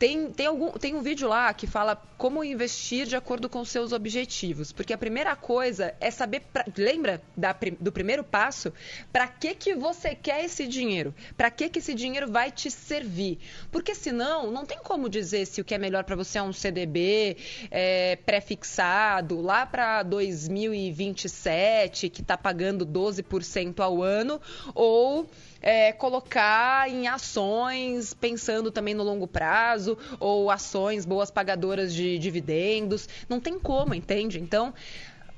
Tem, 0.02 0.32
tem, 0.32 0.48
algum, 0.48 0.72
tem 0.72 0.96
um 0.96 1.04
vídeo 1.04 1.28
lá 1.28 1.54
que 1.54 1.68
fala 1.68 1.96
como 2.18 2.44
investir 2.44 3.06
de 3.06 3.16
acordo 3.16 3.48
com 3.48 3.64
seus 3.64 3.92
objetivos. 3.92 4.72
Porque 4.72 4.94
a 4.94 4.98
primeira 4.98 5.36
coisa 5.36 5.94
é 6.00 6.10
saber. 6.10 6.42
Pra, 6.52 6.66
lembra 6.76 7.22
da, 7.38 7.56
do 7.80 7.92
primeiro 7.92 8.24
passo? 8.24 8.74
Para 9.14 9.28
que, 9.28 9.54
que 9.54 9.76
você 9.76 10.16
quer 10.16 10.44
esse 10.44 10.66
dinheiro? 10.66 11.14
Para 11.38 11.52
que, 11.52 11.70
que 11.70 11.78
esse 11.78 11.94
dinheiro 11.94 12.32
vai 12.32 12.50
te 12.50 12.72
servir? 12.72 13.38
Porque 13.72 13.94
senão, 13.94 14.50
não 14.50 14.66
tem 14.66 14.80
como 14.80 15.08
dizer 15.08 15.46
se 15.46 15.62
o 15.62 15.64
que 15.64 15.76
é 15.76 15.78
melhor 15.78 16.04
para 16.04 16.16
você 16.16 16.40
é 16.40 16.42
um 16.42 16.52
CDB 16.52 17.38
é, 17.70 18.16
pré-fixado 18.26 19.40
lá 19.40 19.68
para 19.68 20.02
2027, 20.02 22.10
que 22.10 22.24
está 22.24 22.36
pagando 22.36 22.88
12% 22.88 23.80
ao 23.80 24.02
ano, 24.02 24.42
ou 24.74 25.30
é, 25.62 25.92
colocar 25.94 26.90
em 26.90 27.08
ações, 27.08 28.14
pensando 28.14 28.72
também 28.72 28.94
no 28.94 29.04
longo 29.04 29.28
prazo, 29.28 29.98
ou 30.20 30.50
ações 30.50 31.06
boas 31.06 31.30
pagadoras 31.30 31.94
de 31.94 32.18
dividendos. 32.18 33.08
Não 33.30 33.40
tem 33.40 33.60
como, 33.60 33.94
entende? 33.94 34.40
Então, 34.40 34.74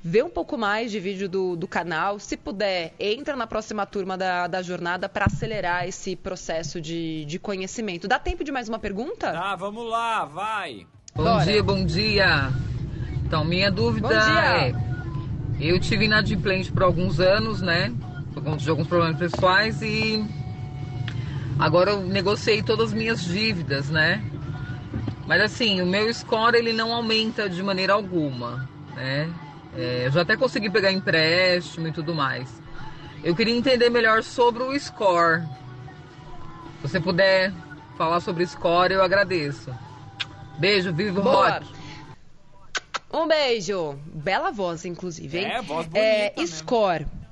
vê 0.04 0.24
um 0.24 0.30
pouco 0.30 0.58
mais 0.58 0.92
de 0.92 1.00
vídeo 1.00 1.28
do, 1.28 1.56
do 1.56 1.68
canal. 1.68 2.20
Se 2.20 2.38
puder, 2.38 2.94
entra 3.00 3.36
na 3.36 3.48
próxima 3.48 3.86
turma 3.86 4.18
da, 4.18 4.48
da 4.48 4.62
jornada 4.62 5.10
para 5.10 5.26
acelerar 5.26 5.88
esse 5.88 6.16
processo 6.16 6.82
de, 6.82 7.26
de 7.26 7.40
conhecimento. 7.40 8.08
Dá 8.08 8.20
tempo 8.20 8.44
de 8.44 8.52
mais 8.52 8.70
uma 8.70 8.80
pergunta? 8.80 9.32
Tá, 9.32 9.56
vamos 9.56 9.90
lá, 9.90 10.26
vai. 10.26 10.88
Bom 11.16 11.24
Bora. 11.24 11.46
dia, 11.46 11.64
bom 11.64 11.86
dia. 11.86 12.50
Então, 13.26 13.46
minha 13.46 13.72
dúvida 13.72 14.14
é: 14.14 14.74
eu 15.60 15.80
tive 15.80 16.06
inadimplente 16.06 16.72
por 16.72 16.84
alguns 16.84 17.20
anos, 17.20 17.62
né? 17.62 17.94
Por 18.34 18.44
conta 18.44 18.58
de 18.58 18.70
alguns 18.70 18.88
problemas 18.88 19.18
pessoais 19.18 19.82
e 19.82 20.26
agora 21.60 21.92
eu 21.92 22.02
negociei 22.02 22.64
todas 22.64 22.90
as 22.90 22.94
minhas 22.94 23.24
dívidas, 23.24 23.90
né? 23.90 24.24
Mas 25.28 25.42
assim, 25.42 25.82
o 25.82 25.86
meu 25.86 26.12
score 26.14 26.58
ele 26.58 26.74
não 26.74 26.94
aumenta 26.94 27.48
de 27.48 27.62
maneira 27.62 27.94
alguma, 27.94 28.68
né? 28.96 29.32
É, 29.76 30.06
eu 30.06 30.12
já 30.12 30.22
até 30.22 30.36
consegui 30.36 30.70
pegar 30.70 30.92
empréstimo 30.92 31.88
e 31.88 31.92
tudo 31.92 32.14
mais. 32.14 32.62
Eu 33.24 33.36
queria 33.36 33.56
entender 33.56 33.90
melhor 33.90 34.22
sobre 34.24 34.64
o 34.64 34.80
score. 34.80 35.42
Se 36.82 36.90
você 36.90 37.00
puder 37.00 37.54
falar 37.98 38.20
sobre 38.20 38.46
score, 38.46 38.94
eu 38.94 39.02
agradeço. 39.02 39.74
Beijo, 40.58 40.92
vivo 40.94 41.22
Boa. 41.22 41.52
rock. 41.52 41.68
Um 43.12 43.28
beijo. 43.28 43.98
Bela 44.08 44.52
voz, 44.52 44.84
inclusive, 44.86 45.38
hein? 45.38 45.46
É, 45.46 45.62
voz 45.62 45.88
bonita. 45.88 46.00
É, 46.00 46.34
score. 46.46 47.06
Mesmo 47.06 47.23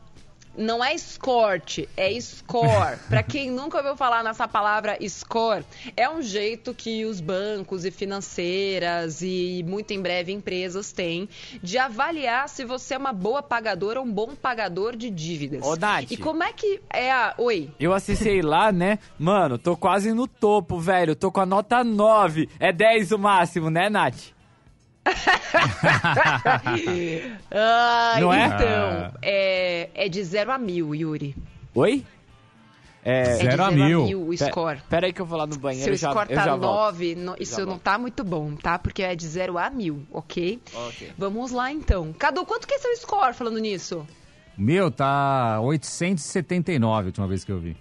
não 0.57 0.83
é 0.83 0.93
escort, 0.93 1.79
é 1.95 2.19
score. 2.19 2.97
Para 3.09 3.23
quem 3.23 3.49
nunca 3.49 3.77
ouviu 3.77 3.95
falar 3.95 4.23
nessa 4.23 4.47
palavra 4.47 4.97
score, 5.07 5.63
é 5.95 6.09
um 6.09 6.21
jeito 6.21 6.73
que 6.73 7.05
os 7.05 7.21
bancos 7.21 7.85
e 7.85 7.91
financeiras 7.91 9.21
e 9.21 9.63
muito 9.67 9.91
em 9.91 10.01
breve 10.01 10.31
empresas 10.31 10.91
têm 10.91 11.29
de 11.61 11.77
avaliar 11.77 12.49
se 12.49 12.65
você 12.65 12.95
é 12.95 12.97
uma 12.97 13.13
boa 13.13 13.41
pagadora 13.41 13.99
ou 13.99 14.05
um 14.05 14.11
bom 14.11 14.35
pagador 14.35 14.95
de 14.95 15.09
dívidas. 15.09 15.65
Ô, 15.65 15.75
Nath. 15.75 16.11
E 16.11 16.17
como 16.17 16.43
é 16.43 16.53
que 16.53 16.81
é 16.89 17.11
a. 17.11 17.33
Oi. 17.37 17.69
Eu 17.79 17.93
acessei 17.93 18.41
lá, 18.41 18.71
né? 18.71 18.99
Mano, 19.17 19.57
tô 19.57 19.77
quase 19.77 20.13
no 20.13 20.27
topo, 20.27 20.79
velho. 20.79 21.15
Tô 21.15 21.31
com 21.31 21.41
a 21.41 21.45
nota 21.45 21.83
9. 21.83 22.49
É 22.59 22.71
10 22.71 23.11
o 23.11 23.19
máximo, 23.19 23.69
né, 23.69 23.89
Nath? 23.89 24.31
ah, 27.51 28.17
Não 28.19 28.33
é? 28.33 28.45
Então, 28.45 29.11
é, 29.21 29.21
é 29.21 29.60
de 30.09 30.23
0 30.23 30.51
a 30.51 30.57
mil, 30.57 30.93
Yuri. 30.93 31.35
Oi? 31.73 32.05
É, 33.03 33.35
0 33.35 33.61
é 33.61 33.65
a 33.65 33.71
mil. 33.71 34.05
mil 34.05 34.27
o 34.27 34.37
score. 34.37 34.79
Pera 34.89 35.07
aí 35.07 35.13
que 35.13 35.21
eu 35.21 35.25
vou 35.25 35.37
lá 35.37 35.47
no 35.47 35.57
banheiro. 35.57 35.97
Se 35.97 36.05
o 36.05 36.09
score 36.09 36.29
tá 36.29 36.55
9, 36.55 37.17
isso 37.39 37.65
não 37.65 37.79
tá 37.79 37.97
muito 37.97 38.23
bom, 38.23 38.55
tá? 38.55 38.77
Porque 38.77 39.01
é 39.01 39.15
de 39.15 39.27
0 39.27 39.57
a 39.57 39.69
mil, 39.69 40.05
ok? 40.11 40.61
Ok. 40.73 41.11
Vamos 41.17 41.51
lá 41.51 41.71
então. 41.71 42.13
Cadu, 42.13 42.45
quanto 42.45 42.67
que 42.67 42.75
é 42.75 42.79
seu 42.79 42.95
score 42.97 43.33
falando 43.33 43.57
nisso? 43.57 44.05
Meu, 44.57 44.91
tá 44.91 45.59
879 45.61 47.03
a 47.03 47.05
última 47.07 47.27
vez 47.27 47.43
que 47.43 47.51
eu 47.51 47.59
vi. 47.59 47.75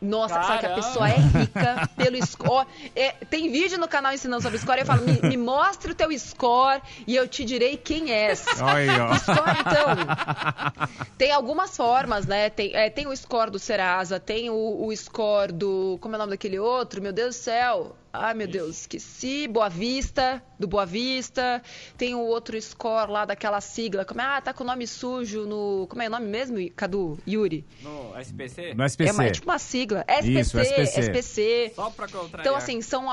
Nossa, 0.00 0.34
Caramba. 0.34 0.52
só 0.52 0.58
que 0.58 0.66
a 0.66 0.74
pessoa 0.74 1.08
é 1.08 1.16
rica 1.16 1.90
pelo 1.96 2.26
score. 2.26 2.66
É, 2.94 3.12
tem 3.28 3.50
vídeo 3.50 3.78
no 3.78 3.88
canal 3.88 4.12
ensinando 4.12 4.42
sobre 4.42 4.58
score. 4.58 4.80
Eu 4.80 4.86
falo, 4.86 5.02
me, 5.02 5.20
me, 5.20 5.36
mostre 5.36 5.92
o 5.92 5.94
teu 5.94 6.16
score 6.18 6.80
e 7.06 7.16
eu 7.16 7.26
te 7.26 7.44
direi 7.44 7.76
quem 7.76 8.12
és. 8.12 8.46
Aí, 8.60 8.88
ó. 9.00 9.14
Score, 9.16 9.60
então. 9.60 11.08
Tem 11.16 11.32
algumas 11.32 11.76
formas, 11.76 12.26
né? 12.26 12.48
Tem, 12.50 12.74
é, 12.74 12.88
tem 12.90 13.06
o 13.06 13.16
score 13.16 13.50
do 13.50 13.58
Serasa, 13.58 14.20
tem 14.20 14.50
o, 14.50 14.86
o 14.86 14.96
score 14.96 15.52
do. 15.52 15.98
Como 16.00 16.14
é 16.14 16.16
o 16.16 16.18
nome 16.20 16.30
daquele 16.30 16.58
outro? 16.58 17.02
Meu 17.02 17.12
Deus 17.12 17.34
do 17.34 17.38
céu. 17.38 17.96
Ai, 18.12 18.34
meu 18.34 18.48
Deus, 18.48 18.80
esqueci. 18.80 19.46
Boa 19.46 19.68
Vista, 19.68 20.42
do 20.58 20.66
Boa 20.66 20.86
Vista. 20.86 21.62
Tem 21.96 22.14
o 22.14 22.20
outro 22.20 22.60
score 22.60 23.10
lá 23.10 23.24
daquela 23.24 23.60
sigla. 23.60 24.04
Como 24.04 24.20
é? 24.20 24.24
Ah, 24.24 24.40
tá 24.40 24.52
com 24.52 24.64
o 24.64 24.66
nome 24.66 24.86
sujo 24.86 25.46
no. 25.46 25.86
Como 25.88 26.02
é 26.02 26.06
o 26.06 26.10
nome 26.10 26.26
mesmo, 26.26 26.56
Cadu? 26.74 27.18
Yuri? 27.28 27.64
No 27.82 28.18
SPC? 28.18 28.74
No 28.74 28.84
SPC. 28.84 29.10
É, 29.10 29.12
uma, 29.12 29.24
é 29.24 29.30
tipo 29.30 29.46
uma 29.46 29.58
sigla. 29.58 30.04
SPC, 30.08 30.40
Isso, 30.40 30.58
SPC. 30.58 31.00
SPC. 31.00 31.72
Só 31.74 31.90
pra 31.90 32.08
contrariar. 32.08 32.40
Então, 32.40 32.56
assim, 32.56 32.80
são 32.80 33.08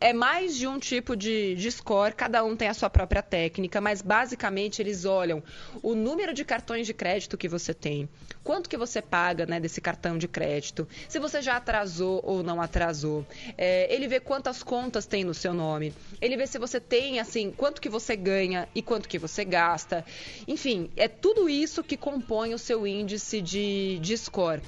é 0.00 0.12
mais 0.12 0.56
de 0.56 0.66
um 0.66 0.78
tipo 0.78 1.16
de, 1.16 1.54
de 1.54 1.70
score, 1.70 2.14
cada 2.14 2.44
um 2.44 2.54
tem 2.54 2.68
a 2.68 2.74
sua 2.74 2.90
própria 2.90 3.22
técnica, 3.22 3.80
mas 3.80 4.02
basicamente 4.02 4.82
eles 4.82 5.04
olham 5.04 5.42
o 5.82 5.94
número 5.94 6.34
de 6.34 6.44
cartões 6.44 6.86
de 6.86 6.92
crédito 6.92 7.38
que 7.38 7.48
você 7.48 7.72
tem, 7.72 8.08
quanto 8.42 8.68
que 8.68 8.76
você 8.76 9.00
paga 9.00 9.46
né, 9.46 9.58
desse 9.58 9.80
cartão 9.80 10.18
de 10.18 10.28
crédito, 10.28 10.86
se 11.08 11.18
você 11.18 11.40
já 11.40 11.56
atrasou 11.56 12.20
ou 12.24 12.42
não 12.42 12.60
atrasou. 12.60 13.26
É, 13.56 13.92
ele 13.94 14.06
vê 14.06 14.20
quantas 14.20 14.62
contas 14.62 15.06
tem 15.06 15.24
no 15.24 15.32
seu 15.32 15.54
nome, 15.54 15.94
ele 16.20 16.36
vê 16.36 16.46
se 16.46 16.58
você 16.58 16.80
tem, 16.80 17.18
assim, 17.18 17.50
quanto 17.50 17.80
que 17.80 17.88
você 17.88 18.14
ganha 18.16 18.68
e 18.74 18.82
quanto 18.82 19.08
que 19.08 19.18
você 19.18 19.44
gasta. 19.44 20.04
Enfim, 20.46 20.90
é 20.96 21.08
tudo 21.08 21.48
isso 21.48 21.82
que 21.82 21.96
compõe 21.96 22.52
o 22.52 22.58
seu 22.58 22.86
índice 22.86 23.40
de, 23.40 23.98
de 24.00 24.16
score. 24.18 24.60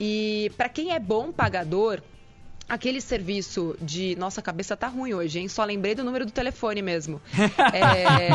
E 0.00 0.50
para 0.56 0.68
quem 0.68 0.92
é 0.92 0.98
bom 0.98 1.30
pagador, 1.30 2.02
aquele 2.68 3.00
serviço 3.00 3.76
de. 3.80 4.16
Nossa, 4.16 4.40
a 4.40 4.42
cabeça 4.42 4.76
tá 4.76 4.88
ruim 4.88 5.14
hoje, 5.14 5.38
hein? 5.38 5.48
Só 5.48 5.64
lembrei 5.64 5.94
do 5.94 6.04
número 6.04 6.26
do 6.26 6.32
telefone 6.32 6.82
mesmo. 6.82 7.20
é... 7.72 8.28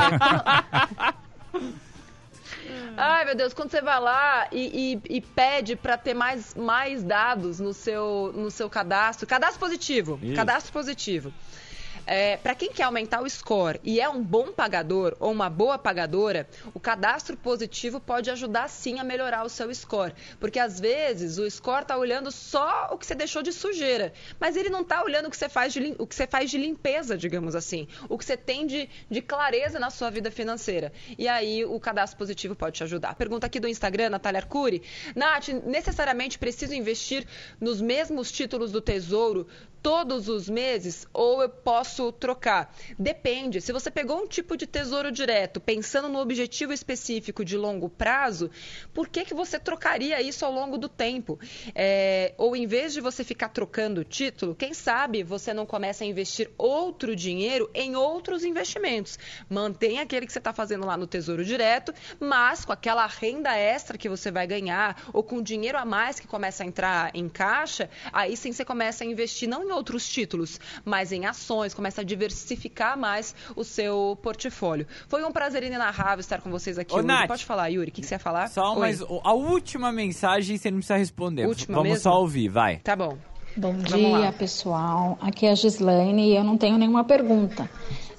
Ai, 2.97 3.25
meu 3.25 3.35
Deus, 3.35 3.53
quando 3.53 3.69
você 3.69 3.79
vai 3.79 3.99
lá 3.99 4.47
e, 4.51 4.99
e, 5.07 5.17
e 5.17 5.21
pede 5.21 5.75
para 5.75 5.97
ter 5.97 6.15
mais, 6.15 6.55
mais 6.55 7.03
dados 7.03 7.59
no 7.59 7.71
seu, 7.73 8.33
no 8.35 8.49
seu 8.49 8.67
cadastro, 8.69 9.27
cadastro 9.27 9.59
positivo, 9.59 10.19
Isso. 10.21 10.35
cadastro 10.35 10.73
positivo. 10.73 11.31
É, 12.07 12.37
para 12.37 12.55
quem 12.55 12.71
quer 12.71 12.83
aumentar 12.83 13.21
o 13.21 13.29
score 13.29 13.81
e 13.83 13.99
é 13.99 14.07
um 14.07 14.23
bom 14.23 14.53
pagador 14.53 15.17
ou 15.19 15.29
uma 15.29 15.49
boa 15.49 15.77
pagadora, 15.77 16.47
o 16.73 16.79
cadastro 16.79 17.35
positivo 17.35 17.99
pode 17.99 18.31
ajudar 18.31 18.69
sim 18.69 18.97
a 18.97 19.03
melhorar 19.03 19.43
o 19.43 19.49
seu 19.49 19.73
score. 19.75 20.13
Porque 20.39 20.57
às 20.57 20.79
vezes 20.79 21.37
o 21.37 21.51
score 21.51 21.81
está 21.81 21.97
olhando 21.97 22.31
só 22.31 22.89
o 22.93 22.97
que 22.97 23.05
você 23.05 23.13
deixou 23.13 23.43
de 23.43 23.51
sujeira, 23.51 24.13
mas 24.39 24.55
ele 24.55 24.69
não 24.69 24.81
está 24.81 25.03
olhando 25.03 25.27
o 25.27 25.29
que 25.29 25.35
você 25.35 25.49
faz 25.49 25.73
de, 25.73 25.95
o 25.99 26.07
que 26.07 26.15
você 26.15 26.25
faz 26.25 26.49
de 26.49 26.57
limpeza, 26.57 27.17
digamos 27.17 27.55
assim, 27.55 27.89
o 28.07 28.17
que 28.17 28.23
você 28.23 28.37
tem 28.37 28.65
de, 28.65 28.89
de 29.11 29.21
clareza 29.21 29.77
na 29.77 29.89
sua 29.89 30.09
vida 30.09 30.31
financeira. 30.31 30.93
E 31.17 31.27
aí 31.27 31.65
o 31.65 31.77
cadastro 31.77 32.17
positivo 32.17 32.55
pode 32.55 32.77
te 32.77 32.83
ajudar. 32.83 33.15
Pergunta 33.15 33.47
aqui 33.47 33.59
do 33.59 33.67
Instagram, 33.67 34.11
Natália 34.11 34.39
Arcuri. 34.39 34.81
Nath, 35.13 35.49
necessariamente 35.65 36.39
preciso 36.39 36.73
investir 36.73 37.27
nos 37.59 37.81
mesmos 37.81 38.31
títulos 38.31 38.71
do 38.71 38.79
Tesouro 38.79 39.45
todos 39.87 40.27
os 40.27 40.49
meses 40.49 41.07
ou 41.13 41.41
eu 41.41 41.47
posso 41.47 42.11
trocar? 42.11 42.75
Depende. 42.99 43.61
Se 43.61 43.71
você 43.71 43.89
pegou 43.89 44.21
um 44.21 44.27
tipo 44.27 44.57
de 44.57 44.67
tesouro 44.67 45.09
direto 45.13 45.61
pensando 45.61 46.09
no 46.09 46.19
objetivo 46.19 46.73
específico 46.73 47.45
de 47.45 47.55
longo 47.55 47.87
prazo, 47.87 48.51
por 48.93 49.07
que, 49.07 49.23
que 49.23 49.33
você 49.33 49.57
trocaria 49.57 50.21
isso 50.21 50.43
ao 50.43 50.51
longo 50.51 50.77
do 50.77 50.89
tempo? 50.89 51.39
É, 51.73 52.33
ou 52.37 52.53
em 52.53 52.67
vez 52.67 52.91
de 52.91 52.99
você 52.99 53.23
ficar 53.23 53.47
trocando 53.47 54.01
o 54.01 54.03
título, 54.03 54.53
quem 54.53 54.73
sabe 54.73 55.23
você 55.23 55.53
não 55.53 55.65
começa 55.65 56.03
a 56.03 56.07
investir 56.07 56.51
outro 56.57 57.15
dinheiro 57.15 57.71
em 57.73 57.95
outros 57.95 58.43
investimentos. 58.43 59.17
Mantém 59.49 59.99
aquele 59.99 60.25
que 60.25 60.33
você 60.33 60.39
está 60.39 60.51
fazendo 60.51 60.85
lá 60.85 60.97
no 60.97 61.07
Tesouro 61.07 61.45
Direto, 61.45 61.93
mas 62.19 62.65
com 62.65 62.73
aquela 62.73 63.07
renda 63.07 63.55
extra 63.55 63.97
que 63.97 64.09
você 64.09 64.31
vai 64.31 64.45
ganhar 64.45 65.01
ou 65.13 65.23
com 65.23 65.41
dinheiro 65.41 65.77
a 65.77 65.85
mais 65.85 66.19
que 66.19 66.27
começa 66.27 66.63
a 66.63 66.67
entrar 66.67 67.15
em 67.15 67.29
caixa, 67.29 67.89
aí 68.11 68.35
sim 68.35 68.51
você 68.51 68.65
começa 68.65 69.05
a 69.05 69.07
investir 69.07 69.47
não 69.47 69.63
em 69.63 69.76
outros 69.77 70.07
títulos, 70.07 70.59
mas 70.83 71.11
em 71.11 71.25
ações, 71.25 71.73
começa 71.73 72.01
a 72.01 72.03
diversificar 72.03 72.97
mais 72.97 73.33
o 73.55 73.63
seu 73.63 74.17
portfólio. 74.21 74.87
Foi 75.07 75.23
um 75.23 75.31
prazer 75.31 75.63
inenarrável 75.63 76.19
estar 76.19 76.41
com 76.41 76.49
vocês 76.49 76.77
aqui. 76.77 76.93
Ô, 76.93 77.01
Nath, 77.01 77.27
Pode 77.27 77.45
falar, 77.45 77.67
Yuri, 77.69 77.89
o 77.89 77.93
que, 77.93 78.01
que, 78.01 78.07
você 78.07 78.15
ia 78.15 78.19
falar? 78.19 78.47
Só, 78.49 78.73
Oi. 78.73 78.79
mas 78.79 79.01
a 79.01 79.33
última 79.33 79.91
mensagem 79.91 80.57
você 80.57 80.71
não 80.71 80.79
precisa 80.79 80.97
responder. 80.97 81.45
Última 81.45 81.75
Vamos 81.75 81.91
mesmo? 81.91 82.03
só 82.03 82.19
ouvir, 82.19 82.49
vai. 82.49 82.77
Tá 82.77 82.95
bom. 82.95 83.17
Bom 83.57 83.73
dia, 83.73 84.31
pessoal. 84.37 85.17
Aqui 85.19 85.47
é 85.47 85.51
a 85.51 85.55
Gislaine 85.55 86.29
e 86.29 86.35
eu 86.35 86.43
não 86.43 86.55
tenho 86.55 86.77
nenhuma 86.77 87.03
pergunta. 87.03 87.67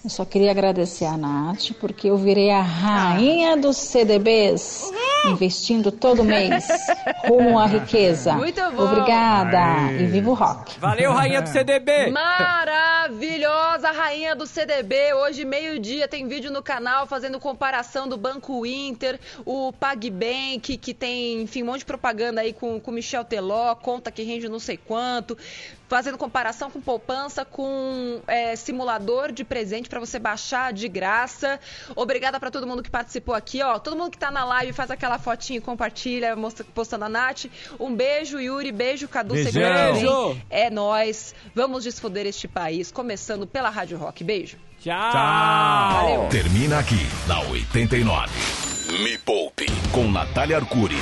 Eu 0.03 0.11
só 0.11 0.25
queria 0.25 0.51
agradecer 0.51 1.05
a 1.05 1.17
Nath, 1.17 1.71
porque 1.81 2.11
eu 2.11 2.17
virei 2.17 2.51
a 2.51 2.61
rainha 2.61 3.57
dos 3.57 3.77
CDBs, 3.77 4.91
investindo 5.27 5.93
todo 5.93 6.25
mês 6.25 6.67
rumo 7.29 7.57
à 7.57 7.67
riqueza. 7.67 8.35
Muito 8.35 8.61
bom. 8.73 8.83
Obrigada 8.83 9.87
Aê. 9.87 10.03
e 10.03 10.07
viva 10.07 10.31
o 10.31 10.35
rock. 10.35 10.79
Valeu, 10.81 11.13
rainha 11.13 11.41
do 11.41 11.49
CDB. 11.49 12.11
Maravilhosa 13.09 13.91
rainha 13.91 14.37
do 14.37 14.47
CDB. 14.47 15.15
Hoje, 15.15 15.43
meio-dia, 15.43 16.07
tem 16.07 16.29
vídeo 16.29 16.51
no 16.51 16.63
canal 16.63 17.07
fazendo 17.07 17.41
comparação 17.41 18.07
do 18.07 18.19
Banco 18.19 18.67
Inter, 18.67 19.19
o 19.47 19.73
PagBank, 19.73 20.77
que 20.77 20.93
tem, 20.93 21.41
enfim, 21.41 21.63
um 21.63 21.67
monte 21.67 21.79
de 21.79 21.85
propaganda 21.87 22.43
aí 22.43 22.53
com 22.53 22.77
o 22.77 22.93
Michel 22.93 23.25
Teló, 23.25 23.75
conta 23.77 24.13
que 24.13 24.23
rende 24.23 24.47
não 24.47 24.59
sei 24.59 24.77
quanto 24.77 25.39
fazendo 25.89 26.19
comparação 26.19 26.71
com 26.71 26.81
poupança, 26.81 27.45
com 27.45 28.21
é, 28.27 28.55
simulador 28.55 29.33
de 29.33 29.45
presente 29.45 29.89
para 29.89 29.99
você 29.99 30.19
baixar 30.19 30.73
de 30.73 30.89
graça. 30.89 31.59
Obrigada 31.97 32.39
para 32.39 32.51
todo 32.51 32.67
mundo 32.67 32.83
que 32.83 32.91
participou 32.91 33.35
aqui, 33.35 33.63
ó. 33.63 33.79
Todo 33.79 33.97
mundo 33.97 34.11
que 34.11 34.17
está 34.17 34.31
na 34.31 34.45
live 34.45 34.73
faz 34.73 34.91
aquela 34.91 35.19
fotinha 35.19 35.59
e 35.59 35.63
compartilha, 35.63 36.37
mostra, 36.37 36.65
postando 36.75 37.07
a 37.07 37.09
Nath. 37.09 37.47
Um 37.81 37.95
beijo, 37.95 38.39
Yuri, 38.39 38.71
beijo, 38.71 39.09
Cadu, 39.09 39.35
beijo. 39.35 40.37
É 40.51 40.71
nós. 40.71 41.35
Vamos 41.55 41.85
desfoder 41.85 42.27
este 42.27 42.47
país, 42.47 42.93
começando 42.93 43.47
pela 43.47 43.71
Rádio 43.71 43.99
Rock. 43.99 44.23
Beijo. 44.23 44.59
Tchau. 44.81 45.11
Tchau. 45.11 45.93
Valeu. 45.93 46.29
Termina 46.29 46.79
aqui, 46.79 47.07
na 47.27 47.41
89. 47.41 48.31
Me 49.03 49.19
Poupe, 49.19 49.67
com 49.93 50.11
Natália 50.11 50.57
Arcuri. 50.57 50.97